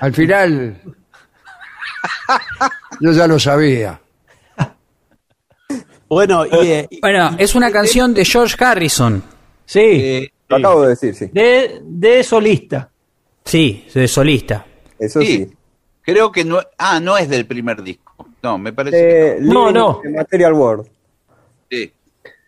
[0.00, 0.80] al final,
[3.00, 4.00] yo ya lo sabía.
[6.08, 9.22] Bueno, y, eh, y- Bueno, es una canción de George Harrison.
[9.72, 11.26] Sí, Eh, Lo acabo de decir, sí.
[11.32, 12.90] de, de solista.
[13.44, 14.66] Sí, de solista.
[14.98, 15.26] Eso sí.
[15.46, 15.50] sí.
[16.02, 16.60] Creo que no.
[16.76, 18.26] Ah, no es del primer disco.
[18.42, 18.96] No, me parece.
[18.96, 20.00] que Eh, No, no.
[20.12, 20.88] Material World.
[21.70, 21.92] Sí.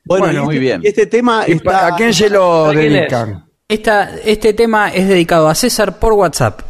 [0.04, 0.80] bueno, muy este- bien.
[0.82, 3.46] este tema ¿Y pa- está- ¿A quién se lo dedican?
[3.68, 6.60] Esta, este tema es dedicado a César por WhatsApp.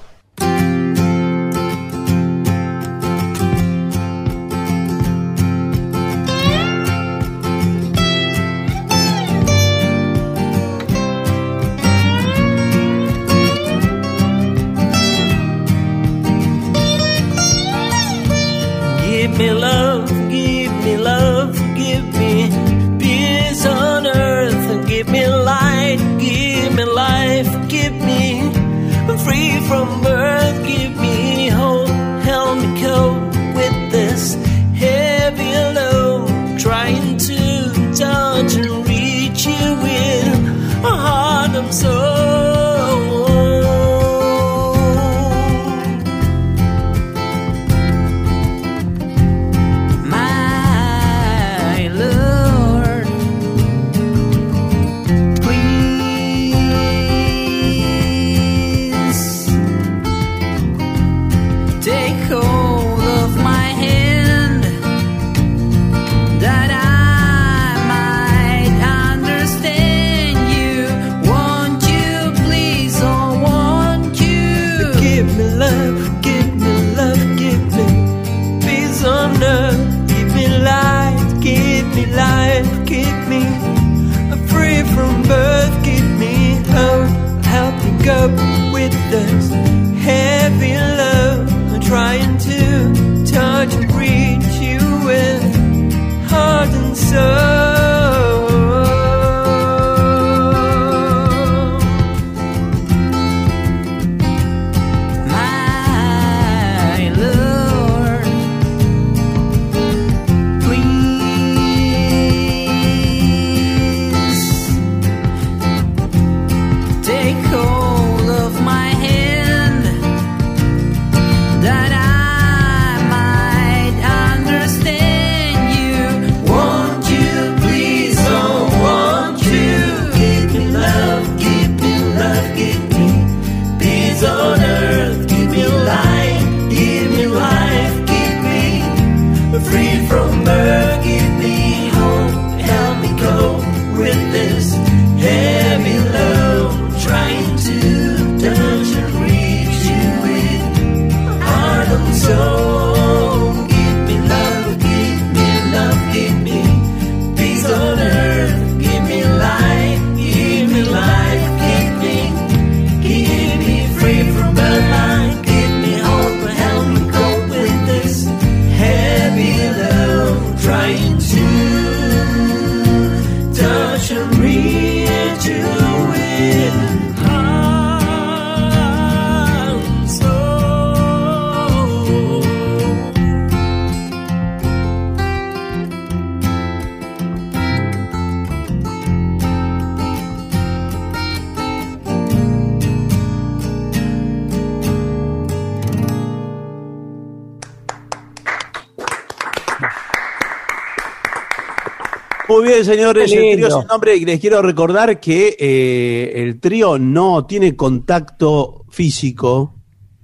[202.52, 203.78] Muy bien, señores, el trío lindo.
[203.80, 204.16] sin nombre.
[204.16, 209.74] Y les quiero recordar que eh, el trío no tiene contacto físico.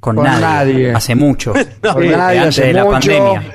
[0.00, 0.40] Con, Con nadie.
[0.40, 0.92] nadie.
[0.92, 1.52] Hace mucho.
[1.82, 3.10] No, Con Desde nadie antes hace de la mucho.
[3.10, 3.52] pandemia.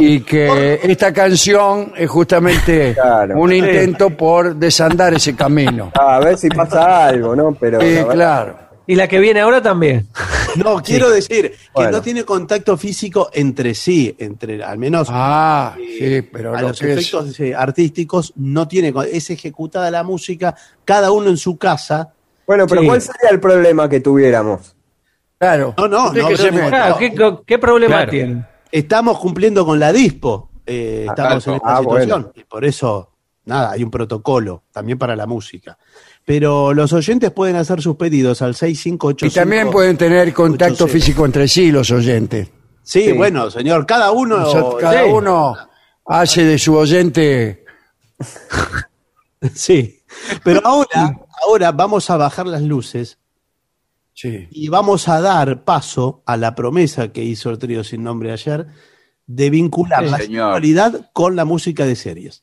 [0.00, 3.38] Y que esta canción es justamente Claro.
[3.38, 3.56] un Sí.
[3.56, 5.92] intento por desandar ese camino.
[5.94, 7.52] A ver si pasa algo, ¿no?
[7.60, 8.56] Pero Sí, claro.
[8.86, 10.06] Y la que viene ahora también.
[10.56, 11.90] No, quiero decir que Bueno.
[11.92, 16.78] no tiene contacto físico entre sí, entre al menos Ah, sí, pero a lo los
[16.78, 20.54] que es- efectos eh, artísticos no tiene, es ejecutada la música,
[20.84, 22.12] cada uno en su casa.
[22.46, 22.86] Bueno, pero Sí.
[22.86, 24.76] ¿cuál sería el problema que tuviéramos?
[25.38, 25.74] Claro.
[25.76, 26.50] No, no, no, que se.
[26.50, 27.14] Claro, ¿qué,
[27.46, 28.10] qué problema Claro.
[28.10, 28.44] tiene?
[28.70, 32.32] Estamos cumpliendo con la dispo, eh, estamos en esta Ah, situación bueno.
[32.36, 33.10] y por eso,
[33.44, 35.76] nada, hay un protocolo también para la música.
[36.24, 39.26] Pero los oyentes pueden hacer sus pedidos al 6585.
[39.26, 40.92] Y también pueden tener contacto 86.
[41.04, 42.48] físico entre sí los oyentes.
[42.82, 44.38] Sí, bueno, señor, cada uno.
[44.38, 45.10] Nosotros- cada Sí.
[45.10, 45.54] uno
[46.06, 47.64] hace de su oyente.
[49.54, 50.00] Sí.
[50.42, 53.18] Pero ahora, ahora vamos a bajar las luces
[54.14, 54.48] Sí.
[54.50, 58.66] y vamos a dar paso a la promesa que hizo el trío sin nombre ayer
[59.26, 60.44] de vincular Sí, la señor.
[60.54, 62.42] sensualidad con la música de series.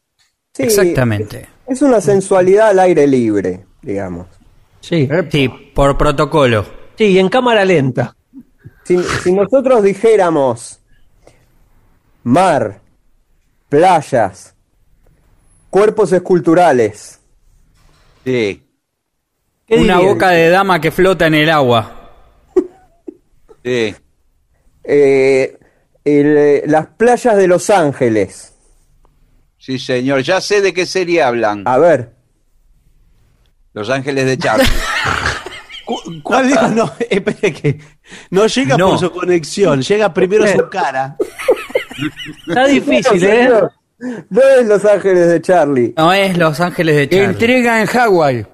[0.53, 1.47] Sí, Exactamente.
[1.65, 4.27] Es una sensualidad al aire libre, digamos.
[4.81, 5.07] Sí.
[5.29, 6.65] Sí, por protocolo.
[6.97, 8.15] Sí, y en cámara lenta.
[8.83, 10.79] Si, si nosotros dijéramos
[12.23, 12.81] mar,
[13.69, 14.55] playas,
[15.69, 17.19] cuerpos esculturales,
[18.23, 18.61] Sí,
[19.65, 22.11] ¿Qué Una boca de dama que flota en el agua.
[23.63, 23.95] sí.
[24.83, 25.57] eh,
[26.03, 28.53] el, eh, las playas de Los Ángeles.
[29.57, 30.21] Sí, señor.
[30.21, 31.63] Ya sé de qué serie hablan.
[31.65, 32.13] A ver,
[33.73, 34.65] Los Ángeles de Charlie.
[35.85, 36.67] Cu- ¿Cuál dijo?
[36.69, 37.79] No, espere que
[38.29, 38.89] no llega No.
[38.91, 41.17] por su conexión, llega primero su cara.
[42.47, 43.43] Está difícil, ¿eh?
[43.43, 43.71] señor,
[44.29, 45.93] no es Los Ángeles de Charlie.
[45.97, 47.25] No es Los Ángeles de Charlie.
[47.25, 48.45] Intriga en Hawái.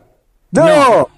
[0.52, 1.10] ¡No!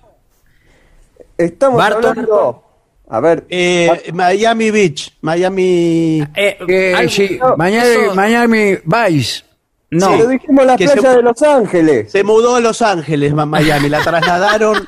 [1.38, 2.05] Estamos Barton.
[2.05, 2.63] hablando.
[3.11, 6.23] A ver, Eh, Miami Beach, Miami.
[6.35, 9.43] Eh, Que, algo- sí, no, Miami, eso- Miami Vice.
[9.91, 10.09] No.
[10.11, 12.11] pero dijimos las que playas se- de Los Ángeles.
[12.11, 14.87] Se mudó a Los Ángeles, Miami, la trasladaron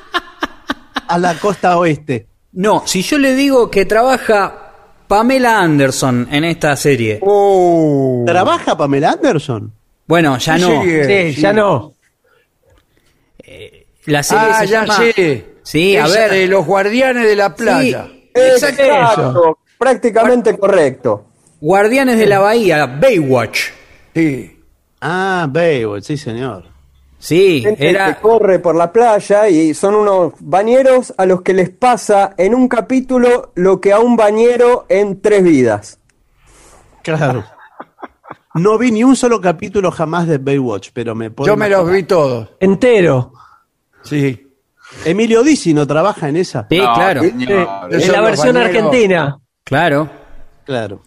[1.08, 2.26] a la costa oeste.
[2.52, 4.72] No, si yo le digo que trabaja
[5.08, 7.18] Pamela Anderson en esta serie.
[7.22, 8.22] Oh.
[8.26, 9.72] ¿Trabaja Pamela Anderson?
[10.06, 10.82] Bueno, ya ¿Qué no.
[11.34, 11.94] Sí, ya no.
[14.06, 14.96] La serie Ah, se ya llama...
[14.96, 15.46] sé.
[15.62, 16.30] Sí, a ver.
[16.32, 18.08] de los guardianes de la playa.
[18.34, 21.26] Exacto, prácticamente correcto.
[21.60, 23.60] Guardianes de la Bahía, Baywatch.
[24.14, 24.58] Sí.
[25.04, 26.64] Ah, Baywatch, sí, señor.
[27.18, 28.20] Sí, Gente que era...
[28.20, 32.68] corre por la playa y son unos bañeros a los que les pasa en un
[32.68, 35.98] capítulo lo que a un bañero en tres vidas.
[37.02, 37.44] Claro.
[38.54, 41.90] No vi ni un solo capítulo jamás de Baywatch, pero me puedo Yo me los
[41.90, 42.50] vi todos.
[42.60, 43.32] Entero.
[44.02, 44.48] Sí.
[45.04, 46.66] Emilio Dizzi no trabaja en esa.
[46.70, 47.22] Sí, claro.
[47.90, 49.38] Es la versión argentina.
[49.64, 50.08] Claro.
[50.64, 51.02] Claro.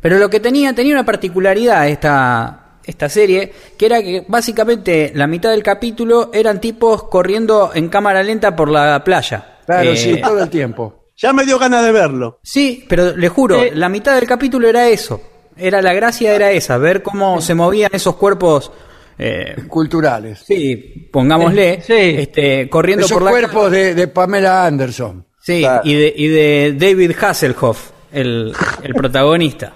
[0.00, 5.26] Pero lo que tenía, tenía una particularidad esta, esta serie, que era que básicamente la
[5.26, 9.58] mitad del capítulo eran tipos corriendo en cámara lenta por la playa.
[9.66, 11.10] Claro, Eh, sí, todo el tiempo.
[11.16, 12.40] Ya me dio ganas de verlo.
[12.42, 15.20] Sí, pero le juro, la mitad del capítulo era eso.
[15.56, 18.72] Era la gracia era esa, ver cómo se movían esos cuerpos
[19.18, 20.42] eh, Culturales.
[20.46, 25.26] sí, pongámosle, este, corriendo Esos por la cuerpos de, de Pamela Anderson.
[25.38, 28.52] Sí, y, de, y de David Hasselhoff, el,
[28.82, 29.74] el protagonista.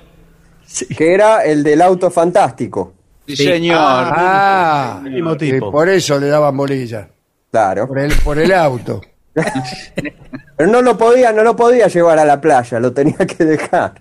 [0.96, 2.94] Que era el del auto fantástico.
[3.26, 3.78] Sí, señor.
[3.80, 5.70] Ah, mismo y tipo.
[5.70, 7.08] por eso le daban bolilla.
[7.50, 7.88] Claro.
[7.88, 9.00] Por el, por el auto.
[10.56, 14.00] Pero no lo podía, no lo podía llevar a la playa, lo tenía que dejar.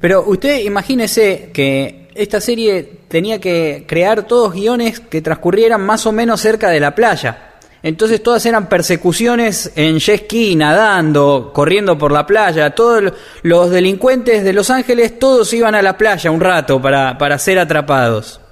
[0.00, 6.12] Pero usted imagínese que esta serie tenía que crear todos guiones que transcurrieran más o
[6.12, 7.47] menos cerca de la playa.
[7.88, 12.74] Entonces todas eran persecuciones en jet ski, nadando, corriendo por la playa.
[12.74, 13.12] Todos lo-
[13.42, 17.58] los delincuentes de Los Ángeles, todos iban a la playa un rato para, para ser
[17.58, 18.42] atrapados.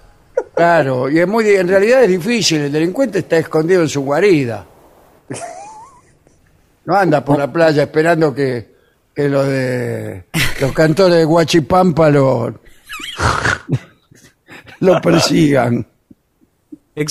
[0.55, 2.63] Claro, y es muy, en realidad es difícil.
[2.63, 4.65] El delincuente está escondido en su guarida.
[6.87, 8.75] No anda por la playa esperando que,
[9.15, 10.25] que los de
[10.63, 12.55] los cantores de Guachipampa lo,
[14.81, 15.87] lo persigan.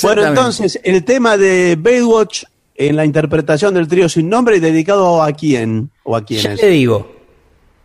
[0.01, 2.43] Bueno, entonces, el tema de Baywatch
[2.73, 5.91] en la interpretación del trío sin nombre, ¿dedicado a quién?
[6.03, 6.61] ¿O a Ya quiénes?
[6.61, 7.11] le digo.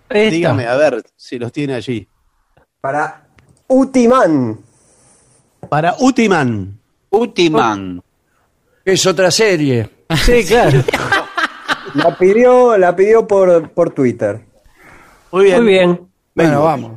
[0.09, 0.31] Esta.
[0.35, 2.09] Dígame, a ver si los tiene allí.
[2.81, 3.29] Para
[3.69, 4.59] Utiman.
[5.69, 6.79] Para Utiman.
[7.11, 8.03] Utiman.
[8.85, 9.89] Es otra serie.
[10.27, 10.83] Sí, claro.
[11.95, 14.41] La pidió, la pidió por, por Twitter.
[15.31, 15.63] Muy bien.
[15.63, 16.01] Muy bien.
[16.35, 16.93] Bueno, vamos.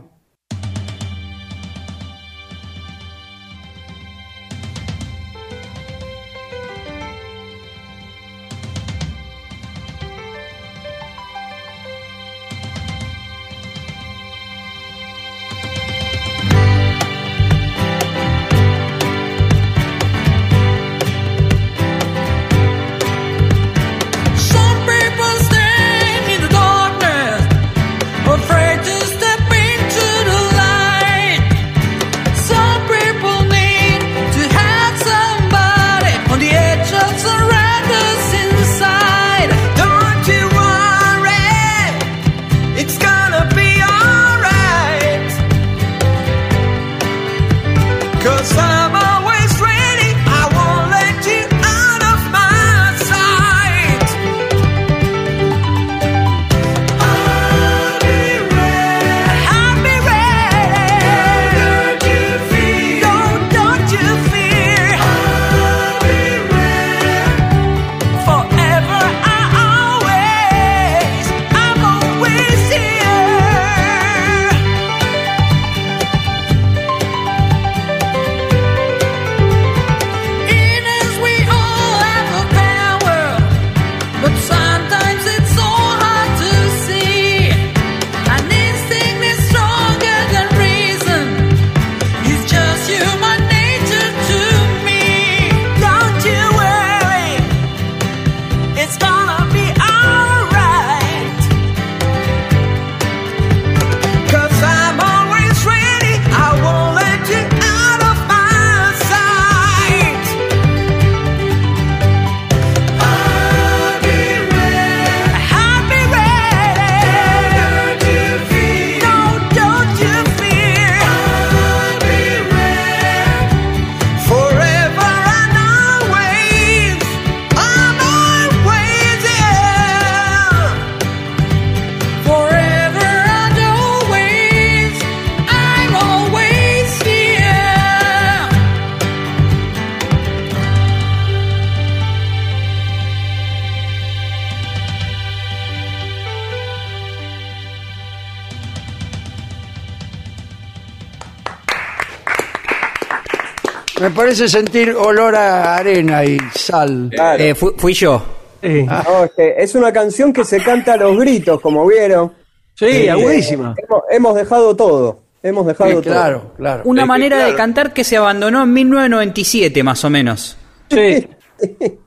[154.34, 157.10] Parece sentir olor a arena y sal.
[157.12, 157.44] Claro.
[157.44, 158.22] Eh, fu- fui yo.
[158.62, 162.34] Sí, No, es, que es una canción que se canta a los gritos, como vieron.
[162.76, 163.76] sí agudísima.
[163.78, 165.20] Hemos, hemos dejado todo.
[165.44, 166.04] Hemos dejado Sí, todo.
[166.04, 166.82] claro, claro.
[166.86, 167.58] Una Es que, manera de claro.
[167.58, 170.58] cantar que se abandonó en 1997, más o menos.
[170.90, 171.28] Sí.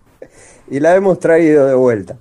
[0.69, 2.16] Y la hemos traído de vuelta.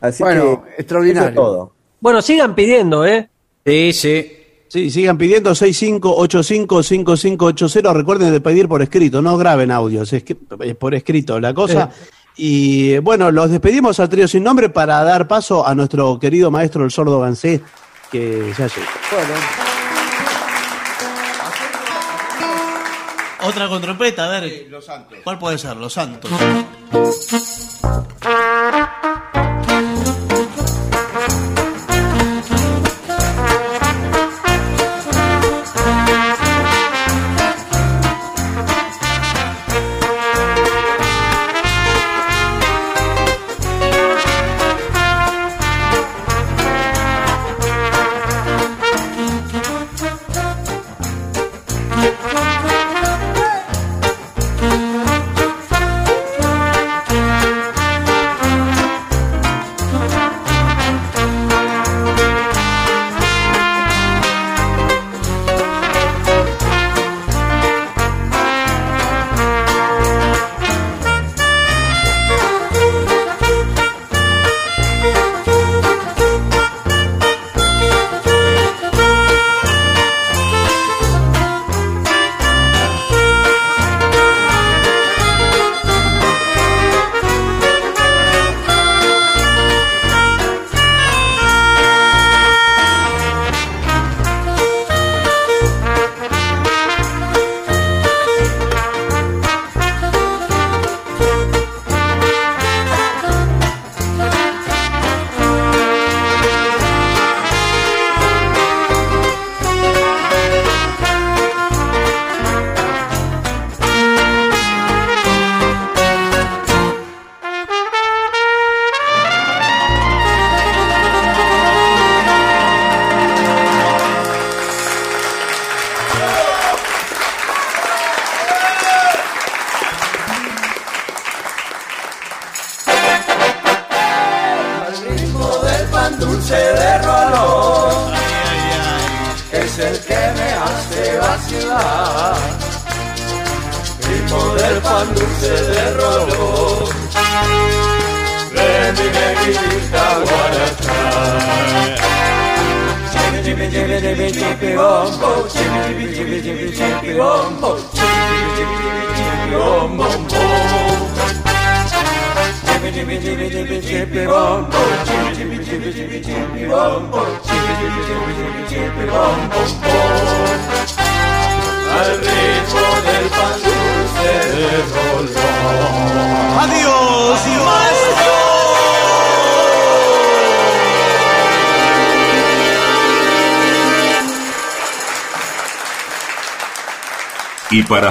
[0.00, 1.34] Así Bueno, que extraordinario.
[1.34, 1.72] todo.
[1.98, 3.28] Bueno, sigan pidiendo, ¿eh?
[3.64, 4.35] Sí, sí.
[4.68, 7.92] Sí, sigan pidiendo 65855580.
[7.92, 11.90] Recuerden de pedir por escrito, no graben audios, es, que, es por escrito la cosa.
[12.36, 16.84] Y bueno, los despedimos al trío sin nombre para dar paso a nuestro querido maestro
[16.84, 17.62] el sordo Gansé,
[18.10, 18.90] que ya llega.
[23.42, 24.66] Otra con trompeta, a ver.
[24.68, 25.18] los Santos.
[25.22, 25.76] ¿Cuál puede ser?
[25.76, 26.30] Los Santos.